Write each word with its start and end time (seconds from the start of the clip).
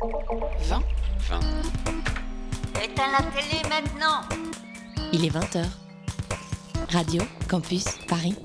20 0.00 0.82
20. 1.28 1.40
Éteins 2.84 3.10
la 3.10 3.18
télé 3.32 3.62
maintenant 3.68 4.22
Il 5.12 5.24
est 5.24 5.30
20h. 5.30 5.64
Radio 6.92 7.22
Campus 7.48 7.84
Paris. 8.06 8.36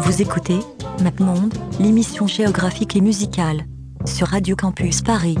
Vous 0.00 0.22
écoutez 0.22 0.60
MapMonde, 1.02 1.52
l'émission 1.78 2.26
géographique 2.26 2.96
et 2.96 3.02
musicale 3.02 3.66
sur 4.06 4.28
Radio 4.28 4.56
Campus 4.56 5.02
Paris. 5.02 5.36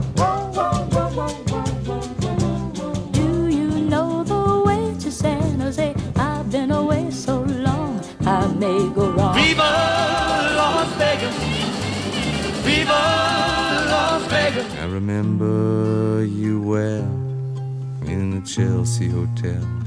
Remember 15.04 16.24
you 16.24 16.62
well 16.62 17.02
in 18.06 18.30
the 18.30 18.46
Chelsea 18.46 19.08
Hotel. 19.08 19.81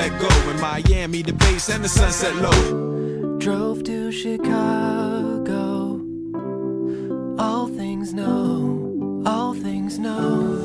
Let 0.00 0.18
go. 0.18 0.28
In 0.50 0.60
Miami, 0.60 1.22
the 1.22 1.32
bass 1.32 1.68
and 1.68 1.84
the 1.84 1.88
sunset 1.88 2.34
low. 2.36 3.38
Drove 3.38 3.82
to 3.84 4.10
Chicago. 4.10 6.00
All 7.38 7.66
things 7.68 8.12
know, 8.12 9.22
all 9.26 9.54
things 9.54 9.98
know. 9.98 10.58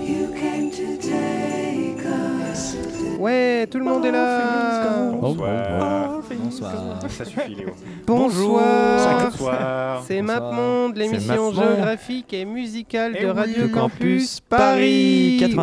You 0.00 0.28
came 0.42 0.70
to 0.72 0.96
take 0.98 2.04
us. 2.04 2.76
Ouais, 3.18 3.66
tout 3.70 3.78
le 3.78 3.84
monde 3.84 4.04
est 4.04 4.10
là. 4.10 5.12
Bonsoir. 5.20 6.20
Bonsoir. 6.42 6.72
Ça 7.08 7.24
suffit, 7.24 7.54
Léo. 7.54 7.70
Bonsoir. 8.06 9.30
Bonsoir. 9.30 10.02
C'est. 10.06 10.22
MapMonde, 10.22 10.96
l'émission 10.96 11.52
géographique 11.52 12.32
et 12.32 12.44
musicale 12.44 13.14
Eh 13.16 13.22
de 13.22 13.26
oui. 13.26 13.32
Radio 13.32 13.68
Campus 13.68 14.40
Paris. 14.40 15.38
Paris, 15.38 15.56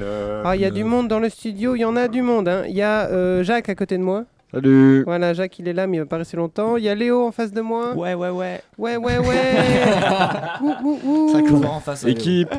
93.9. 0.00 0.04
93.9. 0.04 0.42
Ah, 0.44 0.56
il 0.56 0.62
y 0.62 0.64
a 0.64 0.70
du 0.70 0.84
monde 0.84 1.08
dans 1.08 1.18
le 1.20 1.28
studio, 1.28 1.74
il 1.76 1.80
y 1.80 1.84
en 1.84 1.96
a 1.96 2.08
du 2.08 2.22
monde. 2.22 2.48
hein. 2.48 2.64
Il 2.68 2.74
y 2.74 2.82
a 2.82 3.06
euh, 3.08 3.42
Jacques 3.44 3.68
à 3.68 3.74
côté 3.74 3.96
de 3.98 4.02
moi. 4.02 4.24
Salut. 4.52 5.04
Voilà, 5.04 5.32
Jacques, 5.32 5.58
il 5.60 5.68
est 5.68 5.72
là, 5.72 5.86
mais 5.86 5.98
il 5.98 6.00
va 6.00 6.06
pas 6.06 6.16
rester 6.16 6.36
longtemps. 6.36 6.76
Il 6.76 6.82
y 6.82 6.88
a 6.88 6.94
Léo 6.94 7.24
en 7.24 7.30
face 7.30 7.52
de 7.52 7.60
moi. 7.60 7.94
Ouais, 7.94 8.14
ouais, 8.14 8.30
ouais. 8.30 8.60
Ouais, 8.78 8.96
ouais, 8.96 9.18
ouais. 9.18 9.26
ouh, 10.62 10.74
ouh, 10.82 10.98
ouh. 11.04 11.32
Ça 11.32 11.42
commence 11.42 11.66
en 11.76 11.80
face 11.80 12.02
à 12.04 12.08
Léo. 12.08 12.16
Équipe. 12.16 12.52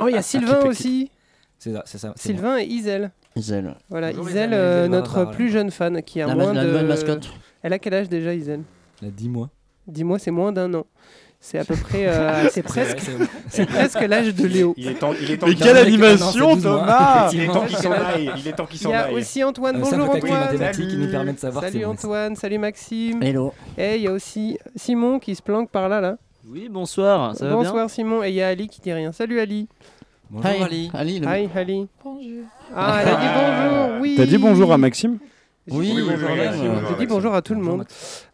Oh, 0.00 0.08
il 0.08 0.14
y 0.14 0.16
a 0.16 0.22
Sylvain 0.22 0.54
Équipe, 0.54 0.58
équipe. 0.58 0.70
aussi. 0.70 1.10
C'est 1.58 1.72
ça, 1.72 1.82
c'est 1.86 1.98
ça. 1.98 2.12
c'est 2.16 2.28
Sylvain 2.32 2.58
et 2.58 2.64
Isel. 2.64 3.12
Isel. 3.36 3.74
Voilà, 3.90 4.08
Bonjour, 4.10 4.28
Isel, 4.28 4.48
Isel, 4.50 4.54
euh, 4.54 4.78
Isel, 4.80 4.90
notre 4.90 5.12
voilà. 5.14 5.30
plus 5.30 5.50
jeune 5.50 5.70
fan 5.70 6.02
qui 6.02 6.20
a 6.20 6.26
La 6.26 6.34
moins 6.34 6.52
la 6.52 6.62
de. 6.64 6.66
nouvelle 6.68 6.86
mascotte. 6.86 7.30
Elle 7.62 7.74
a 7.74 7.78
quel 7.78 7.94
âge 7.94 8.08
déjà, 8.08 8.34
Isel? 8.34 8.62
Il 9.02 9.08
a 9.08 9.10
10 9.12 9.28
mois. 9.28 9.50
Dis-moi, 9.86 10.18
c'est 10.18 10.30
moins 10.32 10.50
d'un 10.52 10.72
an. 10.74 10.86
C'est 11.42 11.58
à 11.58 11.64
peu 11.64 11.74
près. 11.74 12.06
euh, 12.06 12.48
c'est 12.52 12.62
presque. 12.62 12.98
c'est- 13.48 13.64
presque 13.66 14.00
l'âge 14.02 14.34
de 14.34 14.46
Léo. 14.46 14.74
Il 14.76 14.88
est 14.88 14.94
temps, 14.94 15.12
il 15.20 15.30
est 15.30 15.36
temps 15.38 15.46
Mais 15.46 15.54
quelle 15.54 15.76
animation, 15.78 16.50
c'est 16.50 16.56
12 16.56 16.64
mois. 16.66 16.80
Thomas 16.80 17.30
Il 17.32 17.40
est 17.40 17.46
temps 17.46 17.66
qu'il 17.66 17.76
s'en 17.78 17.92
aille. 17.92 18.30
Il 18.36 18.48
est 18.48 18.52
temps 18.52 18.66
qu'il 18.66 18.76
Il 18.80 18.82
s'en 18.82 18.90
y 18.90 18.94
a 18.94 19.00
aille. 19.06 19.14
aussi 19.14 19.42
Antoine. 19.42 19.76
Euh, 19.76 19.80
Bonjour 19.80 20.10
Antoine. 20.10 20.32
mathématique 20.40 20.88
qui 20.88 20.96
nous 20.96 21.10
permet 21.10 21.32
de 21.32 21.38
savoir 21.38 21.64
Salut. 21.64 21.84
Antoine, 21.86 22.36
salut 22.36 22.58
Maxime. 22.58 23.22
Hello. 23.22 23.54
Et 23.78 23.96
il 23.96 24.02
y 24.02 24.08
a 24.08 24.12
aussi 24.12 24.58
Simon 24.76 25.18
qui 25.18 25.34
se 25.34 25.42
planque 25.42 25.70
par 25.70 25.88
là 25.88 26.00
là. 26.00 26.16
Oui, 26.46 26.68
bonsoir, 26.70 27.34
ça 27.36 27.44
va 27.46 27.50
bien 27.52 27.62
Bonsoir 27.62 27.88
Simon. 27.90 28.22
Et 28.22 28.28
il 28.28 28.34
y 28.34 28.42
a 28.42 28.48
Ali 28.48 28.68
qui 28.68 28.80
dit 28.82 28.92
rien. 28.92 29.12
Salut 29.12 29.40
Ali. 29.40 29.66
Bonjour 30.28 30.50
Hi. 30.50 30.62
Ali. 30.62 30.90
Ali, 30.94 31.20
le- 31.20 31.26
Hi 31.26 31.48
Ali. 31.56 31.86
Bonjour. 32.04 32.44
Ah, 32.76 32.98
elle 33.02 33.08
a 33.08 33.16
dit 33.16 33.26
bonjour. 33.34 34.00
Oui. 34.00 34.14
T'as 34.16 34.26
dit 34.26 34.38
bonjour 34.38 34.72
à 34.72 34.78
Maxime 34.78 35.18
Oui, 35.70 35.92
Oui, 35.94 36.02
bonjour, 36.02 37.06
bonjour, 37.08 37.34
à 37.34 37.42
tout 37.42 37.54
le 37.54 37.60
monde. 37.60 37.84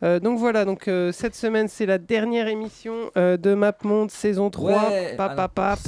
Euh, 0.03 0.19
donc 0.21 0.39
voilà, 0.39 0.65
donc 0.65 0.89
euh, 0.89 1.13
cette 1.13 1.35
semaine 1.35 1.69
c'est 1.69 1.87
la 1.87 1.99
dernière 1.99 2.49
émission 2.49 2.95
euh, 3.17 3.37
de 3.37 3.55
MapMonde 3.55 4.11
saison 4.11 4.51
3. 4.51 4.71
Ouais, 4.73 5.15
Pap, 5.17 5.37
pap. 5.55 5.79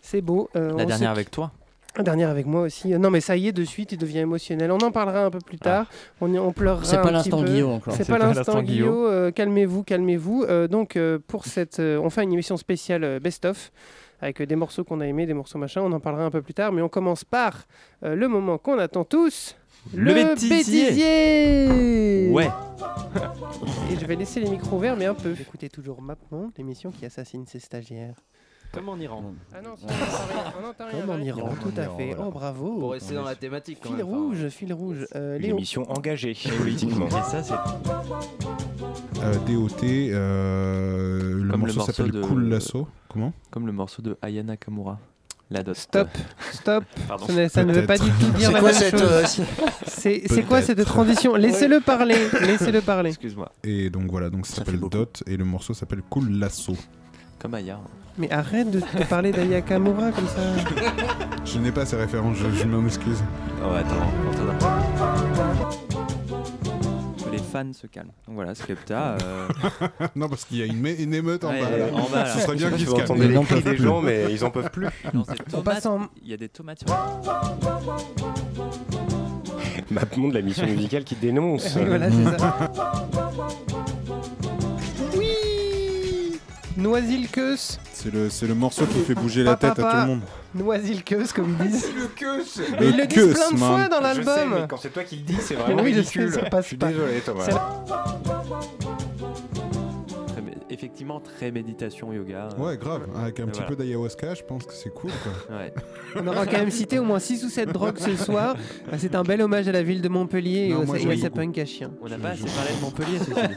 C'est 0.00 0.20
beau. 0.20 0.48
La 0.54 0.60
on 0.60 0.74
dernière 0.84 1.10
avec 1.10 1.30
toi 1.30 1.50
La 1.96 2.02
dernière 2.04 2.30
avec 2.30 2.46
moi 2.46 2.62
aussi. 2.62 2.88
Non 2.96 3.10
mais 3.10 3.20
ça 3.20 3.36
y 3.36 3.48
est, 3.48 3.52
de 3.52 3.64
suite, 3.64 3.92
il 3.92 3.98
devient 3.98 4.18
émotionnel. 4.20 4.70
On 4.70 4.78
en 4.78 4.90
parlera 4.92 5.24
un 5.24 5.30
peu 5.30 5.40
plus 5.40 5.58
tard. 5.58 5.86
On, 6.20 6.32
y- 6.32 6.38
on 6.38 6.52
pleurera 6.52 6.84
C'est 6.84 7.02
pas 7.02 7.10
l'instant. 7.10 7.42
Guillaume 7.42 7.72
encore. 7.72 7.94
C'est 7.94 8.06
pas 8.06 8.18
pas 8.18 8.32
l'instant 8.32 8.62
Guillaume. 8.62 8.94
Euh, 9.06 9.30
calmez-vous, 9.32 9.82
calmez-vous. 9.82 10.44
Euh, 10.48 10.68
donc 10.68 10.96
euh, 10.96 11.18
pour 11.26 11.44
cette, 11.44 11.80
euh, 11.80 11.98
on 12.02 12.08
fait 12.10 12.22
une 12.22 12.32
émission 12.32 12.56
spéciale 12.56 13.04
euh, 13.04 13.20
best-of 13.20 13.72
avec 14.20 14.40
euh, 14.40 14.46
des 14.46 14.56
morceaux 14.56 14.84
qu'on 14.84 15.00
a 15.00 15.06
aimés, 15.06 15.26
des 15.26 15.34
morceaux 15.34 15.58
machin. 15.58 15.82
On 15.82 15.92
en 15.92 16.00
parlera 16.00 16.24
un 16.24 16.30
peu 16.30 16.40
plus 16.42 16.54
tard, 16.54 16.72
mais 16.72 16.82
on 16.82 16.88
commence 16.88 17.24
par 17.24 17.64
euh, 18.04 18.14
le 18.14 18.28
moment 18.28 18.58
qu'on 18.58 18.78
attend 18.78 19.04
tous. 19.04 19.56
Le 19.94 20.14
bêtisier. 20.14 20.56
bêtisier 20.88 22.30
Ouais 22.30 22.50
Et 23.90 23.96
je 23.98 24.04
vais 24.06 24.16
laisser 24.16 24.40
les 24.40 24.50
micros 24.50 24.76
ouverts, 24.76 24.96
mais 24.96 25.06
un 25.06 25.14
peu. 25.14 25.34
Écoutez 25.40 25.68
toujours 25.68 26.00
MapMonde, 26.02 26.50
l'émission 26.58 26.90
qui 26.90 27.06
assassine 27.06 27.46
ses 27.46 27.58
stagiaires. 27.58 28.14
Comme 28.70 28.90
en 28.90 28.98
Iran. 28.98 29.32
Ah 29.54 29.62
non. 29.62 29.70
On 29.80 29.86
rien. 30.84 31.00
Comme 31.00 31.10
en 31.10 31.18
Iran, 31.22 31.50
tout 31.62 31.72
à 31.80 31.88
fait. 31.96 32.14
Oh 32.18 32.30
bravo. 32.30 32.78
Pour 32.80 32.92
rester 32.92 33.14
dans 33.14 33.22
la 33.24 33.34
thématique 33.34 33.78
quand 33.82 33.88
Fil 33.88 33.96
même. 33.98 34.06
enfin, 34.08 34.16
rouge, 34.18 34.48
fil 34.48 34.72
rouge. 34.74 35.06
Euh, 35.16 35.36
Une 35.36 35.42
Léo. 35.42 35.56
émission 35.56 35.90
engagée 35.90 36.36
politiquement. 36.58 37.06
Et 37.08 37.10
ça, 37.10 37.42
c'est 37.42 37.54
Euh, 39.22 39.34
DOT, 39.46 39.82
euh, 39.84 41.18
le 41.42 41.50
Comme 41.50 41.66
le 41.66 41.72
morceau 41.72 41.76
morceau 41.78 41.92
s'appelle 41.92 42.12
de- 42.12 42.20
Cool 42.20 42.48
Lasso. 42.50 42.86
Comment? 43.08 43.32
Comme 43.50 43.66
le 43.66 43.72
morceau 43.72 44.02
de 44.02 44.18
Ayana 44.20 44.58
Kamura. 44.58 45.00
La 45.50 45.62
dot. 45.62 45.74
Stop, 45.76 46.08
stop. 46.52 46.84
Pardon. 47.06 47.26
Ça 47.26 47.32
ne, 47.32 47.48
ça 47.48 47.64
ne 47.64 47.72
veut 47.72 47.86
pas 47.86 47.96
du 47.96 48.10
tout 48.10 48.30
dire 48.36 48.52
la 48.52 48.60
même 48.60 48.72
cette. 48.72 48.98
chose. 48.98 49.40
euh, 49.40 50.18
C'est 50.26 50.42
quoi 50.42 50.60
cette 50.60 50.84
transition? 50.84 51.34
Laissez-le 51.36 51.80
parler. 51.80 52.16
Laissez-le 52.42 52.82
parler. 52.82 53.08
Excuse-moi. 53.10 53.50
Et 53.64 53.88
donc 53.88 54.10
voilà, 54.10 54.28
donc 54.28 54.46
ça, 54.46 54.56
s'appelle. 54.56 54.78
Dot 54.80 55.22
et 55.26 55.36
le 55.38 55.44
morceau 55.46 55.72
s'appelle 55.72 56.02
Cool 56.10 56.32
Lasso. 56.38 56.76
Comme 57.38 57.54
Aya. 57.54 57.78
Mais 58.18 58.30
arrête 58.30 58.70
de 58.70 58.80
te 58.80 59.04
parler 59.08 59.30
d'Aya 59.32 59.60
Kamura 59.62 60.10
comme 60.10 60.26
ça. 60.26 60.42
Je 61.44 61.58
n'ai 61.60 61.70
pas 61.72 61.86
ces 61.86 61.96
références, 61.96 62.36
je, 62.36 62.50
je 62.58 62.64
m'en 62.66 62.84
excuse. 62.84 63.22
Oh, 63.62 63.72
attends. 63.74 63.94
attends. 64.32 64.47
Fans 67.50 67.72
se 67.72 67.86
calment. 67.86 68.12
Donc 68.26 68.34
voilà, 68.36 68.54
Skepta. 68.54 69.16
euh, 69.22 69.48
non, 70.16 70.28
parce 70.28 70.44
qu'il 70.44 70.58
y 70.58 70.62
a 70.62 70.66
une, 70.66 70.80
mé- 70.82 71.00
une 71.02 71.14
émeute 71.14 71.44
en 71.44 71.50
Ouais, 71.50 71.60
bas. 71.62 71.70
là. 71.76 71.86
en 71.92 72.08
bas, 72.10 72.24
là. 72.24 72.34
Ce 72.34 72.40
serait 72.40 72.56
bien 72.56 72.70
qu'ils 72.70 72.86
se 72.86 72.94
calment. 72.94 73.20
les 73.22 73.34
cris 73.34 73.44
peuvent 73.46 73.64
des 73.64 73.76
gens, 73.76 74.00
mais 74.02 74.26
ils 74.30 74.44
en 74.44 74.50
peuvent 74.50 74.70
plus. 74.70 74.86
On 75.12 75.18
lance 75.18 75.26
des 75.28 75.36
tomates. 75.36 75.64
passe 75.64 75.86
en- 75.86 76.08
Il 76.22 76.28
y 76.30 76.34
a 76.34 76.36
des 76.36 76.48
tomates 76.48 76.80
sur 76.80 76.88
MapMonde, 79.90 80.34
la 80.34 80.42
mission 80.42 80.66
musicale 80.66 81.04
qui 81.04 81.14
dénonce. 81.16 81.74
Oui, 81.76 81.84
voilà, 81.86 82.10
c'est 82.10 82.38
ça. 82.38 82.70
Noisilkeus. 86.78 87.78
C'est 87.92 88.12
le, 88.14 88.30
c'est 88.30 88.46
le 88.46 88.54
morceau 88.54 88.86
qui 88.86 89.00
fait 89.00 89.14
bouger 89.14 89.42
la 89.42 89.56
tête 89.56 89.78
à 89.78 89.82
tout 89.82 89.96
le 89.96 90.06
monde. 90.06 90.20
Noisilkeus, 90.54 91.32
comme 91.34 91.56
ils 91.60 91.68
disent. 91.70 91.86
le 91.94 92.06
queus 92.06 92.44
Mais 92.80 92.86
ils 92.88 92.96
le 92.96 93.06
disent 93.06 93.34
plein 93.34 93.50
de 93.50 93.58
man. 93.58 93.88
fois 93.88 93.88
dans 93.88 94.08
Je 94.08 94.22
sais, 94.22 94.24
l'album. 94.24 94.58
mais 94.60 94.66
quand 94.68 94.76
c'est 94.76 94.90
toi 94.90 95.02
qui 95.02 95.16
le 95.16 95.22
dis, 95.22 95.36
c'est 95.40 95.54
vraiment 95.56 95.82
Oui, 95.82 95.92
je 95.92 96.02
sais, 96.02 96.20
ridicule. 96.20 96.32
ça 96.44 96.48
passe 96.48 96.62
Je 96.64 96.68
suis 96.68 96.76
pas. 96.76 96.86
désolé, 96.88 97.20
Thomas. 97.20 97.44
C'est 97.44 97.50
Très 100.28 100.40
mé- 100.40 100.54
Effectivement, 100.70 101.20
très 101.20 101.50
méditation, 101.50 102.12
yoga. 102.12 102.48
Ouais, 102.58 102.76
grave. 102.76 103.02
Avec 103.20 103.40
un 103.40 103.44
Et 103.44 103.46
petit 103.46 103.52
voilà. 103.60 103.68
peu 103.68 103.76
d'ayahuasca, 103.76 104.34
je 104.34 104.42
pense 104.44 104.64
que 104.64 104.72
c'est 104.72 104.94
cool. 104.94 105.10
Quoi. 105.24 105.56
Ouais. 105.58 105.74
On 106.16 106.26
aura 106.28 106.46
quand 106.46 106.58
même 106.58 106.70
cité 106.70 106.98
au 107.00 107.04
moins 107.04 107.18
6 107.18 107.44
ou 107.44 107.48
7 107.48 107.72
drogues 107.72 107.98
ce 107.98 108.14
soir. 108.16 108.54
C'est 108.98 109.14
un 109.16 109.22
bel 109.24 109.42
hommage 109.42 109.66
à 109.68 109.72
la 109.72 109.82
ville 109.82 110.00
de 110.00 110.08
Montpellier 110.08 110.68
Non, 110.68 110.80
et, 110.80 110.82
au- 110.82 110.86
moi, 110.86 110.96
et 110.96 111.00
j'aime 111.00 111.10
à 111.10 111.16
sa 111.16 111.22
beaucoup. 111.28 111.36
punk 111.40 111.58
à 111.58 111.64
chien. 111.66 111.90
On 112.02 112.08
n'a 112.08 112.18
pas 112.18 112.28
assez 112.30 112.44
parlé 112.44 112.70
de 112.76 112.80
Montpellier, 112.80 113.18
ceci 113.18 113.48
dit. 113.48 113.54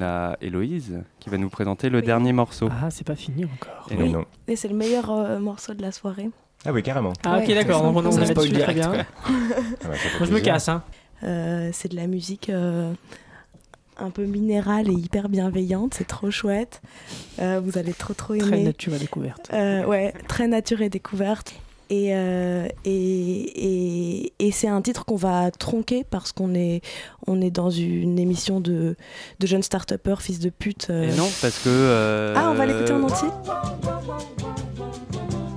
On 0.00 0.02
a 0.02 0.36
Héloïse 0.40 0.98
qui 1.18 1.28
va 1.28 1.36
nous 1.36 1.50
présenter 1.50 1.90
le 1.90 1.98
Oui. 1.98 2.04
dernier 2.06 2.32
morceau. 2.32 2.68
Ah, 2.70 2.90
c'est 2.90 3.06
pas 3.06 3.16
fini 3.16 3.44
encore. 3.44 3.86
Et 3.90 3.96
Mais 3.96 4.04
oui. 4.04 4.12
non. 4.12 4.24
Et 4.48 4.56
c'est 4.56 4.68
le 4.68 4.74
meilleur 4.74 5.10
euh, 5.10 5.38
morceau 5.38 5.74
de 5.74 5.82
la 5.82 5.92
soirée. 5.92 6.30
Ah 6.64 6.72
oui, 6.72 6.82
carrément. 6.82 7.12
Ah, 7.24 7.38
ok, 7.38 7.48
d'accord. 7.48 7.84
On 7.84 7.94
on 7.94 8.10
est 8.10 8.26
là-dessus, 8.28 8.52
très 8.52 8.74
bien. 8.74 8.92
Ah 8.94 9.28
bah, 9.88 9.94
Moi, 10.18 10.26
je 10.28 10.32
me 10.32 10.40
casse, 10.40 10.68
hein. 10.68 10.82
Euh, 11.22 11.68
c'est 11.74 11.90
de 11.90 11.96
la 11.96 12.06
musique 12.06 12.48
euh, 12.48 12.92
un 13.98 14.08
peu 14.10 14.24
minérale 14.24 14.88
et 14.88 14.94
hyper 14.94 15.28
bienveillante. 15.28 15.94
C'est 15.94 16.06
trop 16.06 16.30
chouette. 16.30 16.80
Euh, 17.40 17.60
vous 17.62 17.76
allez 17.76 17.92
trop 17.92 18.14
trop 18.14 18.32
aimer. 18.34 18.46
Très 18.46 18.62
nature 18.62 18.94
à 18.94 18.98
découverte. 18.98 19.50
Euh, 19.52 19.84
ouais, 19.84 20.14
très 20.28 20.48
nature 20.48 20.80
et 20.80 20.88
découverte. 20.88 21.54
Et, 21.92 22.14
euh, 22.14 22.68
et, 22.84 22.92
et, 24.22 24.32
et 24.38 24.52
c'est 24.52 24.68
un 24.68 24.80
titre 24.80 25.04
qu'on 25.04 25.16
va 25.16 25.50
tronquer 25.50 26.04
parce 26.08 26.30
qu'on 26.30 26.54
est, 26.54 26.82
on 27.26 27.40
est 27.40 27.50
dans 27.50 27.68
une 27.70 28.16
émission 28.20 28.60
de, 28.60 28.94
de 29.40 29.46
jeunes 29.46 29.64
start-upers, 29.64 30.22
fils 30.22 30.38
de 30.38 30.50
pute. 30.50 30.86
euh. 30.90 31.10
Et 31.12 31.16
non, 31.16 31.28
parce 31.42 31.58
que. 31.64 31.68
euh, 31.68 32.34
Ah, 32.36 32.48
on 32.52 32.54
va 32.54 32.64
l'écouter 32.66 32.92
en 32.92 33.02
entier 33.02 33.28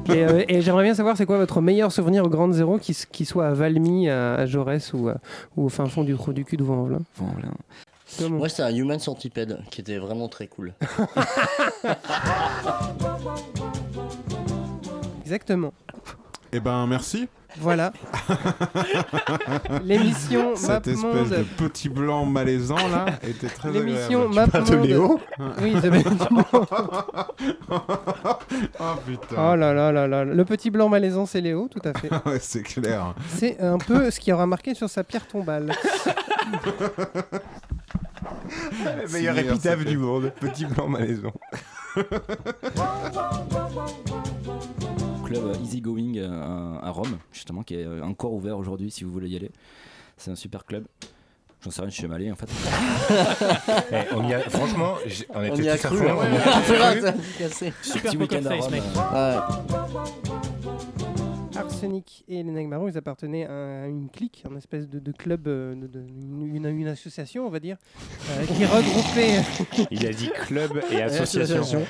Et, 0.10 0.24
euh, 0.26 0.44
et 0.50 0.62
j'aimerais 0.62 0.84
bien 0.86 0.96
savoir 0.96 1.16
c'est 1.18 1.28
quoi 1.28 1.38
votre 1.38 1.62
meilleur 1.62 1.92
souvenir 1.92 2.26
au 2.26 2.30
Grand 2.30 2.52
Zéro, 2.52 2.80
qui, 2.80 2.98
qui 3.12 3.26
soit 3.26 3.48
à 3.48 3.54
Valmy, 3.54 4.10
à, 4.10 4.34
à 4.34 4.46
Jaurès 4.48 4.92
ou, 4.94 5.10
à- 5.10 5.18
ou 5.56 5.66
au 5.66 5.70
fin 5.70 5.86
fond 5.86 6.04
du 6.04 6.16
trou 6.16 6.34
du 6.34 6.46
cul 6.46 6.58
de 6.58 6.64
Comment 6.64 7.00
Moi, 8.38 8.50
c'était 8.50 8.64
un 8.64 8.74
Human 8.76 8.98
Centipede 9.00 9.60
qui 9.70 9.82
était 9.82 9.98
vraiment 10.00 10.30
très 10.30 10.48
cool. 10.48 10.74
Exactement. 15.22 15.74
Eh 16.56 16.60
ben, 16.60 16.86
merci. 16.88 17.28
Voilà. 17.60 17.92
L'émission 19.84 20.56
Cette 20.56 20.70
Map 20.70 20.92
espèce 20.94 20.98
Monde. 21.02 21.30
de 21.30 21.44
petit 21.58 21.90
blanc 21.90 22.26
malaisant 22.26 22.88
là 22.88 23.06
était 23.28 23.48
très 23.48 23.72
L'émission. 23.72 24.28
Map 24.30 24.46
Tu 24.46 24.52
parles 24.52 24.70
de 24.70 24.76
Monde. 24.76 24.86
Léo 24.88 25.20
Oui, 25.62 25.74
de. 25.74 25.92
Oh 28.80 28.96
putain. 29.06 29.36
Oh 29.38 29.56
là 29.56 29.74
là 29.74 29.92
là 29.92 30.08
là. 30.08 30.24
Le 30.26 30.46
petit 30.46 30.70
blanc 30.70 30.90
malaisant, 30.90 31.26
c'est 31.26 31.42
Léo, 31.42 31.68
tout 31.70 31.82
à 31.88 31.94
fait. 31.98 32.10
Ouais, 32.26 32.40
c'est 32.40 32.64
clair. 32.64 33.14
C'est 33.36 33.60
un 33.60 33.78
peu 33.78 34.10
ce 34.12 34.20
qui 34.20 34.32
aura 34.32 34.46
marqué 34.48 34.74
sur 34.76 34.90
sa 34.90 35.04
pierre 35.04 35.28
tombale. 35.28 35.74
La 38.86 39.08
meilleure 39.12 39.38
épitaphe 39.38 39.86
du 39.86 39.98
monde. 39.98 40.32
Petit 40.40 40.66
blanc 40.66 40.88
malaisant. 40.88 41.34
Club 45.34 45.58
Easy 45.64 45.82
Going 45.82 46.14
euh, 46.18 46.78
à 46.82 46.90
Rome, 46.92 47.18
justement, 47.32 47.64
qui 47.64 47.76
est 47.76 47.86
euh, 47.86 48.02
encore 48.04 48.34
ouvert 48.34 48.58
aujourd'hui 48.58 48.92
si 48.92 49.04
vous 49.04 49.12
voulez 49.12 49.30
y 49.30 49.36
aller. 49.36 49.52
C'est 50.18 50.32
un 50.32 50.36
super 50.36 50.66
club. 50.66 50.86
J'en 51.64 51.72
sais 51.72 51.82
rien, 51.82 51.90
je 51.90 51.94
suis 51.94 52.02
jamais 52.04 52.16
allé 52.16 52.32
en 52.32 52.36
fait. 52.36 52.48
Eh, 53.92 54.14
on 54.16 54.28
y 54.28 54.34
a- 54.34 54.40
franchement, 54.42 54.96
j'ai- 55.06 55.26
on 55.34 55.44
était 55.44 55.64
y 55.64 55.70
a 55.70 55.78
tous 55.78 55.86
à 55.86 55.90
cru, 55.90 55.98
fond, 55.98 56.04
on 56.20 56.34
y 56.34 56.38
a 57.44 57.50
cru. 57.50 57.72
Super 57.82 58.02
Petit 58.12 58.18
week-end 58.18 58.46
à 58.46 58.50
face, 58.50 58.62
Rome, 58.64 58.72
mec. 58.72 58.84
euh, 59.14 59.40
Arsenic 61.56 62.24
et 62.28 62.42
les 62.44 62.52
Nagmarons, 62.52 62.88
ils 62.90 62.98
appartenaient 62.98 63.46
à 63.46 63.88
une 63.88 64.10
clique, 64.10 64.44
une 64.50 64.58
espèce 64.58 64.90
de, 64.90 65.00
de 65.00 65.12
club, 65.12 65.44
de, 65.44 65.76
de- 65.88 66.00
une, 66.00 66.56
une- 66.56 66.66
une 66.66 66.88
association, 66.88 67.46
on 67.46 67.50
va 67.50 67.60
dire, 67.60 67.78
euh, 68.32 68.46
qui 68.46 68.66
regroupait. 68.66 69.88
Il 69.92 70.06
a 70.06 70.12
dit 70.12 70.30
club 70.48 70.82
et 70.92 71.02
association. 71.04 71.84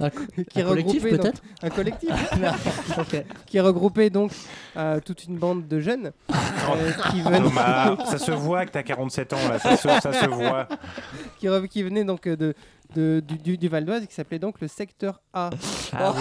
Un 0.00 0.10
qui 0.10 0.60
un 0.60 0.64
collectif, 0.64 1.02
regroupait 1.02 1.10
donc- 1.10 1.20
peut-être 1.22 1.42
Un 1.62 1.70
collectif. 1.70 2.10
Qui 3.46 3.60
regroupait 3.60 4.10
donc 4.10 4.32
euh, 4.76 5.00
toute 5.04 5.24
une 5.24 5.36
bande 5.38 5.66
de 5.68 5.80
jeunes 5.80 6.12
euh, 6.30 6.90
qui 7.10 7.20
venaient. 7.20 7.40
Thomas, 7.40 7.96
ça 8.06 8.18
se 8.18 8.30
voit 8.32 8.64
que 8.66 8.70
t'as 8.72 8.82
47 8.82 9.32
ans 9.32 9.48
là, 9.48 9.58
ça 9.58 9.76
se, 9.76 9.88
ça 9.88 10.12
se 10.12 10.26
voit. 10.28 10.68
qui, 11.38 11.46
re- 11.46 11.68
qui 11.68 11.82
venait 11.82 12.04
donc 12.04 12.26
euh, 12.26 12.36
de, 12.36 12.54
de- 12.94 13.20
du, 13.26 13.36
du- 13.38 13.58
du 13.58 13.68
Val 13.68 13.84
d'Oise 13.84 14.04
et 14.04 14.06
qui 14.06 14.14
s'appelait 14.14 14.38
donc 14.38 14.60
le 14.60 14.68
secteur 14.68 15.20
A. 15.32 15.50
Ah 15.92 15.96
Alors 15.98 16.16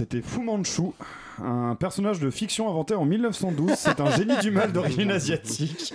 c'était 0.00 0.22
Fu 0.22 0.40
Manchu, 0.40 0.92
un 1.44 1.74
personnage 1.74 2.20
de 2.20 2.30
fiction 2.30 2.70
inventé 2.70 2.94
en 2.94 3.04
1912. 3.04 3.72
C'est 3.76 4.00
un 4.00 4.10
génie 4.16 4.38
du 4.38 4.50
mal 4.50 4.72
d'origine 4.72 5.10
asiatique. 5.10 5.92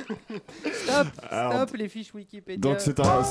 Stop, 0.71 1.07
Alors, 1.31 1.53
stop 1.53 1.75
les 1.75 1.89
fiches 1.89 2.13
Wikipédia. 2.13 2.69
Donc 2.69 2.79
c'est 2.81 2.99
un, 2.99 3.23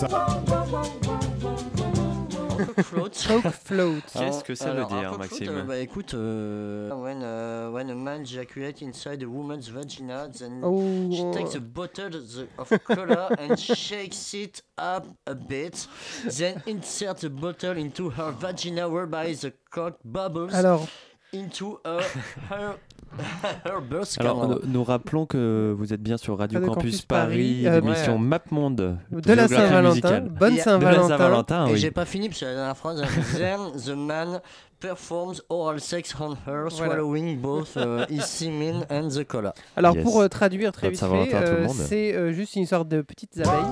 un- 2.58 2.82
Float. 2.82 3.10
Choke 3.14 3.50
float. 3.50 4.02
Qu'est-ce 4.12 4.44
que 4.44 4.54
ça 4.54 4.66
veut 4.72 4.78
Alors, 4.78 4.88
dire, 4.88 4.98
un 4.98 5.10
coke 5.12 5.18
Maxime 5.20 5.46
float, 5.46 5.58
euh, 5.58 5.62
Bah 5.64 5.78
écoute, 5.78 6.14
euh, 6.14 6.90
when, 6.94 7.22
uh, 7.22 7.72
when 7.72 7.90
a 7.90 7.94
man 7.94 8.22
ejaculates 8.22 8.82
inside 8.82 9.22
a 9.22 9.26
woman's 9.28 9.68
vagina, 9.68 10.28
then 10.28 10.60
Oh. 10.62 11.10
she 11.12 11.22
takes 11.38 11.54
a 11.54 11.60
bottle 11.60 12.10
the- 12.10 12.48
of 12.58 12.68
cola 12.86 13.28
and 13.38 13.56
shakes 13.58 14.34
it 14.34 14.62
up 14.78 15.06
a 15.26 15.34
bit, 15.34 15.88
then 16.38 16.62
insert 16.66 17.18
the 17.20 17.28
bottle 17.30 17.76
into 17.78 18.10
her 18.10 18.30
vagina 18.32 18.88
whereby 18.88 19.32
the 19.34 19.52
cock 19.70 19.98
bubbles 20.04 20.52
Alors. 20.54 20.86
Into 21.34 21.80
her, 21.84 22.00
her, 22.50 22.76
Alors, 24.18 24.48
nous, 24.48 24.58
nous 24.64 24.84
rappelons 24.84 25.26
que 25.26 25.74
vous 25.76 25.92
êtes 25.92 26.02
bien 26.02 26.16
sur 26.16 26.36
Radio, 26.38 26.58
Radio 26.58 26.74
Campus, 26.74 26.90
Campus 26.90 27.02
Paris, 27.02 27.62
Paris, 27.62 27.66
euh, 27.66 27.80
l'émission 27.80 28.14
ouais. 28.14 28.18
Map 28.18 28.40
Monde. 28.50 28.98
De 29.10 29.32
la 29.32 29.48
Saint-Valentin. 29.48 30.20
Bonne 30.20 30.56
Saint-Valentin. 30.56 31.08
Saint-Valentin, 31.08 31.66
Et 31.66 31.72
oui. 31.72 31.78
j'ai 31.78 31.90
pas 31.90 32.04
fini 32.04 32.28
parce 32.28 32.40
que 32.40 32.46
la 32.46 32.54
dernière 32.54 32.76
phrase, 32.76 33.02
then 33.36 33.58
the 33.76 33.96
man 33.96 34.40
performs 34.80 35.40
oral 35.48 35.80
sex 35.80 36.14
on 36.20 36.36
her, 36.46 36.70
swallowing 36.70 37.40
both 37.40 37.76
uh, 37.76 38.06
his 38.08 38.24
semen 38.26 38.84
and 38.90 39.08
the 39.10 39.24
cola. 39.24 39.54
Alors 39.76 39.96
pour 39.96 40.20
euh, 40.20 40.28
traduire 40.28 40.72
très 40.72 40.90
vite 40.90 41.00
fait, 41.00 41.34
euh, 41.34 41.68
c'est 41.68 42.14
euh, 42.14 42.32
juste 42.32 42.56
une 42.56 42.66
sorte 42.66 42.88
de 42.88 43.00
petites 43.00 43.38
abeilles. 43.38 43.64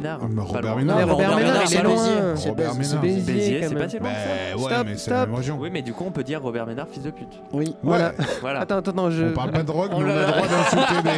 Robert 0.00 0.18
Ménard. 0.20 0.28
Mais 0.30 0.42
Robert. 0.42 0.76
Ménard. 0.76 0.96
Robert 0.98 1.14
Robert 1.16 1.36
Ménard, 1.36 1.38
Ménard, 1.38 1.56
il 1.56 1.64
est 1.64 1.66
c'est 1.76 1.82
loin. 1.82 2.34
Robert 2.46 2.74
Ménard. 2.74 3.00
Béziers, 3.02 3.60
c'est 3.68 3.74
pas 3.74 3.88
si 3.88 3.98
loin 3.98 4.08
que 4.10 4.14
ça. 4.16 4.56
Ouais, 4.56 4.72
Stop, 4.74 4.86
mais 4.86 4.96
c'est 4.96 5.10
la 5.10 5.16
même 5.16 5.26
stop. 5.26 5.36
région. 5.36 5.58
Oui, 5.60 5.70
mais 5.72 5.82
du 5.82 5.92
coup, 5.92 6.04
on 6.06 6.10
peut 6.10 6.24
dire 6.24 6.42
Robert 6.42 6.66
Ménard, 6.66 6.86
fils 6.90 7.02
de 7.02 7.10
pute. 7.10 7.28
Oui. 7.52 7.74
Voilà. 7.82 8.12
Voilà. 8.40 8.60
Attends, 8.60 8.76
attends, 8.78 8.90
attends, 8.92 9.10
je... 9.10 9.24
On 9.24 9.32
parle 9.32 9.50
pas 9.52 9.58
de 9.62 9.66
drogue, 9.66 9.90
mais 9.92 10.04
on 10.04 10.08
a 10.08 10.14
le 10.14 10.26
droit 10.32 10.46
d'insulter. 10.48 11.10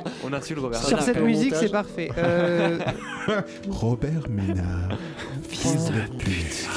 On 0.24 0.32
insulte 0.32 0.60
Robert 0.60 0.80
Sur 0.80 0.90
Ménard. 0.98 1.04
cette 1.04 1.22
musique, 1.22 1.54
c'est 1.54 1.68
parfait. 1.70 2.10
Euh, 2.18 2.78
Robert 3.70 4.22
Ménard. 4.28 4.98
Fils 5.48 5.86
de 5.86 6.16
pute. 6.18 6.68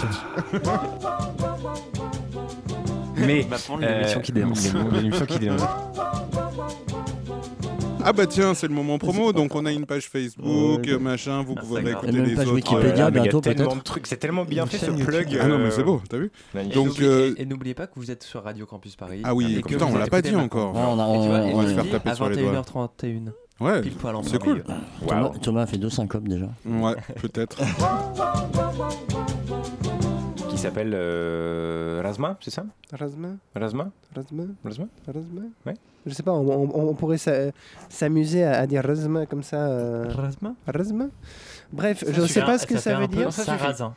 Mais 3.15 3.45
Monde, 3.69 3.81
l'émission 3.81 4.19
qui 4.21 4.31
dénonce. 4.31 4.67
euh, 4.75 5.01
L'émission 5.01 5.25
qui 5.25 5.39
dénonce. 5.39 5.61
Ah 8.05 8.13
bah 8.13 8.27
tiens, 8.27 8.53
c'est 8.53 8.67
le 8.67 8.73
moment 8.73 8.97
promo, 8.97 9.31
donc 9.33 9.55
on 9.55 9.65
a 9.65 9.71
une 9.71 9.85
page 9.85 10.07
Facebook, 10.09 10.87
euh, 10.87 10.99
machin, 10.99 11.41
vous 11.43 11.55
pouvez 11.55 11.91
écouter 11.91 12.11
même 12.11 12.25
les 12.25 12.35
page 12.35 12.47
autres. 12.47 12.55
Wikipédia, 12.55 13.09
mais 13.11 13.11
il 13.11 13.15
y 13.15 13.19
a 13.19 13.21
bientôt, 13.23 13.41
tellement 13.41 13.63
peut-être. 13.65 13.77
de 13.77 13.83
trucs, 13.83 14.07
c'est 14.07 14.17
tellement 14.17 14.45
bien 14.45 14.65
fait 14.65 14.77
ce 14.77 14.91
plug. 14.91 15.37
Ah 15.41 15.47
non 15.47 15.57
mais 15.57 15.65
euh, 15.65 15.71
c'est 15.71 15.83
beau, 15.83 16.01
t'as 16.09 16.17
vu. 16.17 16.31
Donc 16.73 16.99
euh, 17.01 17.33
Et 17.37 17.45
n'oubliez 17.45 17.73
pas 17.73 17.87
que 17.87 17.93
vous 17.95 18.11
êtes 18.11 18.23
sur 18.23 18.43
Radio 18.43 18.65
Campus 18.65 18.95
Paris. 18.95 19.21
Ah 19.23 19.33
oui, 19.33 19.55
Et 19.57 19.61
que 19.61 19.67
putain, 19.69 19.85
on 19.85 19.97
l'a 19.97 20.07
pas 20.07 20.21
dit 20.21 20.35
encore. 20.35 20.73
On, 20.75 20.99
a- 20.99 21.63
va 21.63 21.67
se 21.69 21.73
faire 21.73 21.89
taper 21.89 22.09
à 22.09 22.15
sur 22.15 22.29
les 22.29 22.37
doigts. 22.41 22.61
21h31. 22.61 23.31
ouais, 23.61 23.81
Pile 23.81 23.93
poil 23.93 24.15
en 24.15 24.23
c'est 24.23 24.39
cool. 24.39 24.63
Thomas 25.41 25.61
a 25.61 25.65
fait 25.65 25.77
deux 25.77 25.89
syncopes 25.89 26.27
déjà. 26.27 26.49
Ouais, 26.65 26.95
peut-être. 27.21 27.57
S'appelle 30.63 30.93
euh, 30.95 32.01
Razma, 32.03 32.37
c'est 32.41 32.51
ça? 32.51 32.65
Razma, 32.91 33.29
Razma? 33.55 33.89
Razma, 34.15 34.43
Razma? 34.63 34.85
Razma? 35.07 35.41
Ouais. 35.65 35.73
Je 36.05 36.13
sais 36.13 36.23
pas, 36.23 36.31
on, 36.31 36.47
on- 36.47 36.89
on 36.89 36.93
pourrait 36.95 37.17
s'a- 37.17 37.51
s'amuser 37.89 38.43
à, 38.43 38.59
à 38.59 38.67
dire 38.67 38.83
Razma 38.83 39.25
comme 39.25 39.43
ça. 39.43 39.57
euh, 39.57 40.05
Razma? 40.09 40.53
Razma? 40.67 41.05
Bref, 41.71 42.03
je 42.07 42.21
sais 42.25 42.41
pas 42.41 42.57
ce 42.57 42.65
que 42.67 42.77
ça, 42.77 42.99
veut 42.99 43.07
dire. 43.07 43.31
Sarrasin. 43.31 43.93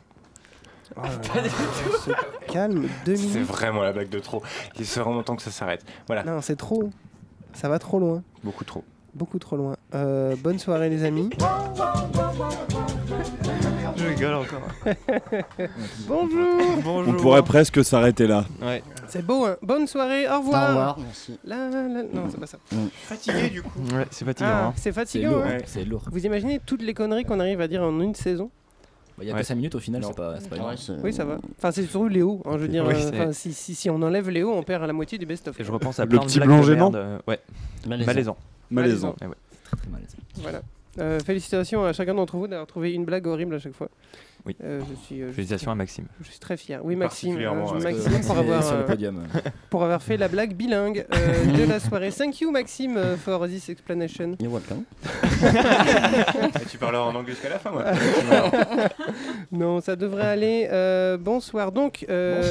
Oh 0.95 1.01
là 1.01 1.09
là, 1.09 1.41
on 1.43 1.97
se 1.99 2.51
calme, 2.51 2.87
deux 3.05 3.15
C'est 3.17 3.27
minutes. 3.27 3.47
vraiment 3.47 3.83
la 3.83 3.91
blague 3.91 4.09
de 4.09 4.19
trop. 4.19 4.41
Il 4.79 4.85
serait 4.85 5.03
vraiment 5.03 5.21
temps 5.21 5.35
que 5.35 5.41
ça 5.41 5.51
s'arrête. 5.51 5.83
Voilà, 6.07 6.23
Non, 6.23 6.39
c'est 6.41 6.55
trop. 6.55 6.89
Ça 7.53 7.67
va 7.67 7.77
trop 7.77 7.99
loin. 7.99 8.23
beaucoup 8.43 8.63
trop. 8.63 8.83
Beaucoup 9.13 9.37
trop 9.39 9.57
loin. 9.57 9.75
Euh, 9.95 10.35
bonne 10.41 10.59
soirée 10.59 10.89
les 10.89 11.03
amis. 11.03 11.29
Je 13.97 14.05
rigole 14.07 14.33
encore. 14.35 14.61
Bonjour. 16.07 16.47
Bonjour. 16.83 17.13
On 17.13 17.17
pourrait 17.17 17.43
presque 17.43 17.83
s'arrêter 17.83 18.27
là. 18.27 18.45
Ouais. 18.61 18.83
C'est 19.07 19.25
beau, 19.25 19.45
hein. 19.45 19.57
Bonne 19.61 19.87
soirée, 19.87 20.27
au 20.29 20.37
revoir. 20.39 20.63
Au 20.63 20.67
revoir, 20.69 20.99
merci. 20.99 21.39
La, 21.43 21.69
la- 21.69 21.87
Non, 22.03 22.27
c'est 22.29 22.39
pas 22.39 22.47
ça. 22.47 22.57
Fatigué 23.03 23.49
du 23.49 23.61
coup. 23.63 23.79
Ouais, 23.93 24.05
c'est 24.11 24.25
fatigant. 24.25 24.49
Ah, 24.51 24.65
hein. 24.67 24.73
c'est 24.75 24.83
C'est 24.83 24.91
fatigant. 24.93 25.31
lourd. 25.31 25.43
hein. 25.47 25.57
C'est 25.65 25.83
lourd. 25.85 26.03
Vous 26.11 26.25
imaginez 26.25 26.59
toutes 26.65 26.81
les 26.83 26.93
conneries 26.93 27.23
qu'on 27.25 27.39
arrive 27.39 27.61
à 27.61 27.67
dire 27.67 27.81
en 27.83 27.99
une 28.01 28.13
saison 28.15 28.49
Il 29.19 29.27
y 29.27 29.31
a 29.31 29.33
Ouais. 29.33 29.39
que 29.41 29.45
5 29.47 29.55
minutes 29.55 29.75
au 29.75 29.79
final, 29.79 30.03
c'est 30.05 30.15
pas, 30.15 30.39
c'est 30.39 30.49
pas 30.49 30.57
Ouais, 30.57 30.75
c'est- 30.77 30.93
Oui, 31.03 31.11
ça 31.13 31.25
va. 31.25 31.37
Enfin, 31.57 31.71
c'est 31.71 31.83
surtout 31.83 32.07
Léo. 32.07 32.41
hein, 32.45 32.51
je 32.53 32.57
veux 32.59 32.67
dire, 32.67 32.85
Oui, 32.85 32.93
euh, 32.95 33.31
c'est- 33.31 33.49
si, 33.49 33.53
si, 33.53 33.75
si 33.75 33.89
on 33.89 34.01
enlève 34.01 34.29
Léo, 34.29 34.53
on 34.53 34.61
perd 34.63 34.85
la 34.85 34.93
moitié 34.93 35.17
du 35.17 35.25
best-of. 35.25 35.59
Et 35.59 35.63
je 35.63 35.71
repense 35.71 35.99
à 35.99 36.03
Le 36.03 36.09
plein 36.09 36.19
de 36.19 36.25
petit 36.25 36.39
blanc 36.39 36.61
gênant 36.61 36.91
euh, 36.93 37.17
Ouais. 37.27 37.39
Malaisant. 37.87 38.05
Malaisant. 38.05 38.37
Malaisant. 38.69 39.15
Eh 39.21 39.25
ouais. 39.25 39.35
Très 39.63 39.89
malaisant. 39.89 40.17
Voilà. 40.41 40.61
Euh, 40.99 41.19
félicitations 41.19 41.85
à 41.85 41.93
chacun 41.93 42.15
d'entre 42.15 42.37
vous 42.37 42.47
d'avoir 42.47 42.67
trouvé 42.67 42.93
une 42.93 43.05
blague 43.05 43.27
horrible 43.27 43.55
à 43.55 43.59
chaque 43.59 43.73
fois. 43.73 43.89
Oui. 44.47 44.55
Euh, 44.63 44.79
je 44.89 44.95
suis, 45.05 45.21
euh, 45.21 45.27
je 45.27 45.33
Félicitations 45.33 45.71
à 45.71 45.75
Maxime. 45.75 46.05
Je 46.21 46.29
suis 46.29 46.39
très 46.39 46.55
fier. 46.55 46.79
Oui, 46.83 46.95
Maxime. 46.95 47.37
Euh, 47.37 47.49
euh, 47.49 47.79
Maxime 47.81 48.21
pour 48.21 48.21
C'est 48.21 48.39
avoir, 48.39 48.63
sur 48.63 48.77
le 48.77 48.83
euh, 48.83 48.87
podium. 48.87 49.23
pour 49.69 49.83
avoir 49.83 50.01
fait 50.01 50.15
la 50.15 50.29
blague 50.29 50.53
bilingue 50.53 51.05
euh, 51.13 51.45
de 51.57 51.63
la 51.65 51.81
soirée. 51.81 52.11
Thank 52.11 52.39
you, 52.39 52.49
Maxime, 52.49 53.17
for 53.17 53.45
this 53.45 53.67
explanation. 53.67 54.37
You're 54.39 54.53
welcome. 54.53 54.85
Et 56.61 56.65
tu 56.65 56.77
parleras 56.77 57.03
en 57.03 57.15
anglais 57.15 57.33
jusqu'à 57.33 57.49
la 57.49 57.59
fin, 57.59 57.71
moi. 57.71 57.83
Non, 59.51 59.81
ça 59.81 59.97
devrait 59.97 60.27
aller. 60.27 60.69
Euh, 60.71 61.17
bonsoir. 61.17 61.73
Donc, 61.73 62.05
euh, 62.09 62.41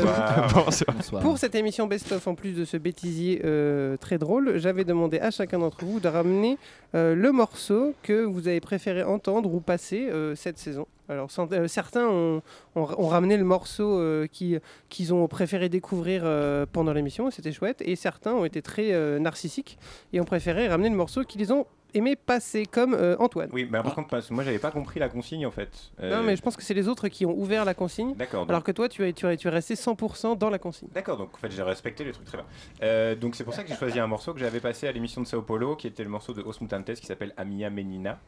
Bonsoir. 0.55 0.95
Bonsoir. 0.95 1.23
Pour 1.23 1.39
cette 1.39 1.55
émission 1.55 1.87
best-of, 1.87 2.27
en 2.27 2.35
plus 2.35 2.53
de 2.53 2.67
ce 2.67 2.77
bêtisier 2.77 3.41
euh, 3.45 3.97
très 3.97 4.19
drôle, 4.19 4.59
j'avais 4.59 4.85
demandé 4.85 5.19
à 5.19 5.31
chacun 5.31 5.59
d'entre 5.59 5.85
vous 5.85 5.99
de 5.99 6.09
ramener 6.09 6.59
euh, 6.95 7.15
le 7.15 7.33
morceau 7.33 7.95
que 8.03 8.25
vous 8.25 8.49
avez 8.49 8.61
préféré 8.61 9.03
entendre 9.03 9.53
ou 9.53 9.61
passer 9.61 10.09
euh, 10.11 10.35
cette 10.35 10.59
saison. 10.59 10.87
Alors 11.09 11.29
euh, 11.53 11.69
certains 11.69 12.07
ont, 12.09 12.43
ont- 12.75 12.89
ont 12.99 13.07
ramené 13.09 13.37
le 13.37 13.45
morceau 13.45 13.99
euh, 13.99 14.27
qui- 14.27 14.59
qu'ils 14.89 15.15
ont 15.15 15.27
préféré 15.29 15.69
découvrir 15.69 16.23
euh, 16.25 16.67
pendant 16.71 16.93
l'émission, 16.93 17.29
et 17.29 17.31
c'était 17.31 17.53
chouette, 17.53 17.83
et 17.85 17.95
certains 17.97 18.33
ont 18.33 18.45
été 18.45 18.63
très 18.63 18.93
euh, 18.93 19.19
narcissiques 19.19 19.79
et 20.13 20.21
ont 20.21 20.25
préféré 20.25 20.69
ramener 20.69 20.89
le 20.91 20.97
morceau 20.97 21.23
qu'ils 21.25 21.53
ont 21.53 21.67
aimer 21.95 22.17
passer, 22.17 22.67
comme 22.67 22.93
euh, 22.93 23.17
Antoine. 23.21 23.49
Oui, 23.53 23.67
mais 23.71 23.81
par 23.83 23.95
contre, 23.95 24.09
parce 24.09 24.29
que 24.29 24.35
moi 24.35 24.45
j'avais 24.45 24.59
pas 24.59 24.71
compris 24.73 25.01
la 25.01 25.09
consigne 25.09 25.47
en 25.47 25.51
fait. 25.51 25.71
Euh, 26.01 26.15
Non, 26.15 26.23
mais 26.23 26.37
je 26.37 26.43
pense 26.43 26.55
que 26.57 26.63
c'est 26.63 26.75
les 26.75 26.89
autres 26.89 27.09
qui 27.09 27.25
ont 27.25 27.33
ouvert 27.35 27.65
la 27.65 27.73
consigne. 27.73 28.15
D'accord. 28.17 28.43
donc- 28.43 28.51
Alors 28.51 28.65
que 28.65 28.73
toi, 28.73 28.89
tu 28.89 29.07
es, 29.09 29.15
tu 29.15 29.27
es, 29.27 29.37
tu 29.39 29.47
es 29.47 29.51
resté 29.51 29.77
100% 29.77 30.37
dans 30.37 30.51
la 30.51 30.59
consigne. 30.59 30.89
D'accord, 30.93 31.17
donc 31.17 31.31
en 31.33 31.39
fait 31.39 31.51
j'ai 31.51 31.63
respecté 31.63 32.05
les 32.05 32.13
trucs 32.13 32.27
très 32.27 32.37
bien. 32.37 32.47
Euh, 32.83 33.15
donc 33.15 33.35
c'est 33.35 33.45
pour 33.45 33.55
ça 33.55 33.63
que 33.63 33.69
j'ai 33.71 33.77
choisi 33.77 33.99
un 33.99 34.09
morceau 34.09 34.35
que 34.35 34.41
j'avais 34.41 34.61
passé 34.61 34.87
à 34.89 34.93
l'émission 34.93 35.23
de 35.23 35.27
Sao 35.27 35.41
Paulo, 35.41 35.75
qui 35.77 35.87
était 35.87 36.03
le 36.03 36.11
morceau 36.11 36.35
de 36.35 36.43
Os 36.43 36.61
Mutantes 36.61 36.93
qui 36.95 37.07
s'appelle 37.07 37.33
Amia 37.39 37.71
Menina, 37.71 38.19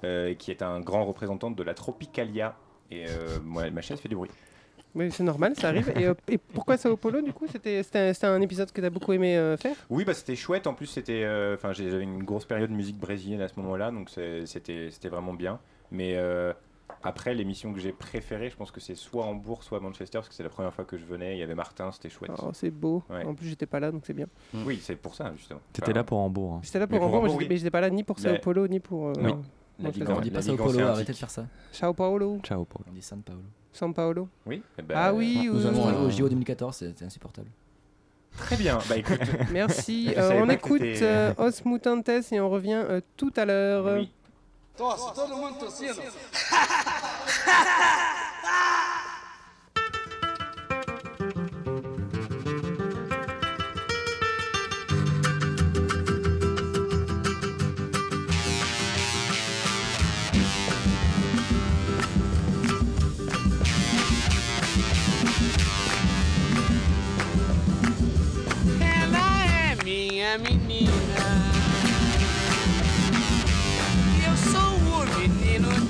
qui 0.00 0.50
est 0.50 0.62
un 0.62 0.80
grand 0.80 1.04
représentant 1.04 1.50
de 1.50 1.62
la 1.62 1.74
Tropicalia. 1.74 2.56
Et 2.90 3.06
euh, 3.06 3.38
moi, 3.44 3.68
ma 3.70 3.80
chaise 3.82 4.00
fait 4.00 4.08
du 4.08 4.16
bruit. 4.16 4.30
Oui, 4.94 5.10
c'est 5.12 5.22
normal, 5.22 5.54
ça 5.54 5.68
arrive. 5.68 5.92
et, 5.96 6.06
euh, 6.06 6.14
et 6.28 6.38
pourquoi 6.38 6.78
Sao 6.78 6.96
Paulo, 6.96 7.20
du 7.20 7.32
coup? 7.34 7.46
C'était 7.46 7.82
c'était 7.82 7.98
un, 7.98 8.12
c'était 8.14 8.26
un 8.26 8.40
épisode 8.40 8.72
que 8.72 8.80
tu 8.80 8.86
as 8.86 8.90
beaucoup 8.90 9.12
aimé 9.12 9.36
euh, 9.36 9.56
faire? 9.58 9.76
Oui, 9.90 10.04
bah 10.04 10.14
c'était 10.14 10.34
chouette. 10.34 10.66
En 10.66 10.72
plus, 10.72 10.86
c'était, 10.86 11.22
euh, 11.24 11.54
enfin, 11.54 11.72
j'avais 11.74 12.02
une 12.02 12.22
grosse 12.24 12.46
période 12.46 12.70
de 12.70 12.74
musique 12.74 12.98
brésilienne 12.98 13.42
à 13.42 13.48
ce 13.48 13.60
moment-là, 13.60 13.90
donc 13.90 14.08
c'était, 14.46 14.90
c'était 14.90 15.08
vraiment 15.10 15.34
bien. 15.34 15.60
Mais 15.90 16.14
euh, 16.16 16.54
après, 17.02 17.34
l'émission 17.34 17.74
que 17.74 17.78
j'ai 17.80 17.92
préférée, 17.92 18.48
je 18.48 18.56
pense 18.56 18.70
que 18.70 18.80
c'est 18.80 18.94
soit 18.94 19.24
Hambourg, 19.26 19.62
soit 19.62 19.78
Manchester, 19.78 20.18
parce 20.18 20.30
que 20.30 20.34
c'est 20.34 20.42
la 20.42 20.48
première 20.48 20.72
fois 20.72 20.86
que 20.86 20.96
je 20.96 21.04
venais. 21.04 21.36
Il 21.36 21.38
y 21.38 21.42
avait 21.42 21.54
Martin, 21.54 21.92
c'était 21.92 22.08
chouette. 22.08 22.32
Oh, 22.42 22.50
c'est 22.54 22.70
beau. 22.70 23.02
Ouais. 23.10 23.24
En 23.26 23.34
plus, 23.34 23.48
j'étais 23.48 23.66
pas 23.66 23.80
là, 23.80 23.92
donc 23.92 24.04
c'est 24.06 24.14
bien. 24.14 24.26
Oui, 24.54 24.80
c'est 24.82 24.96
pour 24.96 25.14
ça 25.14 25.32
justement. 25.36 25.60
T'étais 25.74 25.92
là 25.92 26.02
pour 26.02 26.18
Hambourg. 26.18 26.54
hein. 26.54 26.60
J'étais 26.62 26.78
là 26.78 26.86
Mais 26.90 26.96
pour 26.96 27.06
Hambourg, 27.06 27.22
mais 27.24 27.28
Hambourg, 27.28 27.40
j'étais- 27.42 27.52
mais 27.52 27.58
j'étais 27.58 27.70
pas 27.70 27.82
là 27.82 27.90
ni 27.90 28.02
pour 28.04 28.18
Sao 28.18 28.32
Mais- 28.32 28.38
Paulo, 28.38 28.66
ni 28.66 28.80
pour. 28.80 29.08
euh, 29.08 29.12
Oui. 29.22 29.32
La. 29.80 29.90
Ligue 29.90 30.08
On 30.08 30.20
dit 30.20 30.30
pas 30.30 30.42
Sao 30.42 30.56
Paulo, 30.56 30.80
arrêtez 30.80 31.12
de 31.12 31.16
faire 31.18 31.30
ça. 31.30 31.46
Sao 31.72 31.92
Paulo. 31.94 32.40
Ciao, 32.42 32.64
Paul. 32.64 32.82
On 32.88 32.92
dit 32.92 33.02
San 33.02 33.22
Paolo. 33.22 33.42
San 33.72 33.94
Paolo. 33.94 34.28
Oui. 34.46 34.62
eh 34.78 34.82
ben, 34.82 34.94
ah 34.98 35.12
oui. 35.14 35.48
Nous 35.52 35.64
euh, 35.64 35.68
avons 35.68 35.86
allé 35.86 35.98
au 35.98 36.10
JO 36.10 36.28
2014, 36.28 36.74
c'était 36.76 37.04
insupportable. 37.04 37.48
Très 38.36 38.56
bien. 38.56 38.78
Bah 38.88 38.96
écoute. 38.96 39.18
Merci. 39.52 40.08
Je 40.14 40.18
Euh, 40.18 40.28
savais 40.28 40.42
on 40.42 40.46
pas 40.46 40.56
que 40.56 40.66
écoute 40.66 40.80
t'étais- 40.80 41.04
euh, 41.04 41.32
Os 41.38 41.64
Mutantes 41.64 42.08
et 42.32 42.40
on 42.40 42.50
revient 42.50 42.82
euh, 42.88 43.00
tout 43.16 43.32
à 43.36 43.44
l'heure. 43.44 43.98
Oui. 43.98 44.10
Tosse, 44.76 45.12
todo 45.14 45.36
mundo 45.36 45.58
tossindo. 45.58 45.94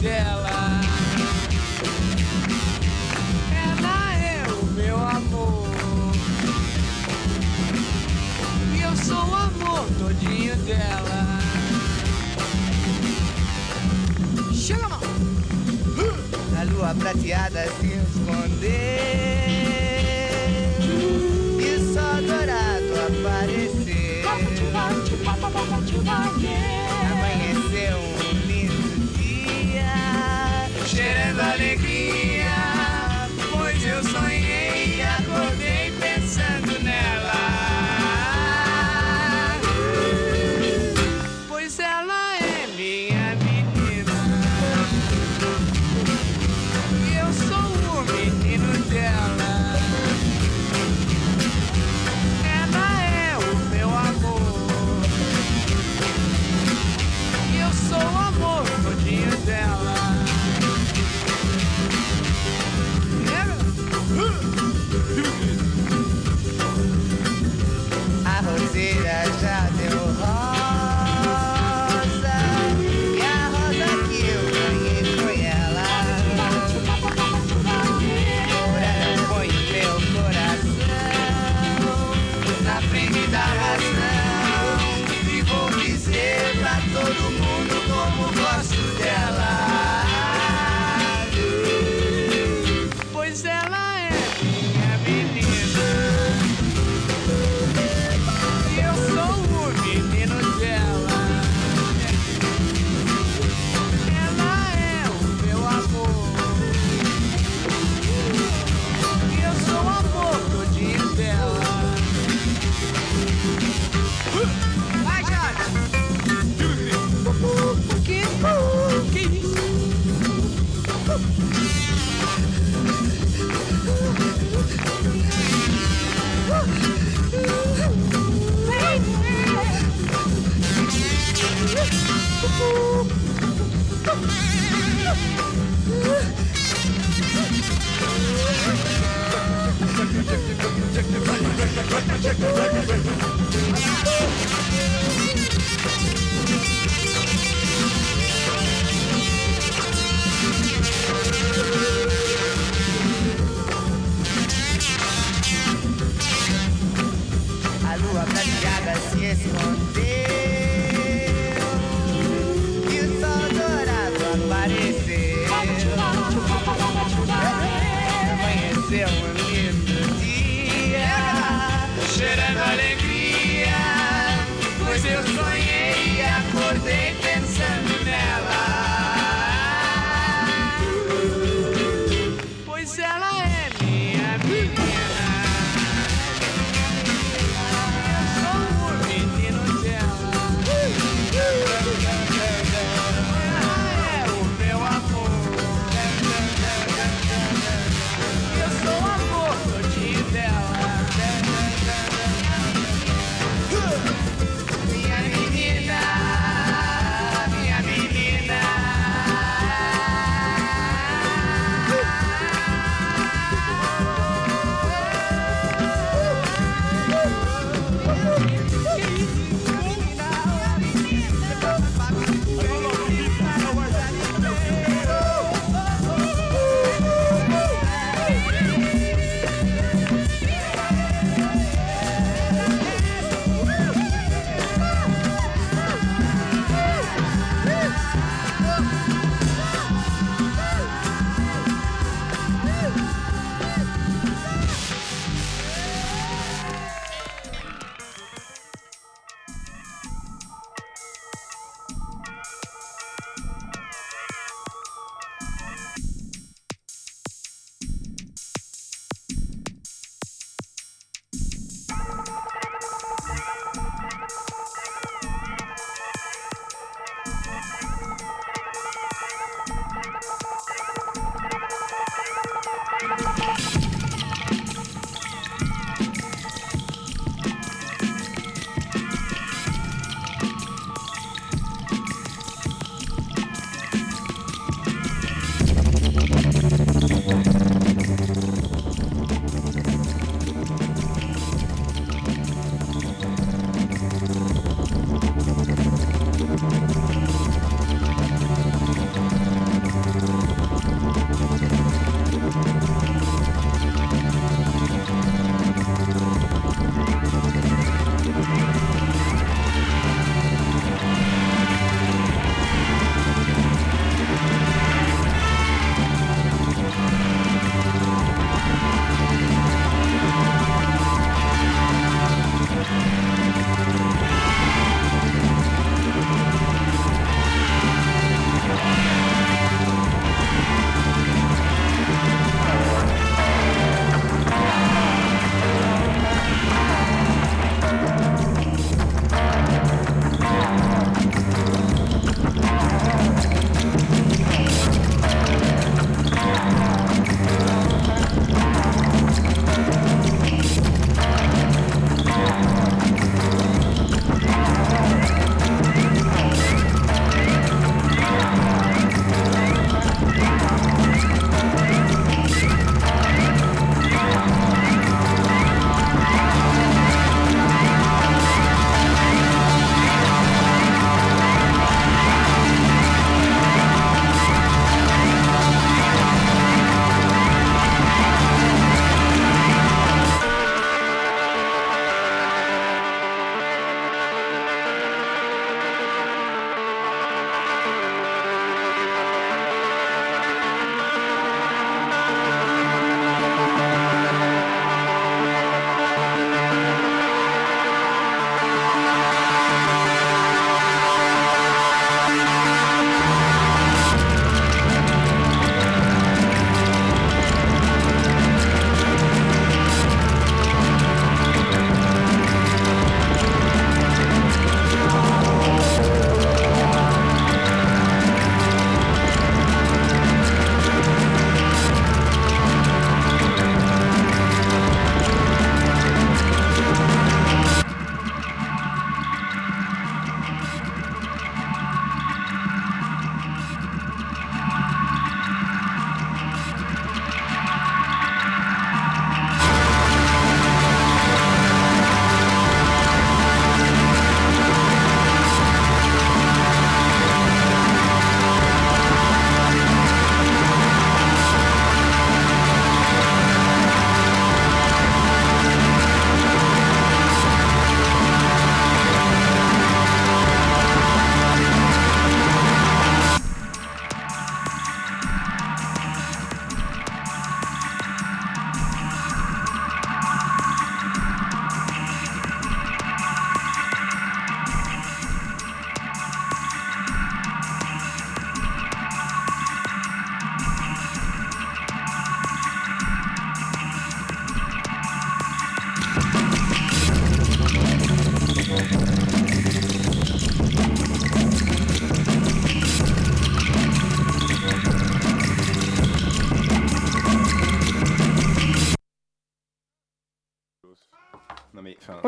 dela. 0.09 0.81
Ela 3.53 4.15
é 4.15 4.43
o 4.50 4.65
meu 4.73 4.97
amor. 4.97 5.69
E 8.75 8.81
eu 8.81 8.97
sou 8.97 9.23
o 9.29 9.37
amor 9.37 9.87
todinho 9.99 10.57
dela. 10.65 11.38
Chega, 14.55 14.88
mão! 14.88 15.00
A 16.59 16.62
lua 16.65 16.95
prateada 16.95 17.67
se 17.79 17.87
escondeu 17.87 18.69
e 21.61 21.93
sol 21.93 22.23
dourado 22.27 22.95
apareceu. 23.09 23.99
Alec 31.61 31.88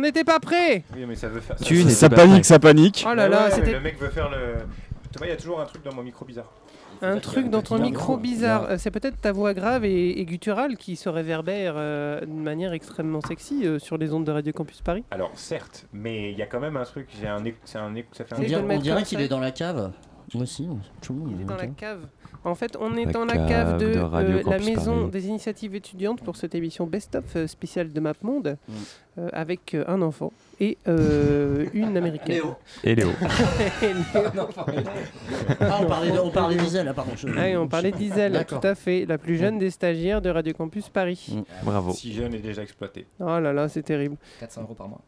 On 0.01 0.03
n'était 0.03 0.25
pas 0.25 0.41
prêts 0.41 0.83
Oui, 0.97 1.05
mais 1.07 1.15
ça 1.15 1.29
veut 1.29 1.41
faire. 1.41 1.57
Tu 1.57 1.83
Ça 1.91 2.09
panique, 2.09 2.47
ça 2.47 2.59
panique. 2.59 3.05
Oh 3.07 3.13
là 3.13 3.29
là, 3.29 3.45
Ouais, 3.45 3.51
c'était 3.51 3.73
Le 3.73 3.81
mec 3.81 4.01
veut 4.01 4.09
faire 4.09 4.31
le. 4.31 4.55
Thomas, 5.13 5.27
il 5.27 5.29
y 5.29 5.33
a 5.33 5.37
toujours 5.37 5.61
un 5.61 5.67
truc 5.67 5.85
dans 5.85 5.93
mon 5.93 6.03
micro 6.03 6.25
bizarre. 6.25 6.51
un 7.03 7.19
truc 7.19 7.51
dans 7.51 7.61
ton 7.61 7.79
micro 7.79 8.17
bizarre. 8.17 8.65
Euh, 8.71 8.77
C'est 8.79 8.91
peut-être 8.91 9.21
ta 9.21 9.31
voix 9.33 9.53
grave 9.53 9.85
et, 9.85 10.19
et 10.19 10.25
gutturale 10.25 10.79
qui 10.79 10.97
se 10.97 11.11
réverbère 11.11 11.75
euh, 11.77 12.23
de 12.23 12.27
manière 12.33 12.73
extrêmement 12.73 13.21
sexy 13.21 13.67
euh, 13.67 13.79
sur 13.79 13.99
les 13.99 14.15
ondes 14.15 14.25
de 14.25 14.33
Radio 14.33 14.55
Campus 14.55 14.81
Paris. 14.81 15.05
Alors, 15.11 15.33
certes, 15.35 15.85
mais 15.93 16.33
il 16.33 16.39
y 16.39 16.43
a 16.43 16.47
quand 16.47 16.61
même 16.61 16.79
un 16.79 16.85
truc. 16.85 17.09
J'ai 17.21 17.29
un. 17.29 17.43
éc- 17.45 17.57
C'est 17.67 17.77
un. 17.77 17.93
éc- 17.93 18.07
Ça 18.13 18.25
fait 18.25 18.35
un. 18.37 18.39
On 18.65 18.79
dirait, 18.79 19.03
qu'il 19.03 19.21
est 19.21 19.29
dans 19.29 19.39
la 19.41 19.51
cave. 19.51 19.93
Moi 20.33 20.45
aussi, 20.45 20.67
tout 21.03 21.13
le 21.13 21.19
monde 21.19 21.33
Il 21.35 21.41
est 21.41 21.43
est 21.43 21.45
dans 21.45 21.57
la 21.57 21.67
cave. 21.67 22.07
En 22.45 22.55
fait, 22.55 22.77
on 22.81 22.97
est 22.97 23.05
La 23.05 23.13
dans 23.13 23.25
la 23.27 23.37
cave 23.37 23.77
de, 23.79 23.87
euh, 23.97 24.43
la 24.47 24.59
maison 24.59 24.97
Paris. 25.01 25.11
des 25.11 25.27
initiatives 25.29 25.75
étudiantes 25.75 26.23
pour 26.23 26.37
cette 26.37 26.55
émission 26.55 26.87
Best 26.87 27.15
of 27.15 27.25
euh, 27.37 27.47
spéciale 27.47 27.93
de 27.93 28.01
MapMonde 28.01 28.57
Mm. 28.67 28.73
euh, 29.19 29.29
avec 29.33 29.75
euh, 29.75 29.85
un 29.89 30.01
enfant 30.01 30.33
et 30.59 30.79
euh, 30.89 31.67
une 31.75 31.97
américaine. 31.99 32.37
Léo. 32.37 32.55
Et 32.85 32.95
Léo. 32.95 33.09
Et 33.83 33.87
Léo. 33.93 34.23
Ah, 35.61 35.79
on 35.83 35.87
parlait 35.87 36.11
de- 36.13 36.19
on 36.19 36.31
parlait 36.31 36.57
pardon, 36.95 37.13
je- 37.17 37.29
Ah 37.37 37.43
oui, 37.45 37.57
on 37.57 37.69
parlait 37.69 37.93
d'Isel, 37.93 38.33
D'accord. 38.33 38.61
tout 38.61 38.67
à 38.67 38.75
fait, 38.75 39.05
la 39.07 39.19
plus 39.19 39.37
jeune 39.37 39.59
des 39.59 39.71
stagiaires 39.71 40.23
de 40.23 40.31
Radio 40.31 40.55
Campus 40.55 40.89
Paris. 40.89 41.37
Bravo. 41.65 41.93
Si 41.93 42.13
jeune 42.13 42.35
est 42.35 42.39
déjà 42.39 42.63
exploité. 42.63 43.07
Oh 43.21 43.39
là 43.39 43.53
là, 43.53 43.69
c'est 43.69 43.83
terrible. 43.83 44.17
400 44.41 44.63
euros 44.63 44.75
par 44.75 44.89
mois. 44.89 45.01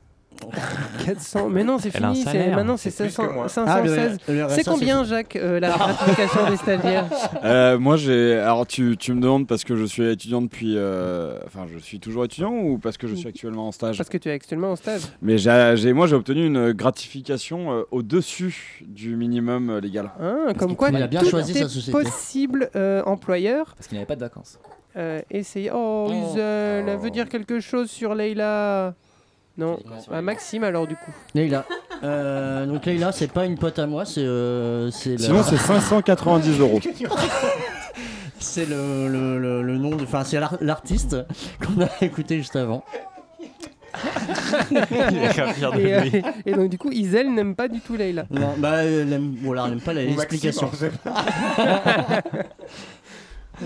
400, 1.04 1.48
mais 1.48 1.64
non, 1.64 1.78
c'est 1.78 1.90
fini, 1.90 2.24
maintenant 2.50 2.76
c'est 2.76 2.90
C'est 2.90 3.04
plus 3.04 3.10
que 3.10 3.22
500 3.22 3.32
moi. 3.32 3.48
516. 3.48 4.18
Ah, 4.28 4.48
c'est 4.50 4.64
combien, 4.64 5.04
Jacques, 5.04 5.36
euh, 5.36 5.60
la 5.60 5.70
gratification 5.70 6.50
des 6.50 6.56
stagiaires 6.56 7.06
Euh, 7.44 7.78
moi 7.78 7.96
j'ai. 7.96 8.34
Alors 8.38 8.66
tu, 8.66 8.96
tu 8.96 9.12
me 9.14 9.20
demandes 9.20 9.46
parce 9.46 9.64
que 9.64 9.74
je 9.76 9.84
suis 9.84 10.04
étudiant 10.08 10.42
depuis. 10.42 10.74
euh, 10.76 11.38
Enfin, 11.46 11.66
je 11.72 11.78
suis 11.78 11.98
toujours 12.00 12.24
étudiant 12.24 12.52
ou 12.52 12.78
parce 12.78 12.96
que 12.96 13.06
je 13.06 13.14
suis 13.14 13.28
actuellement 13.28 13.68
en 13.68 13.72
stage? 13.72 13.96
Parce 13.96 14.08
que 14.08 14.18
tu 14.18 14.28
es 14.28 14.32
actuellement 14.32 14.72
en 14.72 14.76
stage. 14.76 15.02
Mais 15.22 15.38
j'ai, 15.38 15.92
moi 15.92 16.06
j'ai 16.06 16.14
obtenu 16.16 16.46
une 16.46 16.72
gratification 16.72 17.72
euh, 17.72 17.82
au-dessus 17.90 18.82
du 18.86 19.16
minimum 19.16 19.70
euh, 19.70 19.80
légal. 19.80 20.10
Hein, 20.20 20.52
comme 20.58 20.76
quoi, 20.76 20.90
il 20.90 21.02
a 21.02 21.06
bien 21.06 21.20
tout 21.20 21.30
choisi 21.30 21.52
sa 21.54 21.68
société. 21.68 21.92
possible 21.92 22.70
euh, 22.76 23.02
employeur. 23.04 23.74
Parce 23.76 23.88
qu'il 23.88 23.96
n'avait 23.96 24.06
pas 24.06 24.16
de 24.16 24.20
vacances. 24.20 24.58
Euh, 24.96 25.20
essayez. 25.30 25.70
Oh, 25.74 26.08
Isel, 26.10 26.88
elle 26.88 26.98
veut 26.98 27.10
dire 27.10 27.28
quelque 27.28 27.60
chose 27.60 27.90
sur 27.90 28.14
Leïla. 28.14 28.94
Non, 29.58 29.78
Ah, 30.10 30.22
Maxime 30.22 30.64
alors 30.64 30.86
du 30.86 30.94
coup. 30.96 31.10
Leïla. 31.34 31.64
Euh, 32.04 32.64
donc 32.66 32.86
Leïla, 32.86 33.12
c'est 33.12 33.30
pas 33.30 33.44
une 33.44 33.56
pote 33.58 33.78
à 33.78 33.86
moi, 33.86 34.04
c'est. 34.04 34.20
euh, 34.24 34.90
c'est 34.90 35.12
la- 35.16 35.18
Sinon 35.26 35.42
c'est 35.42 35.56
590 35.58 36.58
euros. 36.60 36.80
C'est 38.38 38.68
le, 38.68 39.06
le, 39.06 39.38
le, 39.38 39.62
le 39.62 39.78
nom, 39.78 39.94
de- 39.94 40.02
enfin 40.02 40.24
c'est 40.24 40.40
l'ar- 40.40 40.56
l'artiste 40.60 41.16
qu'on 41.64 41.80
a 41.80 41.88
écouté 42.04 42.38
juste 42.38 42.56
avant. 42.56 42.82
et, 44.72 45.94
euh, 45.94 46.00
et 46.44 46.52
donc 46.52 46.68
du 46.68 46.76
coup, 46.76 46.90
Isel 46.90 47.32
n'aime 47.32 47.54
pas 47.54 47.68
du 47.68 47.78
tout 47.80 47.94
Leïla. 47.94 48.24
Non, 48.30 48.54
bah 48.58 48.82
elle 48.82 49.12
aime, 49.12 49.36
voilà, 49.42 49.66
elle 49.66 49.74
aime 49.74 49.80
pas 49.80 49.92
la- 49.92 50.02
l'explication. 50.04 50.68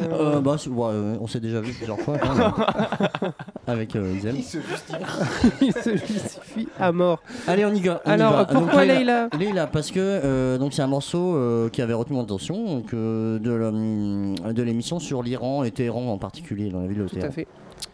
Maxime, 0.00 0.12
Euh, 0.20 0.40
bah, 0.40 0.56
c'est- 0.58 0.68
ouais, 0.70 0.88
euh, 0.92 1.16
on 1.20 1.26
s'est 1.26 1.40
déjà 1.40 1.60
vu 1.60 1.72
plusieurs 1.72 1.98
fois 2.00 2.16
avec 3.66 3.96
euh, 3.96 4.12
Isel. 4.16 4.36
Il 5.60 5.72
se 5.72 5.90
justifie 5.96 6.68
à 6.78 6.92
mort. 6.92 7.20
Allez, 7.46 7.64
on 7.64 7.74
y 7.74 7.80
va. 7.80 8.00
on 8.04 8.10
y 8.10 8.12
Alors, 8.12 8.32
va. 8.32 8.44
pourquoi 8.44 8.86
Donc, 8.86 8.94
Leïla 8.96 9.28
Leïla, 9.38 9.66
parce 9.66 9.90
que 9.90 9.98
euh, 10.00 10.58
donc 10.58 10.72
c'est 10.72 10.82
un 10.82 10.86
morceau 10.86 11.34
euh, 11.36 11.68
qui 11.68 11.82
avait 11.82 11.94
retenu 11.94 12.16
mon 12.16 12.22
attention 12.22 12.64
donc, 12.76 12.92
euh, 12.94 13.38
de, 13.38 13.50
la- 13.50 14.52
de 14.52 14.62
l'émission 14.62 14.98
sur 14.98 15.22
l'Iran 15.22 15.64
et 15.64 15.70
Téhéran 15.70 16.12
en 16.12 16.18
particulier 16.18 16.70
dans 16.70 16.80
la 16.80 16.86
ville 16.86 16.98
de 16.98 17.04
Tout 17.04 17.14
Téhéran. 17.16 17.28
à 17.28 17.32
fait. 17.32 17.46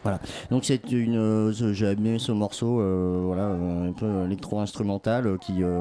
Voilà. 0.03 0.19
Donc 0.51 0.65
c'est 0.65 0.91
une, 0.91 1.17
euh, 1.17 1.53
ce- 1.53 1.73
j'ai 1.73 1.87
aimé 1.91 2.17
ce 2.19 2.31
morceau, 2.31 2.79
euh, 2.79 3.21
voilà, 3.25 3.43
euh, 3.43 3.89
un 3.89 3.93
peu 3.93 4.25
électro-instrumental 4.25 5.27
euh, 5.27 5.37
qui. 5.37 5.63
euh, 5.63 5.79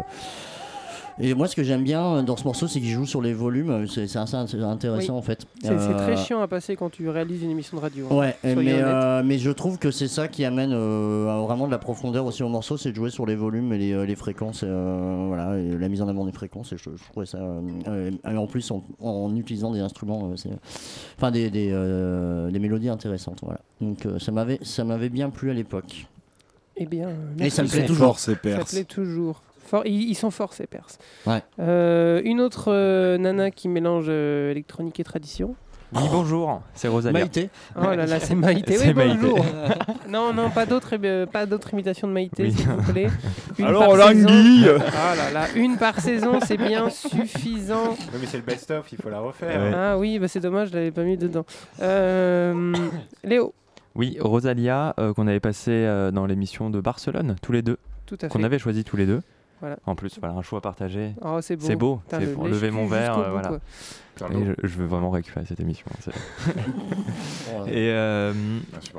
et 1.20 1.34
moi, 1.34 1.46
ce 1.48 1.54
que 1.56 1.62
j'aime 1.62 1.82
bien 1.82 2.22
dans 2.22 2.36
ce 2.36 2.44
morceau, 2.44 2.66
c'est 2.66 2.80
qu'il 2.80 2.90
joue 2.90 3.06
sur 3.06 3.20
les 3.22 3.32
volumes. 3.32 3.86
C'est 3.88 4.06
c'est 4.06 4.18
assez 4.18 4.34
int- 4.36 4.62
intéressant 4.62 5.12
Oui. 5.14 5.18
en 5.18 5.22
fait. 5.22 5.46
C'est 5.62 5.68
très 5.76 6.12
Euh, 6.12 6.16
chiant 6.16 6.40
à 6.40 6.48
passer 6.48 6.76
quand 6.76 6.90
tu 6.90 7.08
réalises 7.08 7.42
une 7.42 7.50
émission 7.50 7.76
de 7.76 7.82
radio. 7.82 8.06
hein. 8.10 8.14
Ouais, 8.16 8.36
mais, 8.44 8.72
euh, 8.82 9.22
je 9.38 9.50
trouve 9.50 9.78
que 9.78 9.90
c'est 9.90 10.08
ça 10.08 10.28
qui 10.28 10.44
amène 10.44 10.72
euh, 10.72 11.42
vraiment 11.46 11.66
de 11.66 11.72
la 11.72 11.78
profondeur 11.78 12.24
aussi 12.26 12.42
au 12.42 12.48
morceau, 12.48 12.76
c'est 12.76 12.90
de 12.90 12.96
jouer 12.96 13.10
sur 13.10 13.26
les 13.26 13.34
volumes 13.34 13.72
et 13.72 13.78
les, 13.78 13.92
euh, 13.92 14.04
les 14.06 14.16
fréquences, 14.16 14.62
euh, 14.64 15.24
voilà, 15.28 15.58
et 15.58 15.76
la 15.78 15.88
mise 15.88 16.02
en 16.02 16.08
avant 16.08 16.24
des 16.24 16.32
fréquences. 16.32 16.72
Et 16.72 16.76
je, 16.78 16.90
je 16.96 17.04
trouvais 17.10 17.26
ça, 17.26 17.38
euh, 17.38 17.60
euh, 17.88 18.10
et 18.30 18.36
en 18.36 18.46
plus 18.46 18.70
en, 18.70 18.82
en 19.00 19.34
utilisant 19.36 19.70
des 19.72 19.80
instruments, 19.80 20.30
euh, 20.32 20.50
enfin 21.18 21.30
des, 21.30 21.50
des, 21.50 21.70
euh, 21.72 22.50
des 22.50 22.58
mélodies 22.58 22.88
intéressantes, 22.88 23.40
voilà. 23.42 23.60
Donc 23.80 24.06
euh, 24.06 24.18
ça 24.18 24.32
m'avait, 24.32 24.58
ça 24.62 24.84
m'avait 24.84 25.08
bien 25.08 25.30
plu 25.30 25.50
à 25.50 25.54
l'époque. 25.54 26.06
Eh 26.76 26.86
bien, 26.86 27.10
Et 27.38 27.50
ça 27.50 27.62
me 27.62 27.68
plaît 27.68 27.84
toujours. 27.84 28.18
Ça 28.18 28.34
plaît 28.34 28.84
toujours. 28.84 29.42
Fort- 29.72 29.86
ils, 29.86 30.10
ils 30.10 30.14
sont 30.14 30.30
forts 30.30 30.52
ces 30.52 30.66
Perses. 30.66 30.98
Ouais. 31.26 31.42
Euh, 31.58 32.20
une 32.26 32.42
autre 32.42 32.66
euh, 32.70 33.16
nana 33.16 33.50
qui 33.50 33.70
mélange 33.70 34.04
euh, 34.10 34.50
électronique 34.50 35.00
et 35.00 35.04
tradition. 35.04 35.54
Oui, 35.94 36.02
bonjour, 36.10 36.60
c'est 36.74 36.88
Rosalia. 36.88 37.20
Maïté. 37.20 37.48
Oh 37.76 37.84
là 37.84 38.04
là, 38.06 38.20
c'est 38.20 38.34
Maïté. 38.34 38.76
Oui, 38.78 38.92
Maïté. 38.92 39.16
bonjour. 39.22 39.44
non, 40.10 40.34
non, 40.34 40.50
pas 40.50 40.66
d'autres, 40.66 40.94
euh, 41.02 41.24
pas 41.24 41.46
d'autres 41.46 41.72
imitations 41.72 42.06
de 42.06 42.12
Maïté, 42.12 42.42
Oui. 42.44 42.52
s'il 42.52 42.68
vous 42.68 42.92
plaît. 42.92 43.08
Alors, 43.62 43.86
par 43.88 43.96
Langui. 43.96 44.62
saison. 44.64 44.78
Ah 44.94 45.14
là 45.16 45.30
là, 45.32 45.46
une 45.56 45.78
par 45.78 46.00
saison, 46.00 46.38
c'est 46.46 46.58
bien 46.58 46.90
suffisant. 46.90 47.90
Oui, 47.90 48.18
mais 48.20 48.26
c'est 48.26 48.36
le 48.38 48.42
best-of, 48.42 48.92
il 48.92 48.98
faut 48.98 49.08
la 49.10 49.20
refaire. 49.20 49.72
Ah 49.74 49.98
oui, 49.98 50.18
bah 50.18 50.28
c'est 50.28 50.40
dommage, 50.40 50.68
je 50.68 50.74
l'avais 50.74 50.90
pas 50.92 51.02
mis 51.04 51.16
dedans. 51.16 51.44
Euh, 51.80 52.74
Léo. 53.24 53.54
Oui, 53.94 54.16
Rosalia, 54.20 54.94
euh, 54.98 55.12
qu'on 55.14 55.26
avait 55.26 55.40
passé 55.40 55.70
euh, 55.70 56.10
dans 56.10 56.26
l'émission 56.26 56.68
de 56.70 56.80
Barcelone, 56.80 57.36
tous 57.42 57.52
les 57.52 57.62
deux. 57.62 57.78
Tout 58.06 58.16
à 58.22 58.28
Qu'on 58.28 58.38
fait. 58.40 58.44
avait 58.44 58.58
choisi 58.58 58.84
tous 58.84 58.96
les 58.96 59.06
deux. 59.06 59.20
Voilà. 59.62 59.76
En 59.86 59.94
plus, 59.94 60.18
voilà, 60.20 60.34
un 60.34 60.42
choix 60.42 60.60
partagé. 60.60 61.14
Oh, 61.22 61.38
c'est 61.40 61.56
beau. 61.56 61.66
C'est 61.66 61.76
beau. 61.76 62.02
Pour 62.34 62.48
lever 62.48 62.70
mon 62.70 62.86
verre. 62.86 63.16
euh, 63.18 63.30
voilà. 63.30 63.52
Et 64.30 64.44
je, 64.44 64.52
je 64.68 64.74
veux 64.76 64.86
vraiment 64.86 65.08
récupérer 65.10 65.46
cette 65.46 65.60
émission. 65.60 65.86
et, 67.66 67.90
euh, 67.90 68.32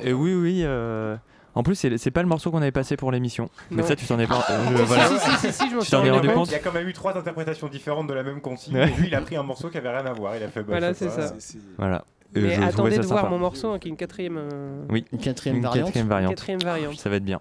et 0.01 0.13
oui, 0.13 0.33
oui. 0.33 0.61
euh, 0.63 1.15
en 1.55 1.61
plus, 1.63 1.75
c'est 1.75 2.11
pas 2.11 2.21
le 2.23 2.27
morceau 2.27 2.49
qu'on 2.49 2.61
avait 2.61 2.71
passé 2.71 2.95
pour 2.97 3.11
l'émission. 3.11 3.49
Mais 3.71 3.83
ça, 3.83 3.95
tu 3.95 4.05
t'en 4.07 4.17
es 4.19 4.25
pas. 4.25 4.43
euh, 4.49 4.77
Si, 4.77 4.83
voilà. 4.85 5.07
si, 5.07 5.19
si, 5.19 5.37
si, 5.47 5.53
si, 5.53 5.69
je 5.69 5.75
m'en 5.75 5.81
Tu 5.81 5.91
t'en 5.91 6.03
es 6.03 6.09
rendu 6.09 6.29
compte. 6.29 6.47
Il 6.47 6.53
y 6.53 6.55
a 6.55 6.59
quand 6.59 6.71
même 6.73 6.87
eu 6.87 6.93
trois 6.93 7.15
interprétations 7.17 7.67
différentes 7.67 8.07
de 8.07 8.13
la 8.13 8.23
même 8.23 8.41
consigne. 8.41 8.75
Ouais. 8.75 8.89
Et 8.89 9.01
lui, 9.01 9.07
il 9.07 9.15
a 9.15 9.21
pris 9.21 9.35
un 9.35 9.43
morceau 9.43 9.69
qui 9.69 9.77
avait 9.77 9.89
rien 9.95 10.05
à 10.05 10.13
voir. 10.13 10.35
Il 10.35 10.43
a 10.43 10.47
fait. 10.47 10.61
bah, 10.61 10.65
Voilà, 10.69 10.93
c'est 10.93 11.09
ça. 11.09 11.33
Voilà. 11.77 12.05
Et 12.35 12.41
Mais 12.41 12.55
attendez 12.63 12.97
de 12.97 13.03
voir 13.03 13.19
sympa. 13.19 13.29
mon 13.29 13.37
morceau, 13.37 13.69
hein, 13.71 13.77
qui 13.79 13.87
est 13.89 13.91
une 13.91 13.97
quatrième. 13.97 14.37
euh, 14.37 14.85
Oui, 14.89 15.05
Une 15.11 15.19
quatrième 15.19 15.57
une 15.57 15.63
variante. 15.63 15.85
quatrième 15.87 16.07
variante. 16.07 16.31
Quatrième 16.31 16.59
variante. 16.61 16.95
Ça 16.95 17.09
va 17.11 17.17
être 17.17 17.25
bien. 17.25 17.39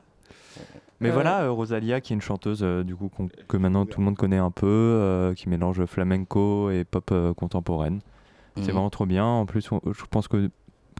Mais 1.02 1.10
Euh, 1.10 1.12
voilà, 1.12 1.42
euh, 1.42 1.50
Rosalia, 1.50 2.00
qui 2.00 2.12
est 2.12 2.16
une 2.16 2.22
chanteuse 2.22 2.60
euh, 2.62 2.82
du 2.84 2.94
coup 2.96 3.10
que 3.48 3.56
maintenant 3.56 3.84
tout 3.86 4.00
le 4.00 4.04
monde 4.06 4.16
connaît 4.16 4.38
un 4.38 4.50
peu, 4.50 4.66
euh, 4.66 5.34
qui 5.34 5.48
mélange 5.48 5.84
flamenco 5.86 6.70
et 6.70 6.84
pop 6.84 7.10
euh, 7.12 7.34
contemporaine. 7.34 8.00
C'est 8.56 8.62
Mhm. 8.66 8.70
vraiment 8.72 8.90
trop 8.90 9.06
bien. 9.06 9.24
En 9.24 9.46
plus, 9.46 9.70
on- 9.72 9.80
je 9.92 10.04
pense 10.10 10.28
que 10.28 10.50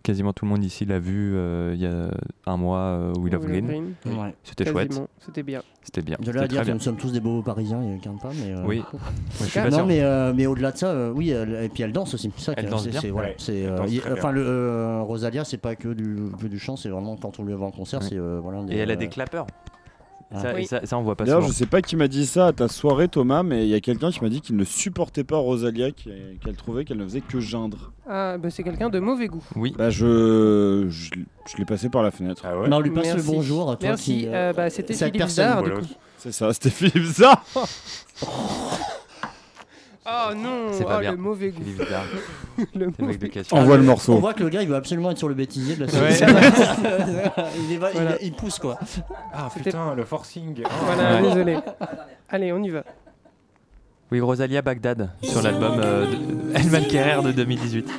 quasiment 0.03 0.33
tout 0.33 0.45
le 0.47 0.51
monde 0.51 0.65
ici 0.65 0.85
l'a 0.85 0.99
vu 0.99 1.33
euh, 1.37 1.73
il 1.75 1.81
y 1.81 1.87
a 1.87 2.09
un 2.47 2.57
mois 2.57 2.79
euh, 2.79 3.13
Will 3.21 3.37
of 3.37 3.45
Green. 3.47 3.67
Green. 3.67 3.95
Oui. 4.07 4.13
Ouais. 4.17 4.35
C'était 4.43 4.65
chouette. 4.69 5.01
C'était 5.21 5.43
bien. 5.45 5.63
C'était 5.85 6.03
bien. 6.03 6.17
De 6.21 6.33
là 6.33 6.43
à 6.43 6.49
dire 6.49 6.65
que 6.65 6.71
nous 6.73 6.81
sommes 6.81 6.97
tous 6.97 7.13
des 7.13 7.21
beaux 7.21 7.41
parisiens, 7.43 7.81
il 7.83 7.91
n'y 7.91 7.95
a 7.99 8.21
pas, 8.21 8.31
mais. 8.35 8.53
euh, 8.53 8.65
Oui. 8.67 8.83
Ouais, 8.93 8.99
je 9.41 9.45
suis 9.45 9.61
pas 9.61 9.71
non, 9.71 9.77
sûr. 9.79 9.87
mais, 9.87 10.01
euh, 10.03 10.33
mais 10.35 10.47
au-delà 10.47 10.73
de 10.73 10.77
ça, 10.79 10.87
euh, 10.89 11.13
oui, 11.15 11.31
elle- 11.31 11.63
et 11.63 11.69
puis 11.69 11.83
elle 11.85 11.93
danse 11.93 12.15
aussi. 12.15 12.33
Ça, 12.39 12.53
Elle 12.57 12.69
danse 12.69 12.83
c'est- 12.85 12.91
bien. 12.91 13.13
voilà, 13.13 13.29
Ouais, 13.29 13.35
enfin, 14.13 14.15
bien. 14.15 14.33
le, 14.33 14.45
euh, 14.45 15.03
Rosalia, 15.03 15.45
c'est 15.45 15.59
pas 15.59 15.77
que 15.77 15.89
du, 15.93 16.17
que 16.41 16.47
du 16.49 16.59
chant, 16.59 16.77
c'est 16.77 16.89
vraiment 16.89 17.17
quand 17.17 17.39
on 17.39 17.45
lui 17.45 17.53
va 17.55 17.67
en 17.67 17.71
concert, 17.71 18.01
Ouais. 18.01 18.07
c'est 18.09 18.19
euh, 18.19 18.41
voilà. 18.43 18.63
Et 18.71 18.79
elle 18.79 18.91
a 18.91 18.97
des 18.97 19.07
euh, 19.07 19.11
clappeurs. 19.11 19.47
Ah. 20.35 20.41
Ça, 20.41 20.61
et 20.61 20.65
ça, 20.65 20.85
ça, 20.87 20.99
on 20.99 21.03
voit 21.03 21.15
pas 21.17 21.25
D'ailleurs, 21.25 21.43
je 21.43 21.53
sais 21.53 21.67
pas 21.67 21.83
qui 21.83 21.97
m'a 21.97 22.09
dit 22.09 22.27
ça 22.27 22.47
à 22.49 22.53
ta 22.53 22.69
soirée, 22.69 23.09
Thomas, 23.09 23.43
mais 23.43 23.65
il 23.65 23.69
y 23.69 23.75
a 23.75 23.81
quelqu'un 23.81 24.11
qui 24.11 24.21
m'a 24.23 24.29
dit 24.29 24.41
qu'il 24.41 24.57
ne 24.57 24.65
supportait 24.65 25.25
pas 25.25 25.37
Rosalia, 25.37 25.91
qu'elle 25.91 26.57
trouvait 26.57 26.85
qu'elle 26.85 26.99
ne 26.99 27.05
faisait 27.05 27.21
que 27.21 27.41
geindre. 27.41 27.93
Ah, 28.09 28.37
bah 28.39 28.51
c'est 28.51 28.63
quelqu'un 28.63 28.91
de 28.91 28.99
mauvais 28.99 29.29
goût. 29.29 29.45
Oui. 29.57 29.75
Bah, 29.77 29.91
je, 29.91 30.87
je, 30.89 31.11
je 31.51 31.57
l'ai 31.59 31.65
passé 31.65 31.89
par 31.89 32.03
la 32.03 32.11
fenêtre. 32.11 32.43
Ah 32.45 32.53
Bah, 32.69 32.77
on 32.77 32.81
lui 32.81 32.91
passe 32.91 33.05
Merci. 33.07 33.17
le 33.27 33.33
bonjour 33.35 33.71
à 33.71 33.77
toi 33.77 33.89
Merci. 33.91 34.19
qui, 34.19 34.27
euh, 34.29 34.51
Euh, 34.51 34.53
bah, 34.53 34.71
c'était 34.71 34.95
Philippe 34.95 35.19
personne. 35.19 35.45
Zard, 35.49 35.63
du 35.63 35.71
Voilà. 35.71 35.85
coup. 35.87 35.93
C'est 36.19 36.33
ça, 36.33 36.53
c'était 36.53 36.71
Philippe 36.71 37.05
Zah 37.05 37.43
Oh 40.05 40.35
non, 40.35 40.67
C'est 40.73 40.85
pas 40.85 40.97
oh, 40.97 41.01
bien. 41.01 41.13
le 41.13 41.17
mauvais 41.17 41.51
goût. 41.51 41.63
Le 42.75 42.91
mauvais 42.99 43.17
goût. 43.29 43.41
Envoie 43.53 43.77
le 43.77 43.83
morceau. 43.85 44.15
On 44.15 44.19
voit 44.19 44.35
que 44.35 44.43
le 44.43 44.49
gars, 44.51 44.61
il 44.63 44.69
veut 44.69 44.75
absolument 44.75 45.11
être 45.13 45.19
sur 45.19 45.29
le 45.29 45.35
bêtisier 45.35 45.77
de 45.77 45.85
la 45.87 45.93
Ouais. 45.93 46.11
il, 47.57 47.73
est 47.73 47.75
il- 47.75 47.79
Voilà. 47.79 48.17
il 48.21 48.33
pousse 48.33 48.59
quoi. 48.59 48.79
Ah 49.33 49.49
putain, 49.55 49.95
le 49.95 50.05
forcing. 50.05 50.63
Oh. 50.65 50.69
Voilà, 50.85 51.17
Ouais. 51.17 51.29
désolé. 51.29 51.59
Allez, 52.29 52.53
on 52.53 52.63
y 52.63 52.71
va. 52.71 52.83
Oui, 54.11 54.21
Rosalia 54.21 54.61
Bagdad 54.61 55.11
sur 55.23 55.41
l'album 55.41 55.81
euh, 55.83 56.07
de 56.07 56.57
Elman 56.57 56.87
Kerrer 56.87 57.23
de 57.23 57.33
2018. 57.33 57.91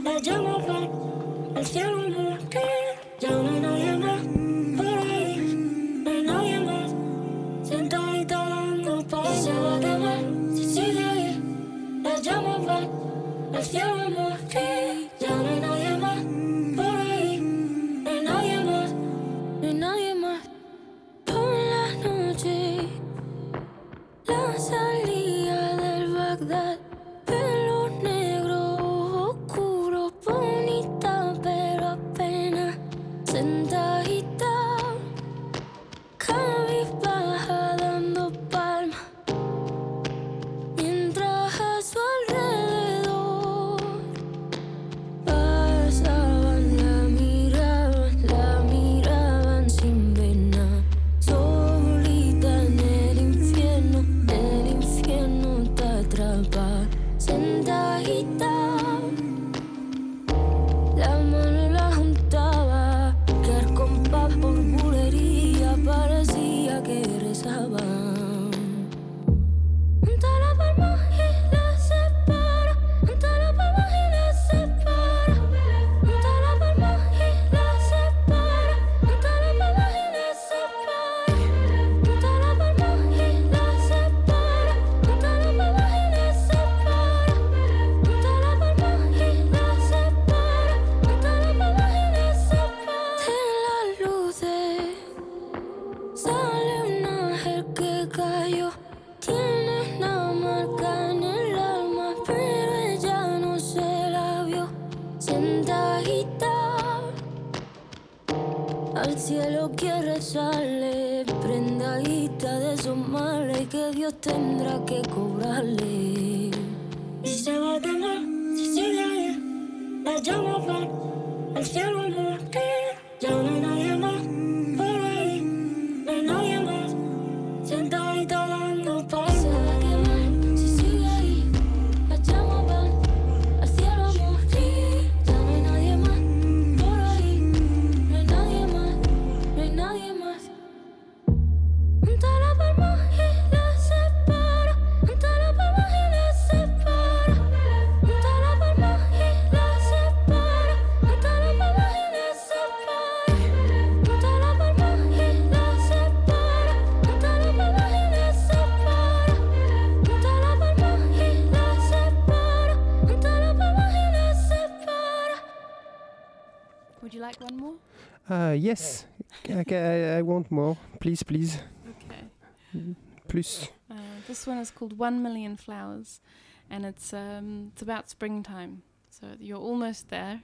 Yes, 168.74 169.06
I, 169.50 169.64
I, 169.76 170.18
I 170.18 170.22
want 170.22 170.50
more. 170.52 170.78
Please, 171.00 171.24
please. 171.24 171.60
Okay. 172.06 172.96
Plus. 173.28 173.70
Uh, 173.90 173.96
this 174.28 174.48
one 174.48 174.58
is 174.58 174.72
called 174.72 174.98
One 174.98 175.22
Million 175.22 175.58
Flowers, 175.58 176.22
and 176.70 176.86
it's 176.86 177.14
um, 177.14 177.72
it's 177.74 177.82
about 177.82 178.10
springtime. 178.10 178.82
So 179.10 179.28
you're 179.40 179.62
almost 179.62 180.10
there. 180.10 180.42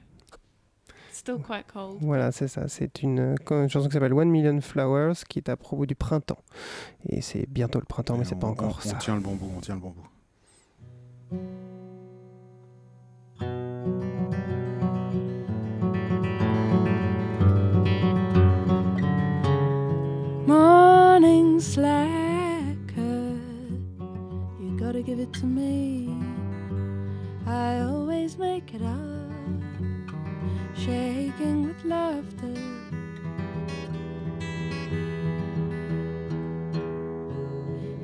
Still 1.12 1.40
quite 1.40 1.68
cold. 1.68 1.98
Voilà, 2.02 2.32
c'est 2.32 2.48
ça. 2.48 2.68
C'est 2.68 3.02
une, 3.02 3.20
euh, 3.20 3.36
une 3.50 3.68
chanson 3.68 3.88
qui 3.88 3.94
s'appelle 3.94 4.14
One 4.14 4.30
Million 4.30 4.62
Flowers 4.62 5.16
qui 5.28 5.40
est 5.40 5.50
à 5.50 5.58
propos 5.58 5.86
du 5.88 5.96
printemps. 5.96 6.38
Et 7.08 7.22
c'est 7.22 7.48
bientôt 7.50 7.80
le 7.80 7.86
printemps, 7.86 8.16
mais 8.18 8.26
c'est 8.26 8.40
pas 8.40 8.48
on, 8.48 8.52
encore 8.52 8.80
on 8.86 8.88
ça. 8.90 8.96
tient 8.98 9.16
le 9.16 9.22
bon 9.22 9.34
bout, 9.36 9.52
on 9.58 9.60
tient 9.60 9.74
le 9.76 9.82
bon 9.82 9.90
bout. 9.90 10.08
Slacker, 21.62 23.38
you 24.62 24.78
gotta 24.80 25.02
give 25.02 25.20
it 25.20 25.34
to 25.34 25.46
me. 25.46 26.10
I 27.46 27.82
always 27.82 28.38
make 28.38 28.74
it 28.74 28.82
up, 28.82 29.32
shaking 30.74 31.68
with 31.68 31.84
laughter. 31.84 32.56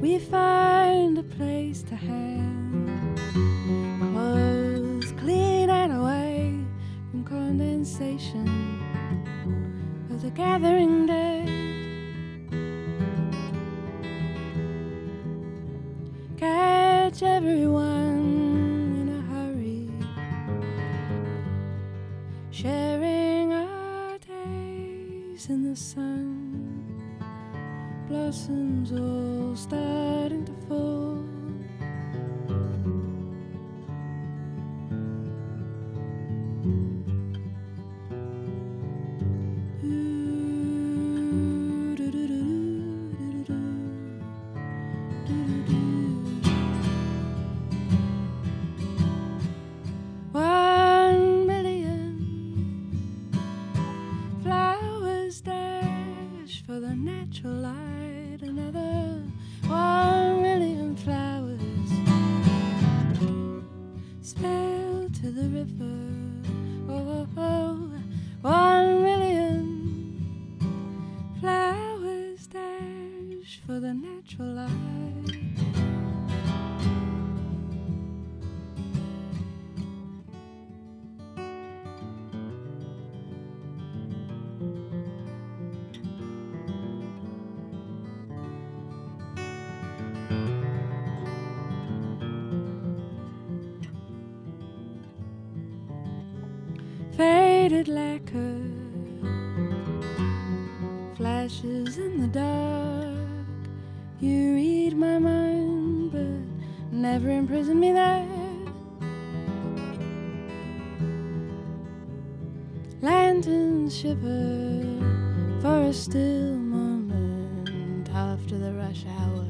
We 0.01 0.19
find 0.19 1.17
a 1.17 1.23
place 1.23 1.81
to 1.83 1.95
hang 1.95 2.65
clothes 4.11 5.13
clean 5.13 5.69
and 5.69 5.93
away 5.93 6.59
from 7.09 7.23
condensation 7.23 8.49
of 10.11 10.21
the 10.21 10.31
gathering 10.31 11.05
day. 11.05 11.34
arms 28.91 29.14
faded 97.65 97.87
lacquer 97.87 98.61
flashes 101.17 101.97
in 101.97 102.21
the 102.21 102.27
dark. 102.27 103.67
You 104.19 104.53
read 104.53 104.95
my 104.95 105.17
mind, 105.17 106.11
but 106.11 106.93
never 106.93 107.27
imprison 107.31 107.79
me 107.79 107.91
there. 107.91 108.27
Lanterns 113.01 113.97
shiver 113.97 114.83
for 115.59 115.87
a 115.89 115.93
still 115.93 116.57
moment 116.57 118.11
after 118.13 118.59
the 118.59 118.73
rush 118.73 119.05
hour. 119.17 119.47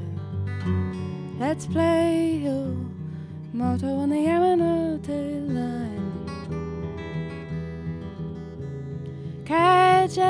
Let's 1.37 1.65
play 1.65 2.39
your 2.45 2.77
motto 3.51 3.87
on 3.87 4.09
the 4.09 4.15
Yamanote 4.15 4.34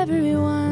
everyone 0.08 0.65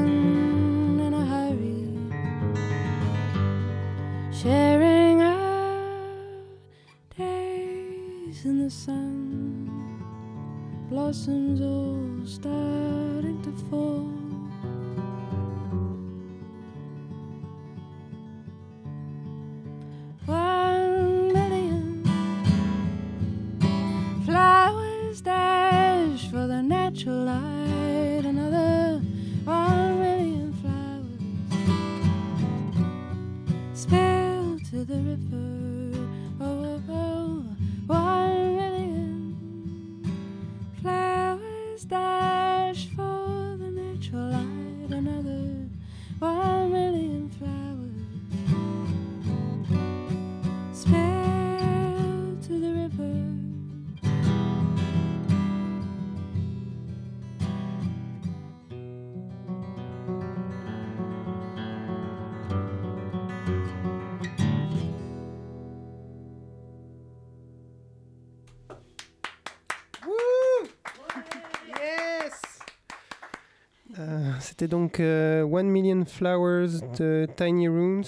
C'était 74.45 74.69
donc 74.69 75.01
euh, 75.01 75.43
One 75.43 75.69
Million 75.69 76.05
Flowers 76.05 76.83
de 76.99 77.27
Tiny 77.35 77.67
Runes. 77.67 78.05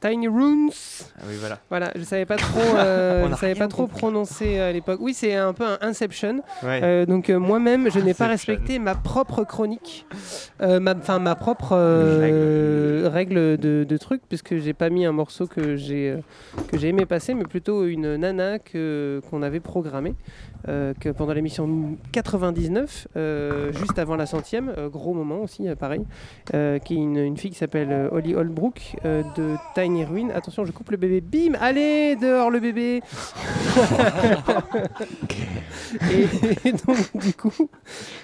Tiny 0.00 0.28
Runes. 0.28 0.70
Ah 1.18 1.22
oui, 1.28 1.34
voilà. 1.40 1.58
Voilà, 1.70 1.90
je 1.96 2.02
savais 2.02 2.24
pas 2.26 2.36
trop, 2.36 2.60
euh, 2.76 3.28
je 3.30 3.34
savais 3.36 3.54
pas 3.54 3.68
trop 3.68 3.86
prononcer 3.86 4.58
à 4.58 4.72
l'époque. 4.72 4.98
Oui, 5.02 5.12
c'est 5.14 5.34
un 5.34 5.52
peu 5.52 5.64
un 5.64 5.78
Inception. 5.80 6.40
Ouais. 6.62 6.80
Euh, 6.82 7.06
donc 7.06 7.30
euh, 7.30 7.38
moi-même, 7.38 7.90
je 7.90 7.98
n'ai 7.98 8.14
pas 8.14 8.26
respecté 8.28 8.78
ma 8.78 8.94
propre 8.94 9.44
chronique, 9.44 10.06
euh, 10.62 10.78
ma, 10.80 10.94
enfin 10.94 11.18
ma 11.18 11.34
propre 11.34 11.70
euh, 11.72 13.08
règle 13.12 13.56
de, 13.58 13.84
de 13.88 13.96
truc, 13.96 14.22
puisque 14.28 14.56
j'ai 14.58 14.74
pas 14.74 14.90
mis 14.90 15.04
un 15.04 15.12
morceau 15.12 15.46
que 15.46 15.76
j'ai 15.76 16.10
euh, 16.10 16.18
que 16.68 16.78
j'ai 16.78 16.88
aimé 16.88 17.06
passer, 17.06 17.34
mais 17.34 17.44
plutôt 17.44 17.84
une 17.86 18.16
nana 18.16 18.58
que 18.58 19.20
qu'on 19.30 19.42
avait 19.42 19.60
programmée. 19.60 20.14
euh, 20.68 20.92
que 21.00 21.08
pendant 21.10 21.32
l'émission 21.32 21.96
99, 22.12 23.08
euh, 23.16 23.72
juste 23.72 23.98
avant 23.98 24.16
la 24.16 24.26
centième, 24.26 24.72
euh, 24.76 24.88
gros 24.88 25.14
moment 25.14 25.40
aussi, 25.42 25.68
euh, 25.68 25.76
pareil, 25.76 26.02
euh, 26.52 26.78
qui 26.80 26.94
est 26.94 26.98
une, 26.98 27.16
une 27.16 27.36
fille 27.36 27.52
qui 27.52 27.56
s'appelle 27.58 27.88
euh, 27.92 28.08
Holly 28.10 28.34
Holbrook 28.34 28.96
euh, 29.04 29.22
de 29.36 29.54
Tiny 29.76 29.87
Ruin. 30.04 30.30
Attention, 30.34 30.64
je 30.64 30.72
coupe 30.72 30.90
le 30.90 30.96
bébé. 30.96 31.20
Bim, 31.20 31.56
allez 31.60 32.16
dehors 32.16 32.50
le 32.50 32.60
bébé. 32.60 33.02
et, 36.10 36.68
et 36.68 36.72
donc 36.72 36.96
du 37.14 37.32
coup, 37.34 37.68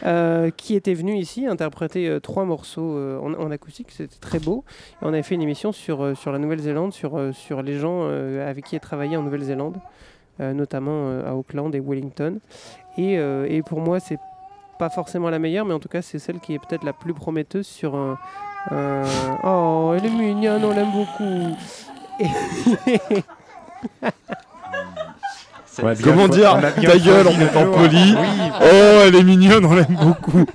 euh, 0.05 0.51
qui 0.51 0.75
était 0.75 0.95
venu 0.95 1.17
ici 1.17 1.47
interpréter 1.47 2.09
euh, 2.09 2.21
trois 2.21 2.45
morceaux 2.45 2.97
euh, 2.97 3.19
en, 3.19 3.35
en 3.35 3.51
acoustique, 3.51 3.91
c'était 3.91 4.19
très 4.21 4.39
beau. 4.39 4.65
Et 5.03 5.05
on 5.05 5.09
avait 5.09 5.23
fait 5.23 5.35
une 5.35 5.43
émission 5.43 5.73
sur, 5.73 6.17
sur 6.17 6.33
la 6.33 6.39
Nouvelle-Zélande, 6.39 6.93
sur, 6.93 7.35
sur 7.35 7.63
les 7.63 7.79
gens 7.79 8.07
avec 8.07 8.65
qui 8.65 8.77
elle 8.77 8.81
travaillait 8.81 9.17
en 9.17 9.23
Nouvelle-Zélande, 9.23 9.79
notamment 10.39 11.11
à 11.21 11.35
Auckland 11.35 11.75
et 11.75 11.81
Wellington. 11.81 12.39
Et, 12.99 13.15
et 13.15 13.63
pour 13.63 13.81
moi, 13.81 14.01
c'est 14.01 14.19
pas 14.79 14.91
forcément 14.91 15.31
la 15.31 15.39
meilleure, 15.39 15.65
mais 15.65 15.75
en 15.75 15.81
tout 15.81 15.89
cas, 15.89 16.03
c'est 16.03 16.19
celle 16.19 16.41
qui 16.41 16.55
est 16.55 16.59
peut-être 16.59 16.85
la 16.85 16.93
plus 16.93 17.15
prometteuse 17.15 17.67
sur 17.67 17.95
un. 17.95 18.19
Un- 18.71 19.39
Oh, 19.43 19.95
elle 19.97 20.07
est 20.07 20.11
mignonne, 20.11 20.65
on 20.65 20.71
l'aime 20.73 20.91
beaucoup. 20.93 21.57
Et- 22.21 22.29
Ouais, 25.83 25.93
bien 25.97 26.05
Comment 26.05 26.29
dire 26.29 26.57
Ta 26.61 26.99
gueule, 26.99 27.27
on 27.27 27.37
le 27.37 27.43
est 27.47 27.53
pas 27.53 27.65
jour. 27.65 27.75
poli. 27.75 28.15
Oui. 28.17 28.29
Oh, 28.61 29.01
elle 29.07 29.17
est 29.17 29.23
mignonne, 29.25 29.65
on 29.65 29.75
l'aime 29.75 29.87
beaucoup. 30.01 30.45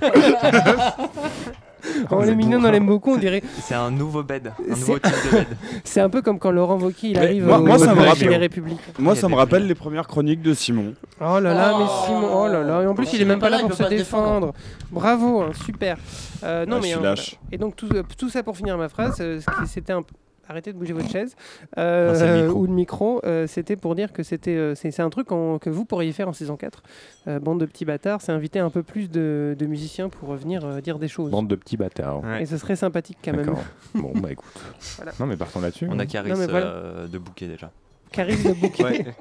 Oh, 2.10 2.22
est 2.22 2.34
mignonne, 2.34 2.64
on 2.64 2.70
l'aime 2.70 2.86
beaucoup, 2.86 3.12
on 3.12 3.16
dirait. 3.16 3.42
C'est 3.62 3.74
un 3.74 3.90
nouveau 3.90 4.22
bed, 4.22 4.48
un 4.48 4.74
C'est- 4.74 4.80
nouveau 4.80 4.98
type 4.98 5.12
de 5.32 5.36
bed. 5.38 5.46
C'est 5.84 6.00
un 6.00 6.08
peu 6.10 6.22
comme 6.22 6.38
quand 6.38 6.50
Laurent 6.50 6.78
Wauquiez 6.78 7.10
il 7.10 7.18
arrive 7.18 7.46
moi, 7.46 7.58
au- 7.58 7.64
moi, 7.64 7.78
ça 7.78 7.86
au 7.86 7.88
me 7.90 7.94
Collège 7.96 8.08
rappelle, 8.12 8.28
des 8.28 8.36
Républiques. 8.36 8.80
moi, 8.98 9.14
ça 9.16 9.28
me 9.28 9.34
rappelle 9.34 9.66
les 9.66 9.74
premières 9.74 10.06
chroniques 10.06 10.42
de 10.42 10.54
Simon. 10.54 10.94
Oh 11.20 11.38
là 11.40 11.54
là, 11.54 11.74
mais 11.78 11.86
Simon, 12.06 12.30
oh 12.32 12.46
là 12.48 12.62
là, 12.62 12.82
et 12.82 12.86
en 12.86 12.94
plus 12.94 13.12
il 13.12 13.22
est 13.22 13.24
même 13.24 13.38
pas 13.40 13.50
là 13.50 13.58
pour 13.60 13.74
se 13.74 13.82
défendre. 13.84 14.52
Bravo, 14.90 15.42
hein, 15.42 15.50
super. 15.64 15.96
Euh, 16.42 16.64
non 16.66 16.76
Ah, 16.78 16.80
mais 16.82 16.94
euh, 16.96 17.14
et 17.52 17.58
donc 17.58 17.76
tout, 17.76 17.88
euh, 17.94 18.02
tout 18.18 18.28
ça 18.30 18.42
pour 18.42 18.56
finir 18.56 18.76
ma 18.78 18.88
phrase, 18.88 19.22
c'était 19.66 19.92
un 19.92 20.02
Arrêtez 20.50 20.72
de 20.72 20.78
bouger 20.78 20.92
votre 20.92 21.08
chaise 21.08 21.36
euh, 21.78 22.12
Non, 22.12 22.26
le 22.26 22.42
micro. 22.42 22.58
ou 22.60 22.66
le 22.66 22.72
micro. 22.72 23.20
euh, 23.24 23.46
c'était 23.46 23.76
pour 23.76 23.94
dire 23.94 24.12
que 24.12 24.24
c'était 24.24 24.56
euh, 24.56 24.74
c'est 24.74 24.90
c'est 24.90 25.00
un 25.02 25.08
truc 25.08 25.30
en- 25.30 25.60
que 25.60 25.70
vous 25.70 25.84
pourriez 25.84 26.10
faire 26.10 26.26
en 26.28 26.32
saison 26.32 26.56
4. 26.56 26.82
Euh, 27.28 27.38
bande 27.38 27.60
de 27.60 27.66
petits 27.66 27.84
bâtards, 27.84 28.20
c'est 28.20 28.32
inviter 28.32 28.58
un 28.58 28.68
peu 28.70 28.82
plus 28.82 29.08
de, 29.08 29.54
de 29.56 29.66
musiciens 29.66 30.08
pour 30.08 30.34
venir 30.34 30.64
euh, 30.64 30.80
dire 30.80 30.98
des 30.98 31.06
choses. 31.06 31.30
Bande 31.30 31.46
de 31.46 31.54
petits 31.54 31.76
bâtards. 31.76 32.22
Et 32.40 32.46
ce 32.46 32.56
serait 32.58 32.74
sympathique 32.74 33.18
quand 33.24 33.32
même. 33.32 33.54
Bon, 33.94 34.12
bah 34.16 34.32
écoute. 34.32 34.50
Voilà. 34.96 35.12
Non, 35.20 35.26
mais 35.26 35.36
partons 35.36 35.60
là-dessus. 35.60 35.86
On 35.88 35.98
a 35.98 36.02
hein. 36.02 36.06
Caris 36.06 36.32
voilà. 36.32 36.66
euh, 36.66 37.06
de 37.06 37.18
bouquet 37.18 37.46
déjà. 37.46 37.70
Caris 38.10 38.42
de 38.42 38.52
bouquet. 38.52 38.82
Ouais. 38.84 39.06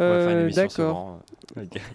Euh, 0.00 0.50
D'accord. 0.50 1.18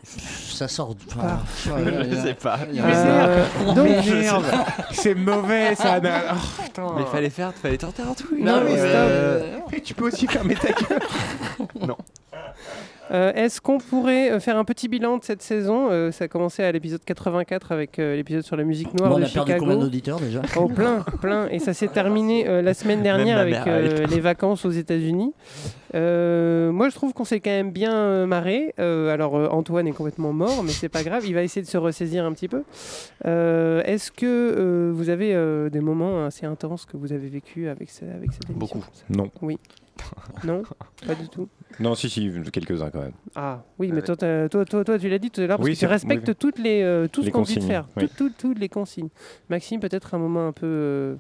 Ça 0.08 0.68
sort. 0.68 0.96
du- 0.96 1.06
Ah. 1.22 1.40
Je 1.66 2.16
sais 2.16 2.34
pas. 2.34 2.60
Il 2.72 2.82
Euh, 2.82 3.46
c'est 4.92 5.16
mauvais 5.16 5.76
ça. 5.76 6.00
Oh. 6.78 6.94
Mais 6.98 7.06
fallait 7.06 7.30
faire, 7.30 7.54
fallait 7.54 7.78
tenter 7.78 8.04
un 8.04 8.14
truc. 8.14 8.38
Non, 8.40 8.62
mais 8.64 8.78
stop. 8.78 8.90
Euh, 8.94 9.60
Tu 9.84 9.94
peux 9.94 10.08
aussi 10.08 10.28
fermer 10.28 10.56
ta 10.56 10.68
gueule. 10.74 11.00
Non. 11.88 11.98
Euh, 13.12 13.32
Est-ce 13.34 13.62
qu'on 13.62 13.78
pourrait 13.78 14.32
euh, 14.32 14.40
faire 14.40 14.58
un 14.58 14.64
petit 14.66 14.88
bilan 14.88 15.18
de 15.18 15.24
cette 15.24 15.42
saison? 15.42 15.90
Euh, 15.92 16.12
Ça 16.12 16.26
a 16.26 16.28
commencé 16.28 16.64
à 16.64 16.72
l'épisode 16.72 17.04
84 17.06 17.72
avec 17.72 18.00
euh, 18.00 18.16
l'épisode 18.16 18.44
sur 18.44 18.56
la 18.56 18.64
musique 18.64 18.94
noire 18.94 19.10
Bon, 19.12 19.18
on 19.18 19.20
de 19.20 19.26
a 19.26 19.28
perdu 19.28 19.52
Chicago. 19.52 19.66
combien 19.66 19.78
d'auditeurs 19.80 20.20
déjà? 20.20 20.42
Oh 20.58 20.68
plein, 20.68 21.02
plein. 21.22 21.48
Et 21.50 21.60
ça 21.60 21.74
s'est 21.74 21.88
terminé 21.88 22.48
euh, 22.48 22.62
la 22.62 22.74
semaine 22.74 23.04
dernière 23.04 23.38
avec 23.38 23.56
euh, 23.68 24.08
les 24.08 24.20
vacances 24.20 24.66
aux 24.66 24.72
États-Unis. 24.72 25.34
Euh, 25.94 26.72
moi, 26.72 26.90
je 26.90 26.96
trouve 26.96 27.14
qu'on 27.14 27.24
s'est 27.26 27.40
quand 27.40 27.52
même 27.52 27.72
bien 27.72 27.94
euh, 27.94 28.26
marré. 28.26 28.74
Euh, 28.80 29.14
alors 29.14 29.36
euh, 29.38 29.48
Antoine 29.50 29.88
est 29.88 29.92
complètement 29.94 30.34
mort, 30.34 30.64
mais 30.64 30.72
c'est 30.72 30.90
pas 30.90 31.04
grave. 31.04 31.24
Il 31.28 31.34
va 31.36 31.44
essayer 31.44 31.62
de 31.62 31.68
se 31.70 31.78
ressaisir 31.78 32.26
un 32.26 32.34
petit 32.34 32.48
peu. 32.48 32.64
Euh, 33.26 33.82
Est-ce 33.86 34.12
que 34.12 34.26
euh, 34.26 34.92
vous 34.94 35.10
avez 35.10 35.34
euh, 35.36 35.70
des 35.70 35.80
moments 35.80 36.26
assez 36.26 36.46
intenses 36.46 36.86
que 36.86 36.98
vous 36.98 37.14
avez 37.14 37.28
vécu 37.30 37.68
avec, 37.70 37.90
ce- 37.92 38.04
avec 38.04 38.32
cette 38.34 38.50
émission? 38.50 38.56
Beaucoup. 38.80 38.84
Non. 39.10 39.30
Oui. 39.42 39.58
Non, 40.44 40.64
pas 41.08 41.16
du 41.16 41.28
tout. 41.30 41.48
Non, 41.80 41.96
si, 41.96 42.10
si, 42.10 42.32
quelques-uns 42.52 42.90
quand 42.90 43.02
même. 43.02 43.14
Ah 43.36 43.64
oui, 43.80 43.92
mais 43.92 44.02
toi, 44.02 44.16
t'as- 44.16 44.48
toi, 44.50 44.66
toi, 44.66 44.84
toi, 44.84 45.00
tu 45.00 45.10
l'as 45.10 45.18
dit 45.20 45.32
tout 45.32 45.42
à 45.42 45.48
l'heure 45.48 45.58
parce 45.58 45.66
Oui, 45.68 45.72
que 45.74 45.76
tu 45.76 45.82
c'est- 45.82 45.88
respectes 45.88 46.28
oui, 46.28 46.36
toutes 46.36 46.60
les, 46.60 46.82
euh, 46.84 47.08
tout 47.08 47.24
ce 47.24 47.30
qu'on 47.30 47.44
te 47.44 47.48
dit 47.48 47.56
de 47.56 47.60
consignes, 47.62 47.70
faire, 47.72 47.88
oui. 47.98 48.08
Tout- 48.10 48.30
tout- 48.30 48.34
toutes 48.38 48.60
les 48.60 48.70
consignes. 48.70 49.10
Maxime, 49.50 49.80
peut-être 49.80 50.14
un 50.14 50.18
moment 50.20 50.48
un 50.48 50.52
peu. 50.52 50.66
euh, 50.68 51.16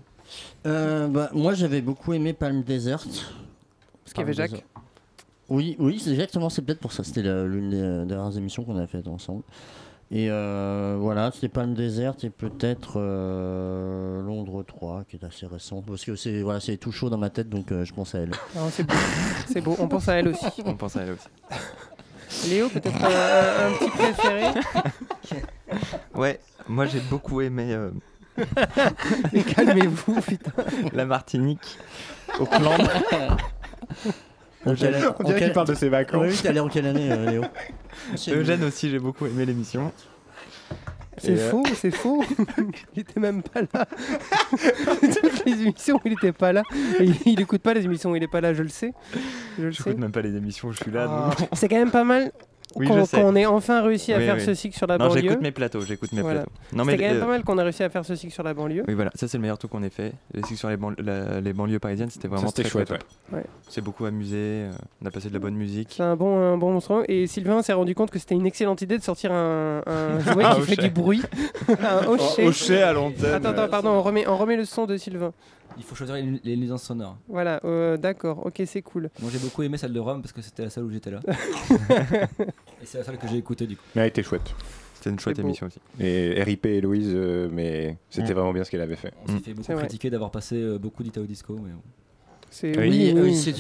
Euh, 0.65 1.07
bah, 1.07 1.30
Moi 1.34 1.53
j'avais 1.53 1.82
beaucoup 1.82 2.13
aimé 2.13 2.34
Palm 2.34 2.63
Desert. 2.63 2.99
Parce 2.99 4.13
qu'il 4.13 4.19
y 4.19 4.23
avait 4.23 4.34
Palm 4.34 4.34
Jacques. 4.34 4.51
Desert. 4.51 4.65
Oui, 5.49 5.76
oui, 5.80 5.99
c'est 5.99 6.11
exactement, 6.11 6.49
c'est 6.49 6.61
peut-être 6.63 6.80
pour 6.80 6.91
ça. 6.91 7.03
C'était 7.03 7.21
la- 7.21 7.45
l'une 7.45 7.69
des 7.69 7.80
euh, 7.82 8.05
dernières 8.05 8.36
émissions 8.38 8.63
qu'on 8.63 8.78
a 8.78 8.88
faites 8.88 9.07
ensemble. 9.07 9.43
Et 10.12 10.28
euh, 10.30 10.97
voilà, 10.99 11.32
c'était 11.34 11.49
Palm 11.49 11.74
Desert 11.74 12.14
et 12.24 12.30
peut-être 12.30 12.93
euh, 12.97 14.22
Londres 14.22 14.64
3 14.64 15.03
qui 15.10 15.16
est 15.16 15.26
assez 15.26 15.47
récent. 15.47 15.82
Parce 15.82 16.06
que 16.06 16.16
c'est 16.16 16.41
voilà, 16.41 16.60
c'est 16.60 16.78
tout 16.78 16.91
chaud 16.91 17.10
dans 17.10 17.18
ma 17.18 17.32
tête 17.32 17.49
donc 17.49 17.72
euh, 17.72 17.86
je 17.86 17.93
pense 17.93 18.14
à 18.14 18.20
elle. 18.20 18.32
Ah, 18.56 18.60
c'est 18.70 18.84
beau. 18.84 18.93
c'est 19.47 19.62
beau. 19.62 19.76
On 19.80 19.88
pense 19.88 20.08
à 20.08 20.16
elle 20.16 20.28
aussi. 20.28 20.62
On 20.64 20.76
pense 20.76 20.95
à 20.95 21.01
elle 21.03 21.12
aussi. 21.14 22.49
Léo, 22.49 22.70
peut-être 22.70 23.03
un, 23.03 23.72
petit 23.78 23.89
préféré 23.89 24.43
Ouais, 26.16 26.39
moi 26.68 26.86
j'ai 26.86 26.99
beaucoup 26.99 27.41
aimé 27.41 27.74
euh, 27.74 27.91
Mais 29.34 29.41
calmez-vous, 29.41 30.22
putain. 30.22 30.51
la 30.93 31.06
Martinique, 31.06 31.78
Auckland. 32.39 32.88
On 34.66 34.74
dirait 34.74 34.91
quelle- 35.28 35.39
qu'il 35.39 35.51
parle 35.53 35.68
de 35.68 35.74
ses 35.76 35.89
vacances. 35.89 36.26
Oui, 36.28 36.39
t'es 36.41 36.49
allé 36.49 36.59
en 36.59 36.68
quelle 36.68 36.88
année, 36.88 37.11
euh, 37.11 37.30
Léo? 37.30 37.43
Eugène 38.30 38.63
aussi, 38.63 38.89
j'ai 38.89 38.99
beaucoup 38.99 39.26
aimé 39.26 39.45
l'émission. 39.45 39.91
C'est 41.18 41.32
euh, 41.39 41.49
faux, 41.49 41.63
c'est 41.76 41.91
faux. 41.91 42.24
il 42.95 42.99
était 43.01 43.20
même 43.22 43.41
pas 43.41 43.61
là. 43.74 43.86
Toutes 45.01 45.45
les 45.45 45.61
émissions 45.61 45.99
il 46.03 46.11
était 46.13 46.34
pas 46.34 46.51
là. 46.51 46.63
Et 46.99 47.05
il, 47.05 47.16
il 47.26 47.39
écoute 47.41 47.61
pas 47.61 47.74
les 47.74 47.86
émissions 47.86 48.11
où 48.11 48.16
il 48.18 48.24
est 48.24 48.28
pas 48.28 48.41
là, 48.41 48.53
je 48.53 48.63
le 48.63 48.68
sais. 48.70 48.93
Je 49.57 49.63
le 49.68 49.72
sais. 49.72 49.93
Même 49.93 50.11
pas 50.11 50.22
les 50.22 50.36
émissions 50.36 50.68
où 50.68 50.72
je 50.74 50.82
suis 50.82 50.91
là. 50.91 51.07
Ah, 51.09 51.45
C'est 51.53 51.70
quand 51.70 51.78
même 51.78 51.91
pas 51.91 52.03
mal 52.03 52.32
Oui, 52.76 52.88
qu'on 52.88 53.36
ait 53.36 53.45
enfin 53.45 53.82
réussi 53.82 54.11
à 54.13 54.17
Oui, 54.17 54.26
faire 54.26 54.36
oui. 54.36 54.41
ce 54.43 54.53
cycle 54.53 54.76
sur 54.78 54.86
la 54.88 54.97
Non, 54.97 55.07
banlieue. 55.07 55.21
j'écoute 55.21 55.41
mes 55.41 55.51
plateaux, 55.51 55.82
j'écoute 55.82 56.11
mes 56.11 56.21
Voilà. 56.21 56.41
plateaux. 56.41 56.51
Non, 56.73 56.84
C'était 56.84 56.97
mais 56.97 57.03
quand 57.03 57.09
même 57.09 57.17
euh, 57.17 57.26
pas 57.26 57.32
mal 57.32 57.43
qu'on 57.43 57.57
a 57.57 57.63
réussi 57.63 57.84
à 57.84 57.89
faire 57.89 58.03
ce 58.05 58.15
cycle 58.15 58.34
sur 58.34 58.43
la 58.43 58.53
banlieue. 58.53 58.84
Oui, 58.88 58.93
voilà, 58.93 59.11
ça 59.15 59.28
c'est 59.30 59.38
le 59.38 59.41
meilleur 59.43 59.57
truc 59.57 59.71
qu'on 59.71 59.82
ait 59.84 59.89
fait. 59.89 60.13
Les 60.34 60.41
cycles 60.43 60.57
sur 60.59 60.69
les, 60.69 60.76
ban- 60.78 60.91
la- 60.97 61.39
les 61.39 61.53
banlieues 61.53 61.80
parisiennes, 61.80 62.09
c'était 62.09 62.28
vraiment 62.28 62.47
c'était 62.47 62.63
très, 62.63 62.71
chouette, 62.71 62.91
ouais. 62.91 62.99
Ouais. 63.32 63.43
C'est 63.69 63.82
beaucoup 63.82 64.05
amusé, 64.05 64.36
euh, 64.38 64.71
on 65.01 65.05
a 65.05 65.11
passé 65.11 65.30
de 65.30 65.34
la 65.34 65.39
bonne 65.39 65.55
musique. 65.55 65.93
C'est 65.95 66.03
un 66.03 66.15
bon, 66.15 66.38
un 66.38 66.57
bon 66.57 66.73
monstre. 66.73 67.03
Et 67.07 67.28
Sylvain 67.28 67.61
s'est 67.61 67.73
rendu 67.73 67.95
compte 67.95 68.11
que 68.11 68.19
c'était 68.19 68.36
une 68.36 68.45
excellente 68.45 68.82
idée 68.82 68.97
de 68.97 69.03
sortir 69.03 69.32
un, 69.32 69.82
un 69.88 70.19
jouet 70.34 70.43
qui 70.55 70.61
fait 70.61 70.73
hochet. 70.73 70.82
du 70.84 70.89
bruit. 70.89 71.21
un 71.69 72.07
hochet. 72.07 72.43
Un 72.45 72.47
hochet 72.49 72.82
à 72.82 72.93
l'antenne. 72.93 73.34
Attends, 73.36 73.49
attends, 73.49 73.67
pardon, 73.69 73.89
on 73.91 74.01
remet, 74.01 74.28
on 74.28 74.36
remet 74.38 74.57
le 74.57 74.65
son 74.65 74.86
de 74.86 74.97
Sylvain. 74.97 75.32
Il 75.78 75.84
faut 75.84 75.95
choisir 75.95 76.15
les, 76.15 76.57
nuisances 76.57 76.84
sonores. 76.84 77.17
Voilà, 77.28 77.59
euh, 77.65 77.97
d'accord, 77.97 78.45
ok, 78.45 78.61
c'est 78.65 78.82
cool. 78.82 79.09
Moi 79.21 79.30
j'ai 79.32 79.39
beaucoup 79.39 79.63
aimé 79.63 79.78
celle 79.78 79.93
de 79.93 79.99
Rome 79.99 80.21
parce 80.21 80.32
que 80.32 80.41
c'était 80.41 80.63
la 80.63 80.69
seule 80.69 80.86
où 80.86 80.91
j'étais 80.91 81.11
là. 81.11 81.19
Et 82.82 82.86
c'est 82.86 82.99
la 82.99 83.03
seule 83.03 83.17
que 83.17 83.28
j'ai 83.28 83.38
écoutée 83.38 83.67
du 83.67 83.76
coup. 83.76 83.84
Mais 83.95 84.03
elle 84.03 84.07
était 84.09 84.23
chouette. 84.23 84.53
C'était 84.95 85.09
une 85.09 85.19
chouette 85.19 85.38
émission 85.39 85.67
aussi. 85.67 85.80
Et 85.99 86.41
RIP 86.41 86.65
Héloïse, 86.65 87.11
euh, 87.13 87.49
mais 87.51 87.97
c'était 88.09 88.32
Mm. 88.32 88.36
vraiment 88.36 88.53
bien 88.53 88.63
ce 88.63 88.71
qu'elle 88.71 88.82
avait 88.82 88.95
fait. 88.95 89.13
On 89.28 89.32
s'est 89.34 89.39
fait 89.39 89.53
beaucoup 89.53 89.76
critiquer 89.76 90.09
d'avoir 90.09 90.32
passé 90.32 90.55
euh, 90.55 90.78
beaucoup 90.78 91.03
d'Italo 91.03 91.26
Disco. 91.28 91.53
Mais 91.55 91.71
bon. 91.71 91.82
C'est 92.58 92.70
Oui, 92.80 92.89
Oui, 92.89 93.12
oui, 93.16 93.22
oui. 93.22 93.36
c'est 93.36 93.51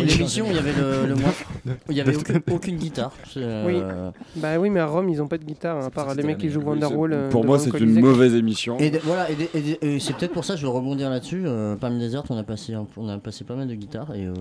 l'émission 0.00 0.46
il 0.48 0.56
y 0.56 0.58
avait 0.58 0.72
le, 0.72 1.06
le 1.08 1.14
mois- 1.14 1.28
où 1.66 1.70
il 1.90 1.96
y 1.98 2.00
avait 2.00 2.16
aucune, 2.16 2.40
aucune 2.50 2.76
guitare. 2.78 3.12
Euh, 3.36 4.10
Bah 4.36 4.58
oui, 4.58 4.70
mais 4.70 4.80
à 4.80 4.86
Rome, 4.86 5.10
ils 5.10 5.20
ont 5.20 5.28
pas 5.28 5.36
de 5.36 5.44
guitare, 5.44 5.76
hein, 5.76 5.86
à 5.88 5.90
part 5.90 6.14
les 6.14 6.22
mecs 6.22 6.38
qui 6.38 6.48
jouent. 6.48 6.62
Wonderwall. 6.62 7.12
euh, 7.12 7.28
Pour 7.28 7.44
moi, 7.44 7.58
c'est 7.58 7.78
une 7.78 8.00
mauvaise 8.00 8.34
émission. 8.34 8.78
Et, 8.78 8.90
voilà, 9.04 9.26
et, 9.30 9.98
c'est 10.00 10.16
peut-être 10.16 10.32
pour 10.32 10.46
ça 10.46 10.54
que 10.54 10.60
je 10.60 10.64
veux 10.64 10.72
rebondir 10.72 11.10
là-dessus. 11.10 11.42
Euh, 11.44 11.76
Palm 11.76 11.98
Desert, 11.98 12.22
on 12.30 12.36
a 12.38 12.42
passé, 12.42 12.72
on 12.96 13.08
a 13.10 13.18
passé 13.18 13.44
pas 13.44 13.56
mal 13.56 13.68
de 13.68 13.74
guitares 13.74 14.14
et 14.14 14.24
euh, 14.26 14.32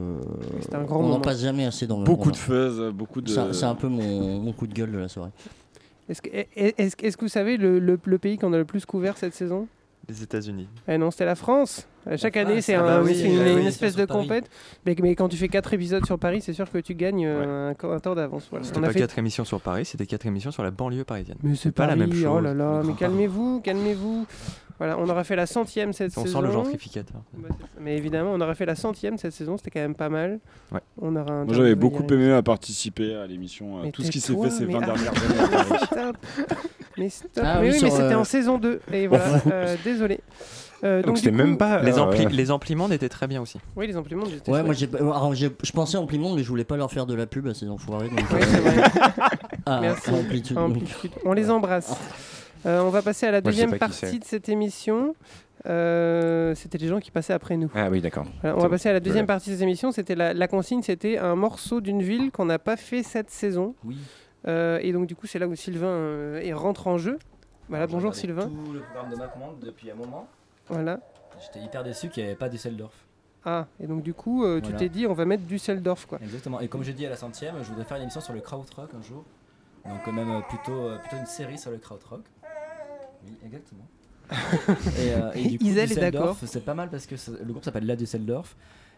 C'était 0.62 0.76
un 0.78 0.84
grand 0.86 1.02
on 1.02 1.10
n'en 1.10 1.20
passe 1.20 1.42
jamais 1.42 1.66
assez 1.66 1.86
dans 1.86 2.00
le 2.00 2.06
Beaucoup 2.06 2.32
de 2.32 2.38
fuzz, 2.38 2.82
beaucoup 2.94 3.20
de. 3.20 3.30
C'est 3.52 3.66
un 3.66 3.76
peu 3.76 3.90
mon, 3.90 4.40
mon 4.40 4.54
coup 4.54 4.66
de 4.68 4.74
gueule 4.74 4.94
de 4.94 4.98
la 4.98 5.10
soirée. 5.10 5.32
Est-ce 6.08 6.22
que, 6.22 6.30
est- 6.30 6.48
est-ce- 6.56 6.96
est-ce 7.04 7.18
que 7.18 7.26
vous 7.26 7.28
savez 7.30 7.58
le, 7.58 7.80
le- 7.80 8.00
le 8.02 8.18
pays 8.18 8.38
qu'on 8.38 8.54
a 8.54 8.58
le 8.58 8.64
plus 8.66 8.86
couvert 8.86 9.18
cette 9.18 9.34
saison? 9.36 9.68
Les 10.10 10.24
États-Unis. 10.24 10.68
Eh 10.88 10.98
non, 10.98 11.12
c'était 11.12 11.26
la 11.26 11.36
France. 11.36 11.88
Euh, 12.08 12.18
Chaque 12.18 12.36
La 12.36 12.42
année, 12.42 12.62
c'est 12.62 12.74
ah 12.74 12.82
un- 12.82 12.86
bah 12.86 13.02
oui, 13.04 13.14
c'est 13.16 13.28
oui, 13.28 13.36
une, 13.36 13.40
oui, 13.44 13.52
une 13.52 13.60
oui, 13.60 13.68
espèce 13.68 13.96
de 13.96 14.06
compète. 14.06 14.50
Mais, 14.86 14.96
mais 15.02 15.14
quand 15.16 15.30
tu 15.30 15.38
fais 15.38 15.50
4 15.50 15.74
épisodes 15.74 16.06
sur 16.06 16.18
Paris, 16.18 16.42
c'est 16.42 16.54
sûr 16.54 16.70
que 16.72 16.80
tu 16.80 16.96
gagnes 16.96 17.26
euh, 17.28 17.72
un, 17.80 17.90
un 17.92 18.00
temps 18.00 18.16
d'avance. 18.16 18.48
Voilà. 18.50 18.66
C'était 18.66 18.80
On 18.80 18.84
a 18.84 18.88
pas 18.88 18.94
fait- 18.94 19.00
quatre 19.00 19.20
émissions 19.20 19.46
sur 19.46 19.62
Paris, 19.62 19.86
c'était 19.86 20.06
quatre 20.08 20.26
émissions 20.26 20.50
sur 20.52 20.64
la 20.64 20.72
banlieue 20.72 21.04
parisienne. 21.04 21.38
Mais 21.44 21.56
c'est 21.56 21.72
pas 21.72 21.86
la 21.88 21.96
même 21.96 22.10
Paris, 22.10 22.22
chose. 22.24 22.32
Oh 22.38 22.42
là 22.42 22.54
là, 22.54 22.82
mais 22.84 22.94
calmez-vous, 22.94 23.62
calmez-vous. 23.62 24.26
Voilà, 24.80 24.98
on 24.98 25.08
aura 25.10 25.24
fait 25.26 25.36
la 25.36 25.46
centième 25.46 25.92
cette 25.94 26.18
On 26.18 26.22
sent 26.22 26.28
saison. 26.28 26.42
le 26.42 26.52
gentrificateur. 26.52 27.22
Bah, 27.34 27.50
mais 27.82 27.98
évidemment, 27.98 28.32
on 28.34 28.40
aura 28.40 28.56
fait 28.56 28.66
la 28.66 28.76
centième 28.76 29.18
cette 29.18 29.34
saison, 29.34 29.58
c'était 29.58 29.72
quand 29.72 29.82
même 29.82 29.94
pas 29.96 30.08
mal. 30.10 30.40
Ouais. 30.72 30.80
On 31.02 31.16
aura 31.18 31.32
un 31.32 31.38
Moi 31.44 31.48
temps 31.48 31.54
j'avais 31.54 31.76
beaucoup 31.76 32.04
venir. 32.08 32.28
aimé 32.28 32.34
à 32.34 32.42
participer 32.42 33.14
à 33.16 33.28
l'émission, 33.28 33.80
à 33.80 33.84
Mais 33.84 33.92
tout 33.92 34.04
ce 34.04 34.10
qui 34.12 34.22
s'est 34.22 34.34
fait 34.36 34.50
ces 34.50 34.66
mais 34.66 34.74
20 34.74 34.82
arrête. 34.84 35.04
dernières 35.04 35.24
années 35.42 35.58
à 35.58 35.64
Paris. 35.66 35.86
Stop. 35.86 36.18
Mais 36.98 37.10
stop. 37.10 37.30
Ah 37.46 37.60
mais 37.62 37.72
oui, 37.72 37.80
mais 37.82 37.90
c'était 37.90 38.04
euh, 38.04 38.20
en 38.20 38.24
saison 38.24 38.58
2. 38.58 38.80
Et 38.94 39.08
voilà, 39.08 39.42
euh, 39.52 39.76
désolé. 39.84 40.22
Euh, 40.86 41.02
Donc 41.04 41.18
c'était 41.18 41.32
même 41.32 41.58
pas. 41.58 41.82
Les, 41.84 41.94
ampli- 41.98 42.28
ouais. 42.28 42.32
les 42.32 42.52
emplimondes 42.52 42.94
étaient 42.94 43.10
très 43.10 43.28
bien 43.28 43.42
aussi. 43.42 43.58
Oui, 43.76 43.86
les 43.86 43.98
j'étais 44.32 44.50
Ouais, 44.50 44.60
chouette. 44.60 44.66
moi 44.66 44.74
j'ai, 44.74 44.88
euh, 44.96 45.12
alors, 45.12 45.36
je 45.36 45.72
pensais 45.74 45.98
en 45.98 46.06
Monde, 46.20 46.38
mais 46.38 46.44
je 46.44 46.48
voulais 46.48 46.64
pas 46.64 46.78
leur 46.78 46.90
faire 46.90 47.06
de 47.06 47.14
la 47.16 47.26
pub 47.28 47.48
à 47.48 47.54
ces 47.54 47.68
enfoirés. 47.68 48.08
Donc, 48.08 48.20
Oui, 48.32 48.40
euh, 48.42 48.46
c'est 48.50 48.60
vrai. 48.62 48.82
ah, 49.66 49.80
Merci. 49.82 50.10
amplitude. 50.12 50.58
Amplitude. 50.58 51.12
On 51.26 51.34
les 51.34 51.50
embrasse. 51.50 51.94
Euh, 52.66 52.82
on 52.82 52.90
va 52.90 53.02
passer 53.02 53.26
à 53.26 53.32
la 53.32 53.42
Moi, 53.42 53.52
deuxième 53.52 53.78
partie 53.78 54.20
de 54.20 54.26
cette 54.26 54.50
émission. 54.50 55.16
Euh, 55.66 56.56
c'était 56.56 56.78
les 56.78 56.88
gens 56.88 57.00
qui 57.00 57.12
passaient 57.12 57.34
après 57.34 57.58
nous. 57.58 57.70
Ah 57.76 57.90
oui, 57.90 58.02
d'accord. 58.02 58.26
Voilà, 58.42 58.56
on 58.56 58.60
va 58.60 58.66
bon, 58.66 58.72
passer 58.72 58.90
à 58.90 58.94
la 58.94 59.00
deuxième 59.00 59.26
partie 59.26 59.50
de 59.50 59.56
cette 59.56 59.64
émission. 59.64 59.92
C'était 59.92 60.16
la, 60.16 60.34
la 60.34 60.48
consigne, 60.48 60.82
c'était 60.82 61.18
un 61.18 61.36
morceau 61.36 61.82
d'une 61.82 62.02
ville 62.02 62.32
qu'on 62.32 62.46
n'a 62.46 62.60
pas 62.60 62.78
fait 62.78 63.04
cette 63.04 63.30
saison. 63.30 63.76
Oui. 63.84 63.98
Euh, 64.48 64.80
et 64.82 64.94
donc 64.94 65.08
du 65.08 65.16
coup, 65.16 65.28
c'est 65.28 65.40
là 65.40 65.48
où 65.48 65.56
Sylvain 65.56 65.88
euh, 65.88 66.40
et 66.42 66.54
rentre 66.54 66.88
en 66.88 66.98
jeu. 66.98 67.20
Voilà, 67.68 67.88
bonjour 67.88 68.16
Sylvain. 68.16 68.48
Tout 68.48 68.74
le 68.74 68.80
programme 68.80 69.12
de 69.12 69.16
ma 69.18 69.28
commande 69.28 69.60
depuis 69.60 69.92
un 69.92 69.96
moment. 69.96 70.28
Voilà. 70.68 71.00
J'étais 71.42 71.64
hyper 71.66 71.84
déçu 71.84 72.10
qu'il 72.10 72.24
n'y 72.24 72.30
avait 72.30 72.38
pas 72.38 72.50
Düsseldorf. 72.50 72.94
Ah, 73.46 73.68
et 73.82 73.88
donc 73.88 74.02
du 74.02 74.14
coup, 74.14 74.44
euh, 74.44 74.60
tu 74.62 74.74
t'es 74.74 74.90
dit, 74.90 75.08
on 75.08 75.14
va 75.14 75.26
mettre 75.26 75.44
Düsseldorf 75.44 76.06
quoi. 76.06 76.20
Exactement. 76.22 76.60
Et 76.60 76.68
comme 76.68 76.84
j'ai 76.84 76.94
dit 76.94 77.06
à 77.06 77.10
la 77.10 77.16
centième, 77.16 77.56
je 77.62 77.70
voudrais 77.70 77.86
faire 77.86 77.98
une 77.98 78.04
émission 78.04 78.22
sur 78.22 78.34
le 78.34 78.42
krautrock 78.42 78.90
un 78.98 79.02
jour. 79.02 79.24
Donc 79.86 80.14
même 80.14 80.42
plutôt, 80.50 80.92
plutôt 81.02 81.18
une 81.18 81.26
série 81.26 81.58
sur 81.58 81.72
le 81.72 81.78
krautrock. 81.78 82.22
Oui, 83.26 83.32
exactement. 83.46 83.88
et, 84.32 85.14
euh, 85.14 85.32
et 85.34 85.48
du 85.48 85.58
coup, 85.58 85.66
Isel 85.66 85.86
est 85.86 85.88
Düsseldorf, 85.88 86.12
d'accord. 86.12 86.38
C'est 86.46 86.64
pas 86.64 86.76
mal 86.76 86.90
parce 86.90 87.06
que 87.08 87.16
le 87.44 87.52
groupe 87.52 87.64
s'appelle 87.64 87.86
La 87.86 87.96
Düsseldorf 87.96 88.56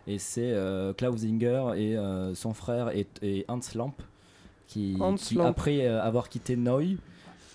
et 0.07 0.17
c'est 0.17 0.51
euh, 0.51 0.93
Klaus 0.93 1.17
Zinger 1.17 1.71
et 1.75 1.95
euh, 1.97 2.33
son 2.35 2.53
frère 2.53 2.89
et, 2.89 3.07
et 3.21 3.45
Hans 3.47 3.59
Lamp 3.75 3.93
qui, 4.67 4.97
Hans 4.99 5.15
qui, 5.15 5.35
Lamp. 5.35 5.45
après 5.45 5.85
euh, 5.85 6.01
avoir 6.01 6.29
quitté 6.29 6.55
Neu 6.55 6.97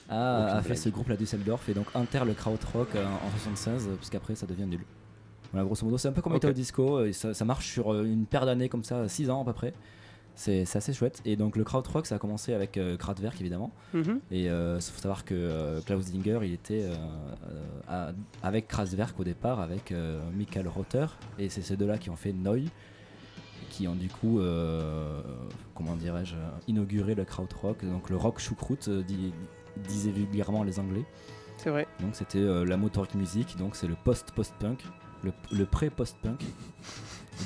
a, 0.08 0.60
fait 0.62 0.68
blague. 0.68 0.78
ce 0.78 0.88
groupe 0.88 1.08
La 1.08 1.16
Düsseldorf 1.16 1.68
et 1.68 1.74
donc 1.74 1.86
enterre 1.94 2.24
le 2.24 2.34
krautrock 2.34 2.94
euh, 2.94 3.04
en 3.04 3.30
76 3.30 3.88
parce 3.96 4.10
qu'après 4.10 4.34
ça 4.34 4.46
devient 4.46 4.66
nul. 4.66 4.80
Voilà, 5.52 5.64
grosso 5.64 5.84
modo, 5.84 5.96
c'est 5.96 6.08
un 6.08 6.12
peu 6.12 6.22
comme 6.22 6.32
Ok. 6.32 6.42
Metal 6.42 6.52
Disco, 6.52 7.04
et 7.04 7.12
ça, 7.12 7.32
ça 7.32 7.44
marche 7.44 7.70
sur 7.70 7.94
une 8.02 8.26
paire 8.26 8.46
d'années 8.46 8.68
comme 8.68 8.82
ça, 8.82 9.08
6 9.08 9.30
ans 9.30 9.42
à 9.42 9.44
peu 9.44 9.52
près. 9.52 9.72
C'est 10.38 10.76
assez 10.76 10.92
chouette. 10.92 11.22
Et 11.24 11.34
donc 11.36 11.56
le 11.56 11.64
krautrock, 11.64 12.06
ça 12.06 12.16
a 12.16 12.18
commencé 12.18 12.52
avec 12.52 12.76
euh, 12.76 12.96
Kraftwerk 12.98 13.40
évidemment. 13.40 13.72
Mhm. 13.94 14.20
Et 14.30 14.50
euh, 14.50 14.76
il 14.78 14.82
faut 14.92 15.00
savoir 15.00 15.24
que 15.24 15.34
euh, 15.34 15.80
Klaus 15.80 16.10
Dinger, 16.12 16.40
il 16.42 16.52
était 16.52 16.82
euh, 16.82 16.94
euh, 17.50 17.64
à- 17.88 18.12
avec 18.42 18.68
Kraftwerk 18.68 19.18
au 19.18 19.24
départ, 19.24 19.60
avec 19.60 19.92
euh, 19.92 20.20
Michael 20.36 20.68
Rother. 20.68 21.06
Et 21.38 21.48
c'est 21.48 21.62
ces 21.62 21.76
deux-là 21.78 21.96
qui 21.96 22.10
ont 22.10 22.16
fait 22.16 22.34
Neu, 22.34 22.64
qui 23.70 23.88
ont 23.88 23.94
du 23.96 24.08
coup, 24.08 24.40
euh, 24.40 25.22
comment 25.74 25.96
dirais-je, 25.96 26.34
euh, 26.36 26.48
inauguré 26.68 27.14
le 27.14 27.24
krautrock, 27.24 27.82
donc 27.84 28.10
le 28.10 28.16
rock 28.16 28.38
choucroute, 28.38 28.88
euh, 28.88 29.02
disaient 29.88 30.10
vulgairement 30.12 30.64
les 30.64 30.78
Anglais. 30.78 31.04
C'est 31.56 31.70
vrai. 31.70 31.86
Donc 32.00 32.14
c'était 32.14 32.38
euh, 32.40 32.64
la 32.66 32.76
motoric 32.76 33.14
music, 33.14 33.56
donc 33.56 33.74
c'est 33.74 33.86
le 33.86 33.96
post-post-punk, 34.04 34.84
le, 35.24 35.32
le 35.50 35.64
pré-post-punk, 35.64 36.42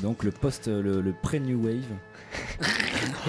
donc 0.02 0.24
le 0.24 0.32
post, 0.32 0.66
le, 0.66 1.00
le 1.00 1.14
pré-new 1.22 1.64
wave. 1.64 1.86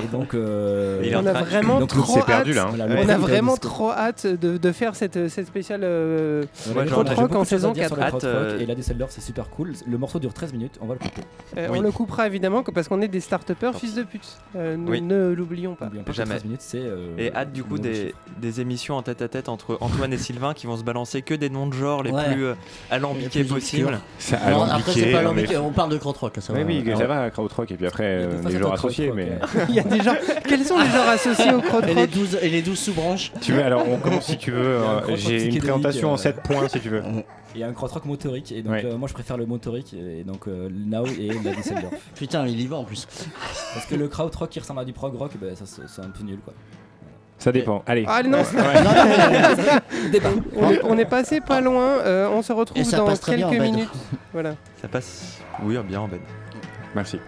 Et 0.04 0.08
donc 0.12 0.34
euh, 0.34 1.02
on 1.16 1.26
a 1.26 1.34
vraiment 1.34 1.80
donc, 1.80 1.90
trop 1.90 2.22
perdu, 2.22 2.52
hâte. 2.52 2.56
là, 2.58 2.64
hein. 2.64 2.68
Voilà, 2.76 2.88
le 2.88 3.06
on 3.06 3.10
a 3.10 3.18
vraiment 3.18 3.58
trop 3.58 3.92
hâte 3.92 4.26
de, 4.28 4.58
de 4.58 4.72
faire 4.72 4.96
cette, 4.96 5.28
cette 5.30 5.48
spéciale 5.48 5.82
euh, 5.84 6.44
Ouais, 6.76 6.86
rock 6.90 7.36
en 7.36 7.44
saison 7.44 7.72
dire 7.72 7.84
4. 7.84 7.88
sur 7.90 7.96
le 7.98 8.02
Hâte, 8.04 8.10
krautrock, 8.10 8.34
euh, 8.34 8.60
Et 8.60 8.66
la 8.66 8.76
Düsseldorf, 8.76 9.12
c'est 9.12 9.22
super 9.22 9.50
cool. 9.50 9.74
Le 9.88 9.98
morceau 9.98 10.20
dure 10.20 10.34
13 10.34 10.54
minutes, 10.54 10.74
on 10.82 10.86
va 10.88 10.94
le 10.96 11.00
couper. 11.00 11.22
Euh, 11.58 11.68
Oui. 11.72 11.80
On 11.80 11.82
le 11.82 11.92
coupera 11.92 12.28
évidemment 12.28 12.64
que- 12.64 12.72
parce 12.72 12.88
qu'on 12.88 13.02
est 13.02 13.08
des 13.08 13.20
start-upers 13.20 13.76
fils 13.76 13.96
de 13.96 14.04
pute. 14.04 14.28
Euh, 14.56 14.78
ne- 14.78 14.90
Oui. 14.90 15.02
Ne 15.02 15.34
l'oublions 15.34 15.76
pas. 15.76 15.90
Jamais. 16.12 16.30
13 16.36 16.46
minutes, 16.46 16.62
c'est. 16.62 16.82
euh, 16.82 17.08
Et 17.18 17.34
hâte 17.34 17.52
du 17.52 17.64
coup 17.64 17.78
des, 17.80 18.14
des 18.40 18.62
émissions 18.62 18.96
en 18.98 19.02
tête 19.04 19.22
à 19.22 19.28
tête 19.28 19.50
entre 19.50 19.78
Antoine 19.82 20.14
et 20.14 20.18
Sylvain 20.18 20.54
qui 20.54 20.68
vont 20.68 20.78
se 20.78 20.84
balancer 20.84 21.22
que 21.22 21.34
des 21.34 21.50
noms 21.50 21.68
de 21.68 21.74
genre 21.74 22.04
les 22.04 22.12
Ouais. 22.12 22.34
plus 22.34 22.46
euh, 22.46 22.54
alambiqués 22.90 23.44
possibles. 23.44 24.00
après, 24.32 24.92
c'est 24.94 25.12
pas 25.12 25.20
alambiqué, 25.20 25.58
on 25.58 25.72
parle 25.72 25.92
de 25.92 25.98
crotte-rock. 25.98 26.34
Ça 26.40 26.54
Oui, 26.54 26.62
va. 26.62 26.66
oui, 26.68 26.98
ça 26.98 27.08
va, 27.08 27.30
krautrock, 27.30 27.72
et 27.72 27.76
puis 27.78 27.88
après, 27.88 28.28
les 28.48 28.60
genres 28.60 28.74
associés, 28.92 29.12
mais... 29.16 29.30
euh. 29.32 29.66
Il 29.70 29.76
y 29.76 29.80
a 29.80 29.84
des 29.84 30.02
gens. 30.02 30.16
Quels 30.48 30.64
sont 30.66 30.78
les 30.80 30.90
genres 30.90 31.08
associés 31.10 31.52
au 31.54 31.60
Et 31.60 31.62
les 31.62 31.68
krautrock 31.68 32.10
12, 32.10 32.40
et 32.42 32.50
les 32.50 32.62
12 32.62 32.80
sous-branches. 32.80 33.32
Tu 33.42 33.54
veux, 33.54 33.64
alors 33.64 33.88
on 33.88 33.98
commence 33.98 34.26
si 34.26 34.38
tu 34.38 34.52
veux, 34.52 34.78
un 34.78 35.04
euh, 35.10 35.16
j'ai 35.16 35.46
une 35.48 35.58
présentation 35.60 36.10
euh, 36.10 36.14
en 36.14 36.18
7 36.18 36.42
points 36.44 36.68
si 36.68 36.80
tu 36.80 36.90
veux. 36.90 37.04
Il 37.54 37.60
y 37.60 37.64
a 37.66 37.68
un 37.68 37.74
krautrock 37.74 38.06
motorique, 38.06 38.54
et 38.54 38.62
donc 38.62 38.72
Ouais. 38.72 38.86
euh, 38.86 38.96
moi 38.98 39.10
je 39.10 39.14
préfère 39.14 39.36
le 39.36 39.46
motorique, 39.46 39.94
et 39.94 40.24
donc 40.24 40.48
euh, 40.48 40.70
le 40.70 40.86
Now 40.86 41.06
et 41.06 41.32
la 41.44 41.52
Düsseldorf. 41.52 41.92
Putain, 42.16 42.48
il 42.48 42.62
y 42.62 42.66
va 42.68 42.78
en 42.78 42.86
plus. 42.86 43.06
Parce 43.74 43.86
que 43.86 43.96
le 43.96 44.08
krautrock 44.08 44.50
qui 44.50 44.60
ressemble 44.62 44.80
à 44.80 44.86
du 44.86 44.94
prog 44.94 45.14
rock, 45.16 45.32
ben, 45.42 45.54
ça, 45.56 45.66
c'est 45.66 46.02
un 46.02 46.10
peu 46.10 46.24
nul 46.24 46.40
quoi. 46.46 46.54
Ça 47.40 47.52
dépend, 47.52 47.84
allez. 47.88 48.06
Ah 48.08 48.22
non, 48.24 48.38
Ouais. 48.38 48.46
On, 50.56 50.70
est, 50.72 50.80
on 50.84 50.98
est 50.98 51.06
passé 51.06 51.42
pas 51.42 51.60
loin. 51.60 52.00
euh, 52.06 52.30
on 52.32 52.42
se 52.42 52.54
Et 52.54 52.56
retrouve 52.56 52.92
dans 52.92 53.16
quelques 53.16 53.60
minutes. 53.60 53.90
Voilà. 54.32 54.56
Ça 54.82 54.88
passe, 54.88 55.40
oui, 55.64 55.76
bien 55.88 56.02
en 56.02 56.08
bed. 56.08 56.22
Merci. 56.96 57.20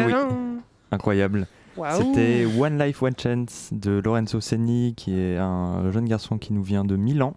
Eh 0.00 0.06
oui. 0.06 0.12
Incroyable. 0.90 1.46
C'était 1.96 2.46
One 2.58 2.78
Life 2.78 3.02
One 3.02 3.14
Chance 3.16 3.70
de 3.72 4.02
Lorenzo 4.04 4.40
Senni, 4.40 4.94
qui 4.96 5.18
est 5.18 5.38
un 5.38 5.90
jeune 5.92 6.06
garçon 6.06 6.36
qui 6.36 6.52
nous 6.52 6.62
vient 6.62 6.84
de 6.84 6.96
Milan. 6.96 7.34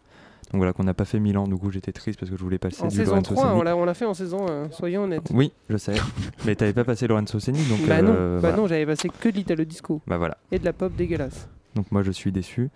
Donc 0.52 0.60
voilà, 0.60 0.74
qu'on 0.74 0.84
n'a 0.84 0.94
pas 0.94 1.06
fait 1.06 1.20
Milan, 1.20 1.48
du 1.48 1.56
coup 1.56 1.72
j'étais 1.72 1.92
triste 1.92 2.20
parce 2.20 2.30
que 2.30 2.38
je 2.38 2.44
voulais 2.44 2.60
passer 2.60 2.84
En 2.84 2.88
du 2.88 2.96
saison 2.96 3.12
Lorenzo 3.12 3.34
3, 3.34 3.44
Senni. 3.44 3.72
on 3.74 3.86
l'a, 3.86 3.94
fait 3.96 4.06
en 4.06 4.14
saison 4.14 4.48
1, 4.48 4.70
soyons 4.72 5.04
honnêtes. 5.06 5.30
Oui, 5.34 5.52
je 5.68 5.78
sais. 5.78 5.96
Mais 6.46 6.56
t'avais 6.56 6.74
pas 6.74 6.84
passé 6.84 7.08
Lorenzo 7.08 7.40
Senni, 7.40 7.64
donc. 7.66 7.88
bah 7.88 8.04
non, 8.04 8.14
euh, 8.16 8.36
bah 8.36 8.50
voilà. 8.50 8.58
non, 8.58 8.68
j'avais 8.68 8.86
passé 8.86 9.10
que 9.10 9.30
de 9.30 9.36
l'italo 9.36 9.64
disco. 9.64 10.02
Bah 10.06 10.18
voilà. 10.18 10.38
Et 10.52 10.60
de 10.60 10.66
la 10.66 10.74
pop 10.74 10.94
dégueulasse. 10.96 11.48
Donc 11.76 11.92
moi 11.92 12.04
je 12.04 12.12
suis 12.12 12.32
déçu. 12.32 12.70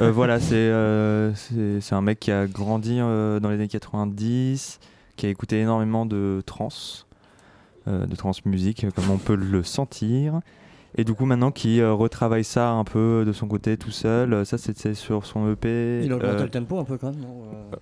Euh, 0.00 0.10
voilà, 0.12 0.40
c'est 0.40 0.54
euh, 0.56 1.32
c'est 1.34 1.94
un 1.94 2.02
mec 2.02 2.18
qui 2.18 2.32
a 2.32 2.46
grandi 2.46 2.98
euh, 2.98 3.38
dans 3.38 3.50
les 3.50 3.56
années 3.56 3.68
90, 3.68 4.80
qui 5.16 5.26
a 5.26 5.28
écouté 5.28 5.60
énormément 5.60 6.06
de 6.06 6.42
trance, 6.46 7.06
euh, 7.09 7.09
de 7.86 8.14
trance 8.16 8.44
musique, 8.44 8.86
comme 8.94 9.10
on 9.10 9.18
peut 9.18 9.34
le 9.36 9.62
sentir. 9.62 10.40
Et 10.96 11.04
du 11.04 11.14
coup 11.14 11.24
maintenant 11.24 11.52
qui 11.52 11.80
euh, 11.80 11.92
retravaille 11.92 12.42
ça 12.44 12.70
un 12.70 12.82
peu 12.84 13.24
de 13.26 13.32
son 13.32 13.46
côté 13.46 13.76
tout 13.76 13.92
seul, 13.92 14.32
Euh, 14.34 14.44
ça 14.44 14.58
c'était 14.58 14.94
sur 14.94 15.24
son 15.24 15.50
EP. 15.52 16.00
Il 16.04 16.10
a 16.12 16.16
augmenté 16.16 16.34
euh, 16.34 16.42
le 16.42 16.48
tempo 16.50 16.78
un 16.80 16.84
peu 16.84 16.98
quand 16.98 17.10
même, 17.12 17.20
non 17.20 17.44
Euh, 17.52 17.76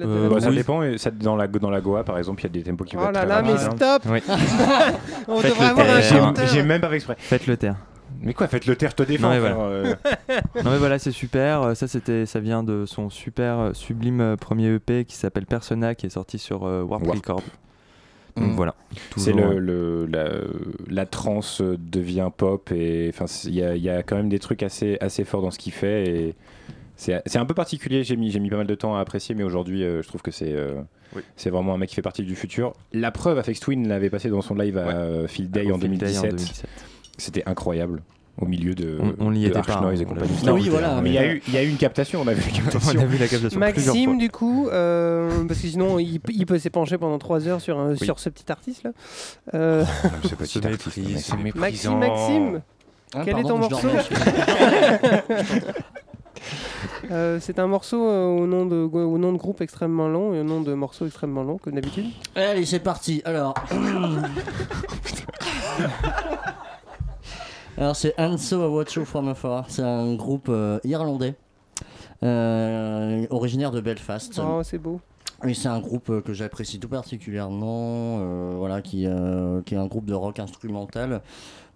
Euh, 0.00 0.28
Bah, 0.28 0.40
ça 0.40 0.48
oui. 0.50 0.56
dépend. 0.56 0.82
et 0.82 0.98
ça- 0.98 1.10
dans, 1.12 1.36
la, 1.36 1.46
dans 1.46 1.70
la 1.70 1.80
Goa, 1.80 2.02
par 2.04 2.18
exemple, 2.18 2.40
il 2.40 2.44
y 2.44 2.46
a 2.46 2.50
des 2.50 2.62
tempos 2.62 2.84
qui 2.84 2.96
Oh 2.96 3.00
vont 3.00 3.08
être 3.10 3.14
là 3.14 3.20
très 3.20 3.28
là, 3.28 3.42
mais 3.42 3.58
stop 3.58 4.02
Oui. 4.10 4.20
On 5.28 5.38
Faites 5.38 5.50
devrait 5.52 5.64
le 5.66 5.70
avoir 5.70 5.86
un 5.90 6.00
taire. 6.00 6.18
chanteur. 6.18 6.46
J'ai 6.48 6.62
même 6.64 6.80
pas 6.80 6.88
fait 6.88 6.96
exprès. 6.96 7.14
Faites 7.18 7.46
le 7.46 7.56
taire. 7.56 7.76
Mais 8.20 8.32
quoi, 8.34 8.48
faites 8.48 8.66
le 8.66 8.74
taire, 8.74 8.90
je 8.90 8.96
te 8.96 9.02
défends. 9.04 9.28
Non 9.28 9.34
mais, 9.34 9.38
voilà. 9.40 9.56
euh. 9.60 9.94
non 10.64 10.70
mais 10.72 10.78
voilà, 10.78 10.98
c'est 10.98 11.12
super. 11.12 11.62
Euh, 11.62 11.74
Ça 11.74 11.86
c'était, 11.86 12.26
ça 12.26 12.40
vient 12.40 12.64
de 12.64 12.86
son 12.86 13.10
super 13.10 13.58
euh, 13.58 13.72
sublime 13.74 14.20
euh, 14.20 14.36
premier 14.36 14.74
EP 14.74 15.04
qui 15.04 15.14
s'appelle 15.14 15.46
Persona, 15.46 15.94
qui 15.94 16.06
est 16.06 16.10
sorti 16.10 16.38
sur 16.38 16.64
euh, 16.66 16.82
Warp 16.82 17.04
Warp. 17.06 17.16
Records. 17.18 17.42
Donc 18.40 18.52
Mm. 18.52 18.56
voilà. 18.56 18.74
C'est 19.16 19.32
le, 19.32 19.58
le- 19.58 20.06
la, 20.06 20.28
la 20.88 21.06
trance 21.06 21.60
devient 21.62 22.30
pop 22.36 22.70
et 22.72 23.10
enfin 23.12 23.26
il 23.44 23.54
y 23.54 23.80
y 23.80 23.88
a 23.90 24.02
quand 24.02 24.16
même 24.16 24.28
des 24.28 24.38
trucs 24.38 24.62
assez, 24.62 24.96
assez 25.00 25.24
forts 25.24 25.42
dans 25.42 25.50
ce 25.50 25.58
qu'il 25.58 25.72
fait 25.72 26.04
et 26.08 26.34
c'est 26.96 27.36
un 27.36 27.46
peu 27.46 27.54
particulier. 27.54 28.02
J'ai 28.02 28.16
mis, 28.16 28.30
j'ai 28.30 28.40
mis 28.40 28.50
pas 28.50 28.56
mal 28.56 28.66
de 28.66 28.74
temps 28.74 28.96
à 28.96 29.00
apprécier, 29.00 29.34
mais 29.34 29.44
aujourd'hui 29.44 29.84
euh, 29.84 30.02
je 30.02 30.08
trouve 30.08 30.20
que 30.22 30.30
c'est 30.32 30.52
euh, 30.52 30.80
c'est 31.36 31.50
vraiment 31.50 31.74
un 31.74 31.78
mec 31.78 31.88
qui 31.88 31.94
fait 31.94 32.02
partie 32.02 32.22
du 32.24 32.34
futur. 32.34 32.72
La 32.92 33.10
preuve, 33.12 33.38
Afex 33.38 33.60
Twin 33.60 33.86
l'avait 33.88 34.10
passé 34.10 34.28
dans 34.30 34.40
son 34.42 34.54
live 34.56 34.76
à 34.78 34.88
euh, 34.88 35.28
Field 35.28 35.50
Day, 35.50 35.70
en, 35.70 35.78
Field 35.78 35.96
Day 35.98 36.18
en 36.18 36.22
2017. 36.22 36.30
2017. 36.30 36.66
C'était 37.18 37.42
incroyable. 37.46 38.02
Au 38.40 38.46
milieu 38.46 38.74
de, 38.74 38.98
On- 39.00 39.26
on 39.26 39.30
n'y 39.32 39.42
de 39.44 39.48
était 39.48 39.58
Arch 39.58 39.66
pas, 39.66 39.80
Noise 39.80 40.00
et 40.00 40.04
compagnie. 40.04 40.30
Non, 40.44 40.52
Ah 40.52 40.54
oui, 40.54 40.68
voilà, 40.68 41.00
Mais 41.02 41.10
il 41.10 41.14
y, 41.14 41.18
a 41.18 41.26
eu- 41.34 41.42
il 41.48 41.54
y 41.54 41.56
a 41.56 41.62
eu 41.64 41.68
une 41.68 41.76
captation, 41.76 42.20
on 42.22 42.26
a 42.28 42.32
vu 42.34 42.42
la 42.50 42.56
captation. 42.56 42.98
On 43.00 43.02
a 43.02 43.06
vu 43.06 43.18
la 43.18 43.26
captation 43.26 43.58
plusieurs 43.60 43.94
fois. 43.94 43.94
Maxime, 43.94 44.18
du 44.18 44.30
coup, 44.30 44.68
euh, 44.70 45.44
parce 45.48 45.60
que 45.60 45.66
sinon 45.66 45.98
il, 45.98 46.20
peut- 46.20 46.32
il 46.34 46.46
peut 46.46 46.58
s'épancher 46.58 46.98
pendant 46.98 47.18
3 47.18 47.48
heures 47.48 47.60
sur, 47.60 47.78
un- 47.78 47.90
Oui. 47.92 47.98
sur 47.98 48.18
ce 48.20 48.28
petit 48.28 48.50
artiste 48.52 48.84
là. 48.84 48.90
Euh, 49.54 49.84
Ce 50.22 50.34
petit 50.36 50.58
artiste, 50.66 50.98
Maxime, 51.10 51.42
méprisant. 51.42 51.96
Maxime, 51.98 52.60
Ah, 53.14 53.22
quel 53.24 53.38
est 53.38 53.42
ton 53.42 53.58
morceau. 53.58 53.88
Euh, 57.10 57.38
C'est 57.40 57.58
un 57.58 57.66
morceau 57.66 58.08
euh, 58.08 58.26
au, 58.26 58.46
nom 58.46 58.64
de, 58.64 58.76
au 58.76 59.18
nom 59.18 59.32
de 59.32 59.38
groupe 59.38 59.60
extrêmement 59.60 60.06
long 60.08 60.34
et 60.34 60.40
au 60.40 60.44
nom 60.44 60.60
de 60.60 60.72
morceau 60.74 61.04
extrêmement 61.06 61.42
long, 61.42 61.58
comme 61.58 61.74
d'habitude. 61.74 62.06
Allez, 62.36 62.64
c'est 62.64 62.78
parti. 62.78 63.22
Alors. 63.24 63.54
Alors, 67.78 67.94
c'est 67.94 68.18
Anso 68.18 68.60
A 68.60 68.68
Watch 68.68 68.96
You 68.96 69.04
From 69.04 69.28
Afar. 69.28 69.66
C'est 69.68 69.82
un 69.82 70.14
groupe 70.16 70.48
euh, 70.48 70.80
irlandais, 70.82 71.36
euh, 72.24 73.24
originaire 73.30 73.70
de 73.70 73.80
Belfast. 73.80 74.40
Oh, 74.44 74.62
c'est 74.64 74.78
beau. 74.78 75.00
Et 75.46 75.54
c'est 75.54 75.68
un 75.68 75.78
groupe 75.78 76.10
euh, 76.10 76.20
que 76.20 76.32
j'apprécie 76.32 76.80
tout 76.80 76.88
particulièrement, 76.88 78.18
euh, 78.18 78.54
voilà, 78.58 78.82
qui, 78.82 79.06
qui 79.64 79.74
est 79.74 79.78
un 79.78 79.86
groupe 79.86 80.06
de 80.06 80.14
rock 80.14 80.40
instrumental, 80.40 81.22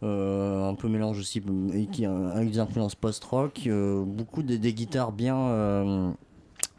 un 0.02 0.74
peu 0.76 0.88
mélange 0.88 1.20
aussi, 1.20 1.40
et 1.72 1.86
qui 1.86 2.04
a 2.04 2.12
avec 2.30 2.50
des 2.50 2.58
influences 2.58 2.96
post-rock, 2.96 3.68
beaucoup 4.04 4.42
des, 4.42 4.58
des 4.58 4.74
guitares 4.74 5.12
bien. 5.12 6.16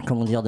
Comment 0.06 0.26
dire 0.26 0.44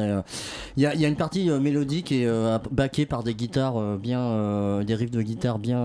Il 0.77 0.83
y, 0.83 0.85
a, 0.85 0.93
il 0.93 0.99
y 1.01 1.05
a 1.05 1.07
une 1.07 1.15
partie 1.15 1.49
euh, 1.49 1.59
mélodique 1.59 2.11
et 2.11 2.25
euh, 2.27 2.57
backée 2.71 3.05
par 3.05 3.23
des 3.23 3.33
guitares 3.33 3.77
euh, 3.77 3.97
bien, 3.97 4.19
euh, 4.19 4.83
des 4.83 4.95
riffs 4.95 5.11
de 5.11 5.21
guitare 5.21 5.59
bien, 5.59 5.79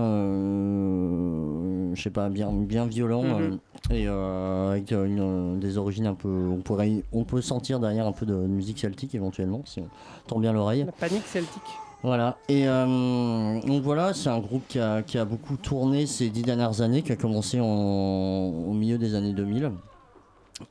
je 1.95 2.01
sais 2.01 2.09
pas, 2.09 2.29
bien, 2.29 2.51
bien 2.51 2.85
violents 2.85 3.23
Mhm. 3.23 3.57
et 3.91 4.07
avec 4.07 4.91
une, 4.91 5.59
des 5.59 5.77
origines 5.77 6.07
un 6.07 6.13
peu, 6.15 6.29
on 6.51 6.61
pourrait, 6.61 7.03
on 7.13 7.23
peut 7.23 7.41
sentir 7.41 7.79
derrière 7.79 8.07
un 8.07 8.11
peu 8.11 8.25
de 8.25 8.33
musique 8.35 8.79
celtique 8.79 9.15
éventuellement 9.15 9.61
si 9.65 9.79
on 9.79 9.87
tend 10.27 10.39
bien 10.39 10.53
l'oreille. 10.53 10.85
La 10.85 10.91
panique 10.91 11.25
celtique. 11.25 11.61
Voilà, 12.03 12.37
et 12.49 12.67
euh, 12.67 13.61
donc 13.61 13.83
voilà, 13.83 14.13
c'est 14.15 14.29
un 14.29 14.39
groupe 14.39 14.63
qui 14.67 14.79
a, 14.79 15.03
qui 15.03 15.19
a 15.19 15.25
beaucoup 15.25 15.55
tourné 15.55 16.07
ces 16.07 16.29
dix 16.29 16.41
dernières 16.41 16.81
années, 16.81 17.03
qui 17.03 17.11
a 17.11 17.15
commencé 17.15 17.59
en- 17.59 17.65
au 17.65 18.73
milieu 18.73 18.97
des 18.97 19.13
années 19.13 19.33
2000. 19.33 19.69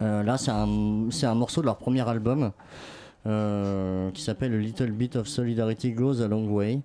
Euh, 0.03 0.23
là, 0.23 0.39
c'est 0.39 0.51
un, 0.51 0.69
c'est 1.11 1.27
un 1.27 1.35
morceau 1.35 1.61
de 1.61 1.67
leur 1.67 1.77
premier 1.77 2.07
album 2.09 2.53
euh, 3.27 4.11
qui 4.13 4.23
s'appelle 4.23 4.55
A 4.55 4.59
Little 4.59 4.93
Bit 4.93 5.17
of 5.17 5.29
Solidarity 5.29 5.93
Goes 5.93 6.23
a 6.23 6.29
Long 6.29 6.47
Way. 6.49 6.81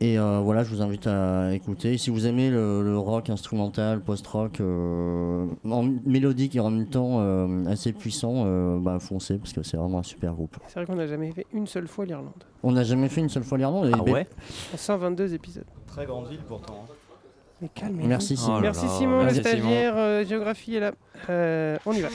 Et 0.00 0.16
euh, 0.16 0.38
voilà, 0.38 0.62
je 0.62 0.72
vous 0.72 0.80
invite 0.80 1.08
à 1.08 1.52
écouter. 1.52 1.98
Si 1.98 2.10
vous 2.10 2.28
aimez 2.28 2.50
le, 2.50 2.84
le 2.84 2.96
rock 2.96 3.30
instrumental, 3.30 4.00
post-rock, 4.00 4.60
euh, 4.60 5.46
en 5.68 5.82
mélodique 6.06 6.54
et 6.54 6.60
en 6.60 6.70
même 6.70 6.86
temps 6.86 7.16
euh, 7.18 7.64
assez 7.66 7.92
puissant, 7.92 8.44
euh, 8.46 8.78
bah, 8.78 8.98
foncez 9.00 9.38
parce 9.38 9.52
que 9.52 9.64
c'est 9.64 9.76
vraiment 9.76 9.98
un 9.98 10.02
super 10.04 10.34
groupe. 10.34 10.56
C'est 10.68 10.74
vrai 10.78 10.86
qu'on 10.86 10.94
n'a 10.94 11.08
jamais 11.08 11.32
fait 11.32 11.46
une 11.52 11.66
seule 11.66 11.88
fois 11.88 12.06
l'Irlande. 12.06 12.44
On 12.62 12.70
n'a 12.70 12.84
jamais 12.84 13.08
fait 13.08 13.22
une 13.22 13.28
seule 13.28 13.42
fois 13.42 13.58
l'Irlande. 13.58 13.88
et 13.88 13.92
Ah 13.92 14.02
ouais? 14.04 14.28
En 14.72 14.76
122 14.76 15.34
épisodes. 15.34 15.64
Très 15.88 16.06
grande 16.06 16.28
ville 16.28 16.42
pourtant. 16.46 16.84
Mais 17.60 17.68
calmez-vous. 17.74 18.08
Merci, 18.08 18.36
Simon. 18.36 18.56
Oh 18.58 18.60
là 18.60 18.62
Merci 18.62 18.86
là, 18.86 18.92
Simon, 18.98 19.22
merci 19.24 19.36
le 19.38 19.42
stagiaire 19.42 19.94
euh, 19.96 20.24
géographie 20.24 20.76
est 20.76 20.80
là. 20.80 20.92
Euh, 21.28 21.76
on 21.86 21.92
y 21.92 22.00
va. 22.00 22.08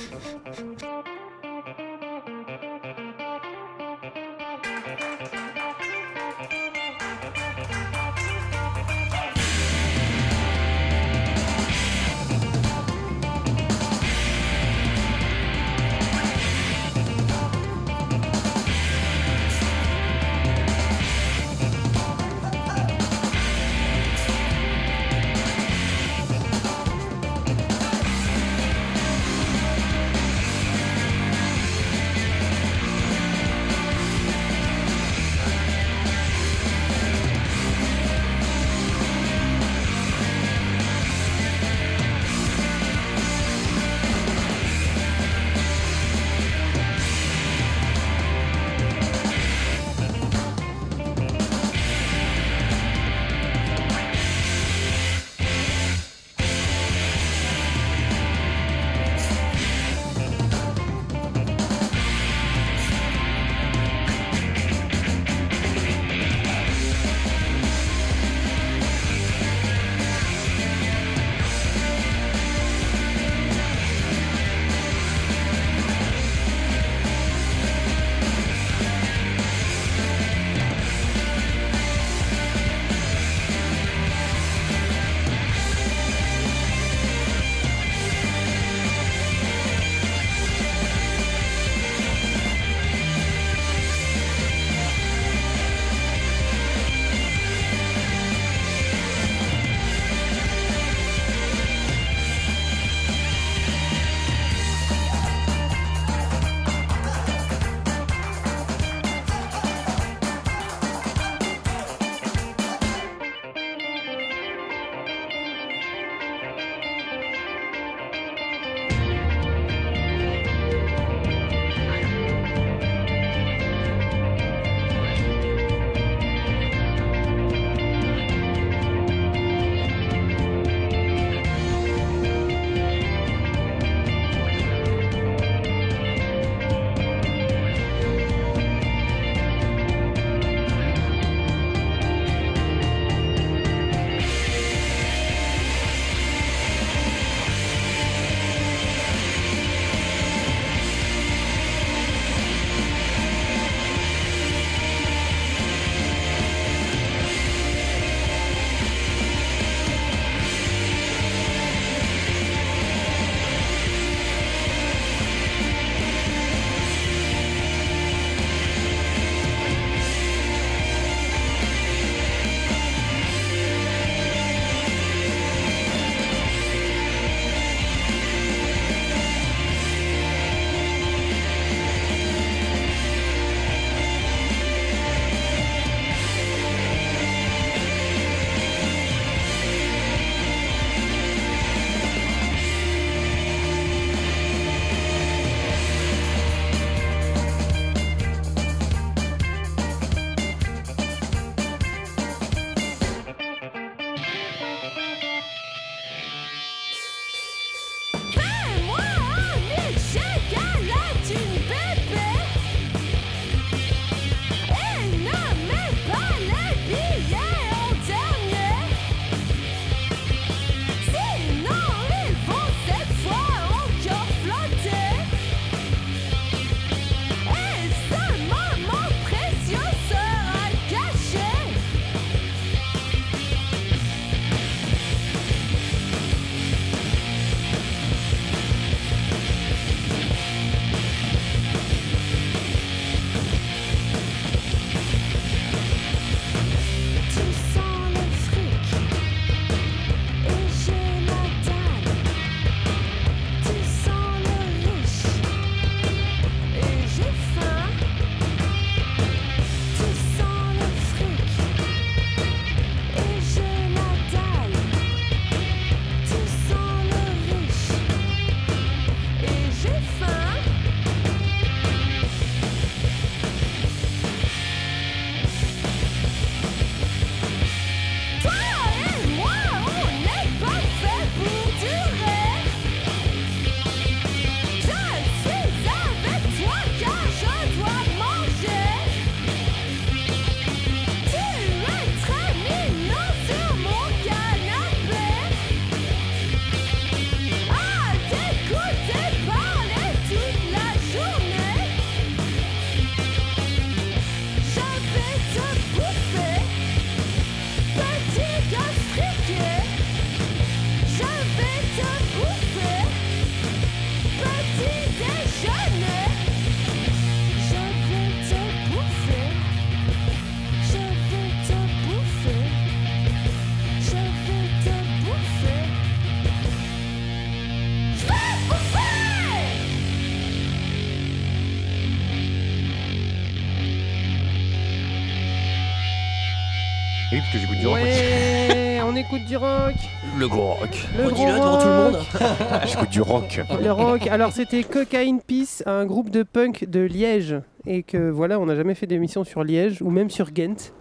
Oui, 337.33 337.39
parce 337.39 337.51
que 337.51 337.57
j'écoute 337.57 337.79
du 337.79 337.87
rock. 337.87 337.97
Ouais, 337.97 338.99
on 339.03 339.15
écoute 339.15 339.45
du 339.45 339.57
rock. 339.57 339.95
Le 340.37 340.47
gros 340.47 340.73
rock. 340.73 341.07
Le 341.17 341.23
gros 341.23 341.29
Redis-le 341.31 341.53
devant 341.53 341.77
tout 341.79 341.87
le 341.87 341.93
monde. 341.93 342.15
rock. 342.15 342.81
J'écoute 342.85 343.09
du 343.09 343.21
rock. 343.21 343.59
Le 343.81 343.91
rock. 343.91 344.27
Alors 344.27 344.51
c'était 344.51 344.83
Cocaine 344.83 345.41
Peace, 345.41 345.81
un 345.87 346.05
groupe 346.05 346.29
de 346.29 346.43
punk 346.43 346.87
de 346.87 346.99
Liège. 346.99 347.55
Et 347.87 348.03
que 348.03 348.29
voilà, 348.29 348.59
on 348.59 348.67
n'a 348.67 348.75
jamais 348.75 348.93
fait 348.93 349.07
d'émission 349.07 349.43
sur 349.43 349.63
Liège 349.63 350.03
ou 350.03 350.11
même 350.11 350.29
sur 350.29 350.51
Ghent 350.51 350.93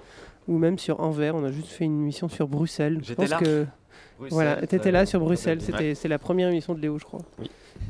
ou 0.49 0.57
même 0.57 0.78
sur 0.78 1.01
Anvers. 1.01 1.37
On 1.37 1.45
a 1.45 1.53
juste 1.53 1.68
fait 1.68 1.85
une 1.85 2.01
émission 2.01 2.30
sur 2.30 2.49
Bruxelles. 2.49 3.01
Je 3.05 3.12
pense 3.12 3.28
là. 3.28 3.37
que 3.37 3.66
Bruxelles, 4.23 4.35
voilà, 4.35 4.61
ça- 4.61 4.66
t'étais 4.66 4.91
là 4.91 5.07
sur 5.07 5.20
Bruxelles. 5.20 5.61
C'était 5.61 5.95
c'est 5.95 6.09
la 6.09 6.18
première 6.18 6.49
émission 6.49 6.75
de 6.75 6.81
Léo, 6.81 6.99
je 6.99 7.05
crois. 7.05 7.20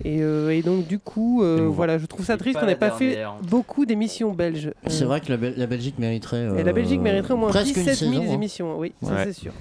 Et, 0.05 0.23
euh, 0.23 0.51
et 0.51 0.63
donc 0.63 0.87
du 0.87 0.99
coup, 0.99 1.43
euh, 1.43 1.67
voilà, 1.71 1.99
je 1.99 2.07
trouve 2.07 2.25
ça 2.25 2.37
triste 2.37 2.59
qu'on 2.59 2.67
n'ait 2.67 2.75
pas 2.77 2.91
fait 2.93 3.19
beaucoup 3.49 3.85
d'émissions 3.87 4.33
belges. 4.33 4.73
C'est 4.87 5.05
Euh, 5.05 5.07
vrai 5.07 5.21
que 5.21 5.29
la, 5.31 5.37
Bel- 5.37 5.55
la 5.57 5.67
Belgique 5.67 5.99
mériterait. 5.99 6.43
Et 6.59 6.63
la 6.63 6.71
euh, 6.71 6.73
Belgique 6.73 7.01
mériterait 7.01 7.35
au 7.35 7.37
moins 7.37 7.51
presque 7.51 7.77
une 7.77 7.85
17 7.85 7.95
000 7.99 8.13
saison, 8.13 8.31
hein. 8.31 8.35
émissions, 8.35 8.79
oui, 8.79 8.93
ça 9.03 9.25
c'est 9.25 9.33
sûr. 9.35 9.53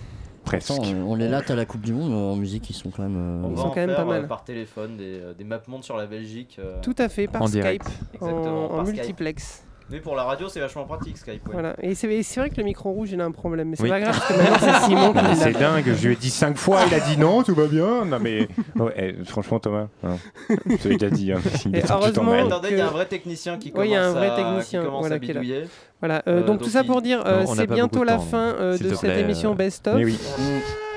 Presque. 0.46 0.72
Attends, 0.72 0.84
euh, 0.86 1.04
on 1.06 1.20
est 1.20 1.28
là, 1.30 1.42
t'as 1.46 1.54
la 1.56 1.66
Coupe 1.66 1.82
du 1.82 1.94
Monde 1.94 2.14
en 2.14 2.36
musique, 2.36 2.68
ils 2.70 2.74
sont 2.74 2.90
quand 2.90 3.04
même. 3.04 3.16
euh, 3.16 3.48
On 3.48 3.52
Ils 3.52 3.58
sont 3.58 3.70
quand 3.70 3.76
même 3.76 3.90
faire, 3.90 3.98
pas 3.98 4.06
mal. 4.06 4.24
euh, 4.24 4.28
par 4.28 4.44
téléphone 4.44 4.98
des, 4.98 5.20
euh, 5.20 5.34
des 5.34 5.44
mapmondes 5.44 5.84
sur 5.84 5.98
la 5.98 6.08
Belgique. 6.08 6.58
euh, 6.60 6.80
Tout 6.82 6.96
à 6.98 7.10
fait, 7.10 7.28
par 7.28 7.44
En 7.44 7.48
Skype, 7.48 7.62
direct. 7.62 7.86
en, 8.20 8.26
Exactement, 8.28 8.66
en 8.66 8.70
par 8.78 8.88
Skype. 8.88 9.22
Mais 9.92 10.00
pour 10.00 10.16
la 10.16 10.24
radio, 10.24 10.48
c'est 10.48 10.60
vachement 10.60 10.86
pratique 10.86 11.18
Skype. 11.18 11.46
ouais. 11.48 11.52
Voilà. 11.54 11.76
Et 11.82 11.94
c'est 11.96 12.08
vrai 12.40 12.50
que 12.50 12.56
le 12.58 12.64
micro 12.64 12.92
rouge, 12.92 13.10
il 13.12 13.20
a 13.22 13.26
un 13.26 13.32
problème, 13.32 13.70
mais 13.70 13.76
c'est 13.76 13.84
Oui. 13.84 13.90
pas 13.90 14.00
grave 14.00 14.18
parce 14.18 14.28
que 14.32 14.38
maintenant 14.38 14.58
c'est 14.80 14.86
Simon 14.86 15.10
qui 15.10 15.16
Mais 15.16 15.22
l'a. 15.24 15.36
C'est 15.36 15.52
dingue, 15.54 15.84
je 15.96 16.08
lui 16.08 16.14
ai 16.14 16.18
dit 16.18 16.30
cinq 16.30 16.58
fois, 16.58 16.80
il 16.88 16.94
a 16.94 17.00
dit 17.02 17.18
non, 17.18 17.44
tout 17.44 17.54
va 17.56 17.66
bien. 17.68 18.06
Non 18.06 18.18
mais 18.20 18.48
ouais, 18.78 18.94
eh, 19.20 19.26
franchement 19.26 19.60
Thomas, 19.60 19.88
hein, 20.04 20.16
l'ai 20.86 20.96
déjà 20.98 21.10
dit. 21.10 21.32
Hein, 21.34 21.40
il 21.66 21.76
Et 21.76 21.84
heureusement 21.90 22.24
mal. 22.24 22.46
Attendez, 22.48 22.70
il 22.72 22.78
y 22.78 22.82
a 22.82 22.88
un 22.88 22.92
vrai 22.92 23.06
technicien 23.06 23.58
qui 23.58 23.68
Oui, 23.68 23.72
commence, 23.74 23.88
il 23.88 23.92
y 23.92 23.96
a 23.96 24.06
un 24.06 24.12
vrai 24.12 24.28
à, 24.30 24.36
technicien, 24.36 24.80
qui 24.80 24.86
commence 24.86 25.00
voilà, 25.02 25.16
à 25.16 25.20
qui 25.20 25.32
est 25.32 25.34
là. 25.34 25.40
bidouiller. 25.42 25.68
Voilà, 26.00 26.24
euh, 26.28 26.40
Euh, 26.42 26.44
donc, 26.46 26.62
tout 26.62 26.70
ça 26.70 26.82
il- 26.82 26.88
pour 26.88 27.02
dire, 27.02 27.22
euh, 27.28 27.44
Non, 27.44 27.50
on 27.52 27.56
n'a 27.56 27.62
c'est 27.62 27.68
pas 27.68 27.76
bientôt 27.76 28.00
beaucoup 28.00 28.06
de 28.06 28.12
la 28.12 28.18
temps, 28.18 28.22
fin 28.24 28.38
euh, 28.60 28.78
s'il 28.78 28.86
de 28.86 28.92
te 28.92 28.96
cette 28.96 29.12
plaît, 29.12 29.20
émission 29.22 29.52
euh, 29.52 29.56
Best 29.56 29.88
of. 29.88 29.96
Mais 29.96 30.06
oui. 30.06 30.18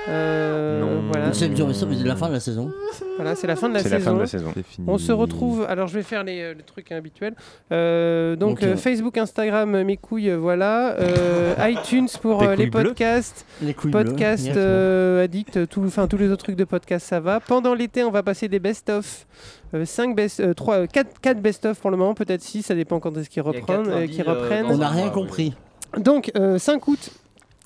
Euh, 0.07 0.79
Non. 0.81 1.01
voilà. 1.11 1.33
C'est 1.33 1.47
la 1.47 2.15
fin 2.15 2.27
de 2.27 2.33
la 2.33 2.39
saison. 2.39 2.71
Voilà, 3.15 3.35
c'est 3.35 3.47
la 3.47 3.55
fin 3.55 3.69
de 3.69 3.73
la 3.73 3.79
C'est 3.79 3.89
saison. 3.89 3.97
la 3.97 4.05
fin 4.05 4.13
de 4.13 4.19
la 4.19 4.27
saison. 4.27 4.51
C'est 4.55 4.65
fini. 4.65 4.87
On 4.89 4.97
se 4.97 5.11
retrouve. 5.11 5.65
Alors, 5.67 5.87
je 5.87 5.95
vais 5.95 6.03
faire 6.03 6.23
les, 6.23 6.41
euh, 6.41 6.53
les 6.53 6.63
trucs 6.63 6.91
habituels. 6.91 7.33
Euh, 7.71 8.35
donc, 8.35 8.59
Donc, 8.59 8.63
euh, 8.63 8.73
euh, 8.73 8.77
Facebook, 8.77 9.17
Instagram, 9.17 9.73
euh, 9.75 9.83
mes 9.83 9.97
couilles, 9.97 10.29
euh, 10.29 10.35
voilà. 10.37 10.95
Euh, 10.99 11.55
iTunes 11.69 12.07
pour 12.21 12.39
Tes 12.39 12.45
euh, 12.47 12.49
les 12.51 12.55
couilles 12.57 12.69
bleues 12.69 12.83
podcasts. 12.89 13.45
Les 13.61 13.73
couilles 13.73 13.91
bleues, 13.91 14.03
Podcast 14.05 14.45
yes, 14.45 14.55
euh, 14.57 15.23
addict, 15.23 15.67
tout, 15.69 15.83
enfin 15.85 16.07
tous 16.07 16.17
les 16.17 16.29
autres 16.29 16.43
trucs 16.43 16.55
de 16.57 16.65
podcast, 16.65 17.07
ça 17.07 17.19
va. 17.19 17.39
Pendant 17.39 17.73
l'été, 17.73 18.03
on 18.03 18.11
va 18.11 18.21
passer 18.23 18.47
des 18.47 18.59
best-of. 18.59 19.25
5 19.83 20.15
best, 20.15 20.39
euh, 20.39 20.53
3, 20.53 20.87
4, 20.87 21.19
4 21.21 21.41
best-of 21.41 21.79
pour 21.79 21.91
le 21.91 21.97
moment, 21.97 22.13
peut-être 22.13 22.41
6, 22.41 22.61
ça 22.63 22.75
dépend 22.75 22.99
quand 22.99 23.17
est-ce 23.17 23.29
qu'ils 23.29 23.41
reprennent. 23.41 23.87
euh, 23.89 24.07
qu'ils 24.07 24.23
reprennent. 24.23 24.67
On 24.67 24.77
n'a 24.77 24.87
rien 24.89 25.09
compris. 25.09 25.53
Donc, 25.97 26.31
euh, 26.37 26.57
5 26.57 26.87
août, 26.87 27.09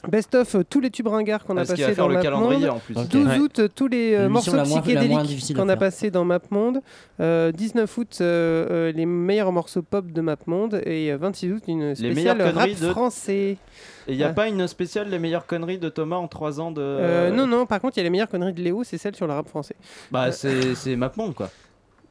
best-of 0.07 0.55
euh, 0.55 0.63
tous 0.67 0.79
les 0.79 0.89
tubes 0.89 1.07
ringards 1.07 1.43
qu'on 1.43 1.57
a 1.57 1.63
va 1.63 1.75
faire 1.75 1.95
dans 1.95 2.07
le 2.07 2.21
calendrier 2.21 2.67
MapMonde. 2.67 2.75
en 2.77 2.79
plus. 2.79 2.97
Ok. 2.97 3.07
12 3.09 3.27
Ouais. 3.27 3.37
août, 3.39 3.59
euh, 3.59 3.67
tous 3.73 3.87
les 3.87 4.13
euh, 4.15 4.29
morceaux 4.29 4.55
la 4.55 4.63
moins- 4.63 4.81
psychédéliques 4.81 5.55
qu'on 5.55 5.67
a 5.69 5.75
passés 5.75 6.09
dans 6.11 6.23
MapMonde. 6.25 6.81
Euh, 7.19 7.51
19 7.51 7.97
août, 7.97 8.17
euh, 8.21 8.65
euh, 8.69 8.91
les 8.93 9.05
meilleurs 9.05 9.51
morceaux 9.51 9.81
pop 9.81 10.09
de 10.11 10.21
MapMonde. 10.21 10.81
Et 10.85 11.11
euh, 11.11 11.17
26 11.17 11.51
août, 11.51 11.63
une 11.67 11.79
meilleures 11.79 11.95
spéciale 11.97 12.41
rap 12.41 12.53
conneries 12.53 12.75
de- 12.75 12.89
français. 12.91 13.57
Et 14.07 14.13
il 14.13 14.17
n'y 14.17 14.23
a 14.23 14.29
Ah. 14.29 14.33
pas 14.33 14.47
une 14.47 14.67
spéciale 14.67 15.09
Les 15.09 15.19
meilleures 15.19 15.45
conneries 15.45 15.77
de 15.79 15.89
Thomas 15.89 16.15
en 16.15 16.27
3 16.27 16.59
ans 16.61 16.71
de. 16.71 16.81
Euh, 16.81 17.31
non, 17.31 17.45
non, 17.45 17.65
par 17.65 17.79
contre, 17.81 17.97
il 17.97 17.99
y 17.99 18.01
a 18.01 18.03
les 18.05 18.09
meilleures 18.09 18.29
conneries 18.29 18.53
de 18.53 18.61
Léo, 18.61 18.83
c'est 18.83 18.97
celle 18.97 19.15
sur 19.15 19.27
le 19.27 19.33
rap 19.33 19.47
français. 19.49 19.75
Bah, 20.11 20.31
c'est 20.31 20.75
c'est 20.75 20.95
MapMonde 20.95 21.35
quoi. 21.35 21.49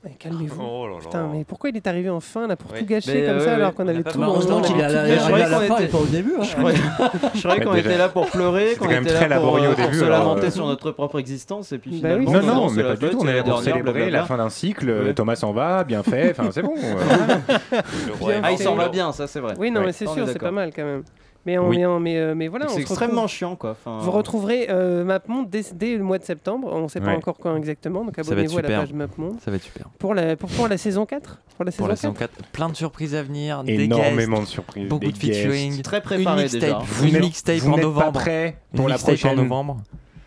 Mais 0.04 0.10
Calmez-vous. 0.16 0.62
Oh 0.62 0.86
là 0.86 0.92
là. 0.94 0.98
Putain, 1.00 1.28
mais 1.32 1.44
pourquoi 1.44 1.70
il 1.70 1.76
est 1.76 1.86
arrivé 1.88 2.08
en 2.08 2.20
fin 2.20 2.46
là 2.46 2.54
pour 2.54 2.70
Oui. 2.72 2.78
tout 2.78 2.86
gâcher 2.86 3.14
Mais, 3.22 3.26
comme 3.26 3.36
euh, 3.36 3.40
ça 3.40 3.46
ouais, 3.46 3.50
alors 3.54 3.68
ouais. 3.70 3.74
qu'on 3.74 3.88
avait 3.88 4.02
tout 4.04 4.18
le 4.20 4.24
Heureusement 4.26 4.60
qu'il 4.60 4.78
est 4.78 4.82
à 4.84 4.88
la- 4.88 5.02
Mais 5.02 5.14
je 5.16 5.20
croyais 5.24 5.44
à 5.44 5.48
la 5.48 5.58
qu'on 5.58 5.66
fin 5.66 5.76
et 5.78 5.82
était- 5.82 5.92
pas 5.92 5.98
au 5.98 6.04
début. 6.06 6.34
hein. 6.38 6.42
Je 6.44 6.54
croyais, 6.56 6.78
je 7.34 7.40
croyais 7.42 7.64
qu'on 7.64 7.74
était 7.74 7.98
là 7.98 8.08
pour 8.08 8.26
pleurer, 8.30 8.76
qu'on 8.78 8.84
quand 8.84 8.90
même 8.92 9.02
était 9.02 9.14
très 9.14 9.28
là 9.28 9.40
pour, 9.40 9.46
laborieux 9.58 9.68
au 9.68 9.72
euh, 9.72 9.74
pour 9.74 9.84
début, 9.86 9.98
se 9.98 10.04
alors, 10.04 10.18
lamenter 10.20 10.46
euh, 10.46 10.50
sur 10.52 10.66
notre 10.66 10.92
propre 10.92 11.18
existence 11.18 11.72
et 11.72 11.78
puis 11.78 12.00
Bah 12.00 12.10
oui. 12.16 12.26
finalement. 12.26 12.54
Non, 12.54 12.66
non, 12.66 12.70
mais 12.70 12.82
la 12.84 12.88
pas 12.90 12.94
du 12.94 13.00
fête, 13.06 13.10
tout. 13.10 13.18
On 13.22 13.24
est 13.26 13.26
la 13.26 13.36
là 13.38 13.42
pour 13.42 13.52
dernière, 13.60 13.74
célébrer 13.74 14.10
la 14.10 14.24
fin 14.24 14.36
d'un 14.36 14.50
cycle. 14.50 14.88
Ouais. 14.88 15.14
Thomas 15.14 15.34
s'en 15.34 15.52
va, 15.52 15.82
bien 15.82 16.04
fait. 16.04 16.30
Enfin, 16.30 16.50
c'est 16.52 16.62
bon. 16.62 16.74
euh. 16.82 18.40
Ah, 18.42 18.52
il 18.52 18.58
s'en 18.58 18.76
va 18.76 18.88
bien, 18.88 19.10
ça 19.12 19.26
c'est 19.26 19.40
vrai. 19.40 19.54
Oui, 19.58 19.70
non, 19.72 19.80
Ouais. 19.80 19.86
mais 19.86 19.92
c'est 19.92 20.06
sûr, 20.06 20.18
est 20.22 20.26
c'est 20.26 20.34
d'accord. 20.34 20.48
pas 20.48 20.52
mal 20.52 20.70
quand 20.74 20.84
même. 20.84 21.02
Mais, 21.46 21.56
on 21.56 21.68
Oui. 21.68 21.78
est 21.78 21.86
en- 21.86 21.98
mais, 22.00 22.18
euh, 22.18 22.34
mais 22.34 22.48
voilà, 22.48 22.68
C'est 22.68 22.80
extrêmement 22.80 23.22
retrouve- 23.22 23.30
chiant 23.30 23.56
quoi. 23.56 23.70
Enfin, 23.70 23.98
Vous 24.02 24.10
retrouverez 24.10 24.66
euh, 24.68 25.02
MapMonde 25.04 25.48
dès, 25.48 25.62
dès 25.74 25.96
le 25.96 26.02
mois 26.02 26.18
de 26.18 26.24
septembre. 26.24 26.68
On 26.72 26.82
ne 26.82 26.88
sait 26.88 27.00
pas 27.00 27.14
encore 27.14 27.38
quand 27.38 27.56
exactement, 27.56 28.04
donc 28.04 28.18
abonnez-vous 28.18 28.58
à 28.58 28.62
la 28.62 28.68
page 28.68 28.92
MapMonde. 28.92 29.36
Ça 29.40 29.50
va 29.50 29.56
être 29.56 29.62
super. 29.62 29.86
Pour 29.98 30.14
la, 30.14 30.36
pour, 30.36 30.50
pour 30.50 30.68
la 30.68 30.76
saison 30.76 31.06
4 31.06 31.40
Pour 31.56 31.64
la 31.64 31.70
saison, 31.70 31.82
Pour 31.84 31.88
la 31.88 31.94
4 31.94 32.00
saison 32.02 32.12
4, 32.12 32.32
plein 32.52 32.68
de 32.68 32.76
surprises 32.76 33.14
à 33.14 33.22
venir. 33.22 33.64
des 33.64 33.74
Énormément 33.84 34.40
de 34.40 34.46
surprises. 34.46 34.88
Beaucoup 34.88 35.06
des 35.06 35.12
de 35.12 35.16
featuring. 35.16 35.70
guests. 35.70 35.84
Très 35.84 35.96
Une 35.98 36.02
préparé 36.02 36.42
mixtape, 36.42 36.60
déjà. 36.60 36.78
Vous 36.84 37.04
une 37.06 37.18
mixtape 37.20 37.56
vous 37.56 37.70
en 37.70 37.74
pas 37.76 37.80
novembre. 37.82 38.20
Une 38.28 38.32
la 38.34 38.84
mixtape 38.84 39.14
en 39.14 39.18
prochaine. 39.18 39.36
novembre. 39.36 39.76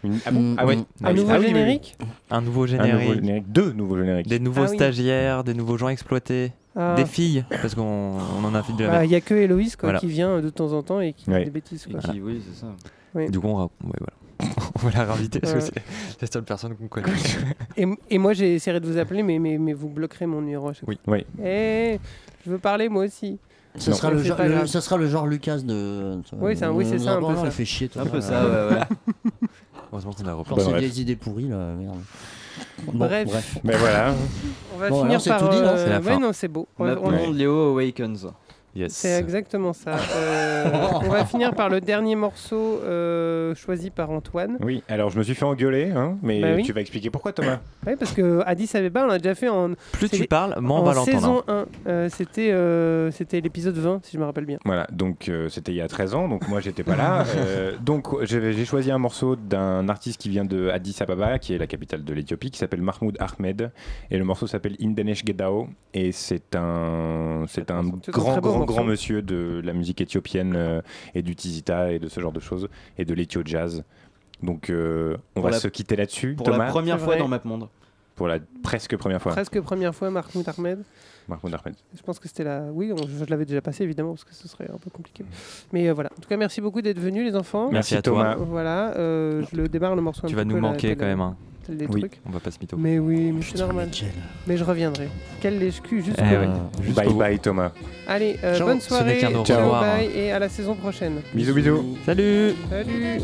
Une- 0.04 0.20
Ah, 0.26 0.32
bon 0.32 0.56
Ah 0.58 0.66
ouais. 0.66 0.76
mm. 0.78 0.86
Un 1.04 1.14
nouveau 1.14 1.30
Ah 1.32 1.34
oui, 1.34 1.40
oui, 1.40 1.46
oui. 1.46 1.48
générique? 1.60 1.98
Un 2.32 2.42
nouveau 2.42 2.64
Un 2.64 2.68
générique. 2.68 2.94
nouveau 3.02 3.14
générique. 3.14 3.52
Deux 3.52 3.72
nouveaux 3.74 3.98
génériques. 4.00 4.28
Des 4.28 4.40
nouveaux 4.40 4.64
Ah 4.64 4.68
stagiaires, 4.68 5.44
des 5.44 5.54
nouveaux 5.54 5.78
gens 5.78 5.90
exploités, 5.90 6.54
Ah. 6.76 6.96
des 6.96 7.06
filles, 7.06 7.44
parce 7.50 7.76
qu'on 7.76 7.82
on 7.84 8.44
en 8.46 8.56
a 8.56 8.64
fait 8.64 8.74
de 8.74 8.86
Ah, 8.86 9.04
Il 9.04 9.10
n'y 9.10 9.16
a 9.16 9.22
que 9.22 9.34
Héloïse 9.34 9.76
quoi, 9.76 9.88
Voilà. 9.88 10.00
qui 10.00 10.08
vient 10.08 10.40
de 10.40 10.50
temps 10.50 10.72
en 10.72 10.82
temps 10.84 11.02
et 11.02 11.12
qui 11.14 11.30
Ouais. 11.30 11.40
fait 11.40 11.46
des 11.46 11.52
bêtises. 11.52 11.86
Et 11.90 11.92
Quoi. 11.92 12.00
qui- 12.00 12.22
Oui, 12.22 12.42
c'est 12.50 12.62
ça. 12.62 12.68
Oui. 13.14 13.30
Du 13.30 13.40
coup, 13.42 13.48
on, 13.48 13.56
ra- 13.56 13.64
ouais, 13.84 13.92
voilà. 14.00 14.14
on 14.76 14.88
va 14.88 14.92
la 14.92 15.04
réinviter 15.14 15.40
parce 15.42 15.54
que 15.54 15.60
Ouais. 15.60 15.66
c'est 15.66 16.22
la 16.22 16.28
seule 16.32 16.44
personne 16.44 16.76
qu'on 16.76 16.88
connaît. 16.88 17.12
Et, 17.78 17.86
et 18.10 18.18
moi 18.18 18.34
j'essaierai 18.34 18.80
de 18.80 18.88
vous 18.88 18.98
appeler, 18.98 19.22
mais, 19.22 19.38
mais, 19.38 19.58
mais 19.58 19.74
vous 19.74 19.90
bloquerez 19.90 20.26
mon 20.28 20.42
numéro 20.42 20.70
à 20.70 20.74
chaque 20.74 20.88
Oui. 20.88 20.98
Oui. 21.08 21.26
fois. 21.36 21.46
Eh, 21.46 22.00
je 22.46 22.50
veux 22.52 22.58
parler 22.58 22.88
moi 22.90 23.04
aussi. 23.06 23.38
Ça 23.76 23.92
Non. 23.92 23.98
sera, 23.98 24.12
le 24.12 24.20
C'est 24.22 24.28
genre, 24.30 24.38
pas 24.38 24.48
le- 24.48 24.54
grave. 24.56 24.66
ça 24.68 24.82
sera 24.82 24.98
le 24.98 25.08
genre 25.08 25.28
Lucas 25.28 25.58
de. 25.60 26.20
Oui, 26.40 26.56
c'est 26.58 26.66
un- 26.66 26.72
oui, 26.72 26.86
c'est 26.90 27.00
ça, 27.00 27.14
un 27.14 27.20
peu 27.22 27.36
ça. 27.36 27.42
Il 27.46 27.52
fait 27.52 27.66
chier. 27.66 27.88
toi. 27.90 28.02
Un 28.02 28.06
peu 28.06 28.20
ça, 28.22 28.44
ouais, 28.46 28.76
ouais. 28.76 29.42
Heureusement 29.92 30.14
qu'on 30.14 30.26
a 30.26 30.34
repris. 30.34 30.56
Genre, 30.56 30.66
Bon, 30.72 30.76
c'est 30.76 30.80
des 30.82 31.02
idées 31.02 31.16
pourries 31.16 31.48
là, 31.50 31.74
merde. 31.78 32.00
Bon, 32.84 33.06
Bref. 33.06 33.58
Mais 33.64 33.76
voilà. 33.76 34.14
On 34.74 34.78
va 34.78 34.90
Bon, 34.90 35.04
finir 35.04 35.10
alors, 35.12 35.40
par. 35.40 35.40
tout 35.50 35.56
dit, 35.56 35.62
non 35.62 35.68
euh, 35.70 35.78
C'est 35.84 35.90
la 35.90 36.00
ouais, 36.00 36.14
fin. 36.14 36.20
non, 36.20 36.34
c'est 36.34 36.48
beau. 36.48 36.68
On 36.80 37.32
Léo 37.32 37.70
Awakens. 37.72 38.28
Yes. 38.76 38.94
C'est 38.94 39.20
exactement 39.20 39.74
ça. 39.74 39.96
Euh, 40.16 40.70
on 41.04 41.10
va 41.10 41.26
finir 41.26 41.54
par 41.54 41.70
le 41.70 41.82
dernier 41.82 42.16
morceau 42.16 42.80
euh, 42.84 43.54
choisi 43.56 43.90
par 43.90 44.10
Antoine. 44.12 44.58
Oui, 44.62 44.82
alors 44.88 45.10
je 45.10 45.18
me 45.18 45.24
suis 45.24 45.36
fait 45.36 45.44
engueuler, 45.46 45.92
hein, 45.92 46.18
mais 46.22 46.40
Bah 46.42 46.48
oui. 46.56 46.64
tu 46.64 46.72
vas 46.72 46.80
expliquer 46.82 47.10
pourquoi 47.10 47.34
Thomas? 47.34 47.60
Oui, 47.86 47.94
parce 48.00 48.14
que 48.14 48.42
Addis 48.46 48.70
Abeba, 48.74 49.04
on 49.04 49.08
l'a 49.08 49.18
déjà 49.18 49.36
fait 49.36 49.50
en. 49.50 49.72
Plus 49.92 50.10
tu 50.10 50.26
parles, 50.26 50.56
moins 50.62 50.78
on 50.80 50.82
en 50.82 50.86
va 50.86 50.94
l'entendre. 50.94 51.18
saison 51.18 51.44
1. 51.48 51.66
Euh, 51.88 52.10
c'était 52.10 52.52
euh, 52.52 53.12
c'était 53.12 53.42
l'épisode 53.42 53.76
20, 53.76 54.06
si 54.06 54.14
je 54.16 54.20
me 54.20 54.26
rappelle 54.26 54.46
bien. 54.46 54.58
Voilà, 54.64 54.88
donc 54.92 55.28
euh, 55.28 55.50
c'était 55.50 55.72
il 55.74 55.76
y 55.78 55.82
a 55.82 55.88
13 55.88 56.16
ans, 56.16 56.28
donc 56.30 56.48
moi 56.48 56.60
j'étais 56.62 56.84
pas 56.84 56.96
là. 56.96 57.26
Euh, 57.42 57.76
donc 57.82 58.08
j'ai 58.24 58.66
choisi 58.66 58.92
un 58.92 58.98
morceau 58.98 59.36
d'un 59.36 59.90
artiste 59.90 60.22
qui 60.22 60.30
vient 60.30 60.46
de 60.46 60.70
Addis 60.70 60.96
Ababa, 61.00 61.40
qui 61.40 61.54
est 61.54 61.58
la 61.58 61.66
capitale 61.68 62.04
de 62.04 62.14
l'Éthiopie, 62.14 62.52
qui 62.52 62.60
s'appelle 62.60 62.82
Mahmoud 62.82 63.18
Ahmed, 63.20 63.72
et 64.12 64.18
le 64.18 64.24
morceau 64.24 64.48
s'appelle 64.48 64.76
Indenesh 64.82 65.24
Gedao, 65.26 65.68
et 65.94 66.12
c'est 66.12 66.56
un, 66.56 67.44
c'est 67.48 67.72
un 67.72 67.84
grand, 68.10 68.40
grand, 68.40 68.61
grand 68.66 68.84
monsieur 68.84 69.22
de 69.22 69.62
la 69.64 69.74
musique 69.74 70.02
éthiopienne 70.02 70.54
euh, 70.56 70.82
et 71.16 71.22
du 71.22 71.36
tizita 71.36 71.92
et 71.92 72.00
de 72.00 72.08
ce 72.08 72.20
genre 72.20 72.32
de 72.32 72.40
choses, 72.40 72.68
et 72.98 73.06
de 73.06 73.14
l'éthio 73.14 73.42
jazz. 73.46 73.84
Donc 74.44 74.70
euh, 74.70 75.16
on 75.36 75.42
Pour 75.42 75.44
va 75.46 75.52
la- 75.52 75.60
se 75.60 75.68
quitter 75.68 75.96
là-dessus. 75.96 76.34
Pour 76.36 76.46
Thomas, 76.48 76.66
la 76.66 76.72
première 76.72 77.00
fois 77.00 77.16
dans 77.16 77.28
MapMonde. 77.28 77.68
pour 78.16 78.28
la 78.28 78.40
presque 78.64 78.96
première 78.98 79.22
fois. 79.22 79.32
Presque 79.34 79.60
première 79.62 79.94
fois, 79.94 80.10
Mahmoud 80.10 80.48
Ahmed. 80.58 80.80
Mahmoud 81.28 81.54
Ahmed. 81.54 81.76
Je 81.96 82.02
pense 82.02 82.18
que 82.18 82.28
c'était 82.28 82.44
la. 82.44 82.64
Oui, 82.74 82.92
on- 82.92 82.98
je, 83.08 83.24
je 83.24 83.30
l'avais 83.30 83.46
déjà 83.46 83.62
passé 83.62 83.84
évidemment 83.84 84.10
parce 84.14 84.24
que 84.24 84.34
ce 84.34 84.48
serait 84.48 84.68
un 84.74 84.78
peu 84.78 84.90
compliqué. 84.90 85.24
Mais 85.72 85.88
euh, 85.88 85.94
voilà. 85.94 86.10
En 86.18 86.22
tout 86.22 86.28
cas, 86.28 86.38
merci 86.38 86.60
beaucoup 86.62 86.82
d'être 86.82 87.00
venus 87.00 87.24
les 87.24 87.36
enfants. 87.36 87.70
Merci 87.72 87.96
à 87.96 88.02
toi. 88.02 88.36
Voilà. 88.40 88.96
euh, 88.98 89.44
je 89.52 89.56
le 89.56 89.70
démarre 89.70 89.96
le 89.96 90.02
morceau. 90.02 90.26
un 90.26 90.30
Tu 90.30 90.36
vas 90.36 90.44
petit 90.44 90.54
nous 90.56 90.60
manquer 90.60 90.96
quand 90.96 91.06
même. 91.06 91.22
hein. 91.22 91.38
Tel 91.66 91.78
des 91.78 91.86
Oui. 91.88 92.02
trucs. 92.02 92.20
On 92.26 92.32
va 92.32 92.40
pas 92.40 92.52
se 92.52 92.60
mytho. 92.60 92.78
Mais 92.78 93.00
oui, 93.00 93.32
mais 93.32 93.42
c'est 93.42 93.58
normal. 93.60 93.90
Mais 94.48 94.58
je 94.58 94.64
reviendrai. 94.64 95.08
Quel 95.42 95.60
lèche-cul 95.60 96.04
jusqu'au 96.04 96.22
Eh 96.32 96.38
ouais. 96.38 96.48
bout. 96.48 96.84
Jusqu'au 96.84 97.02
Bye 97.02 97.14
bye 97.14 97.40
Thomas. 97.40 97.72
Allez, 98.08 98.38
euh, 98.44 98.58
Ciao. 98.58 98.68
bonne 98.68 98.82
soirée. 98.82 99.20
ciao, 99.22 99.60
revoir. 99.60 99.82
bye 99.82 100.10
et 100.16 100.32
à 100.32 100.40
la 100.40 100.50
saison 100.50 100.76
prochaine. 100.76 101.22
Bisous 101.34 101.54
bisous. 101.54 101.98
Salut 102.06 102.54
Salut. 102.70 103.22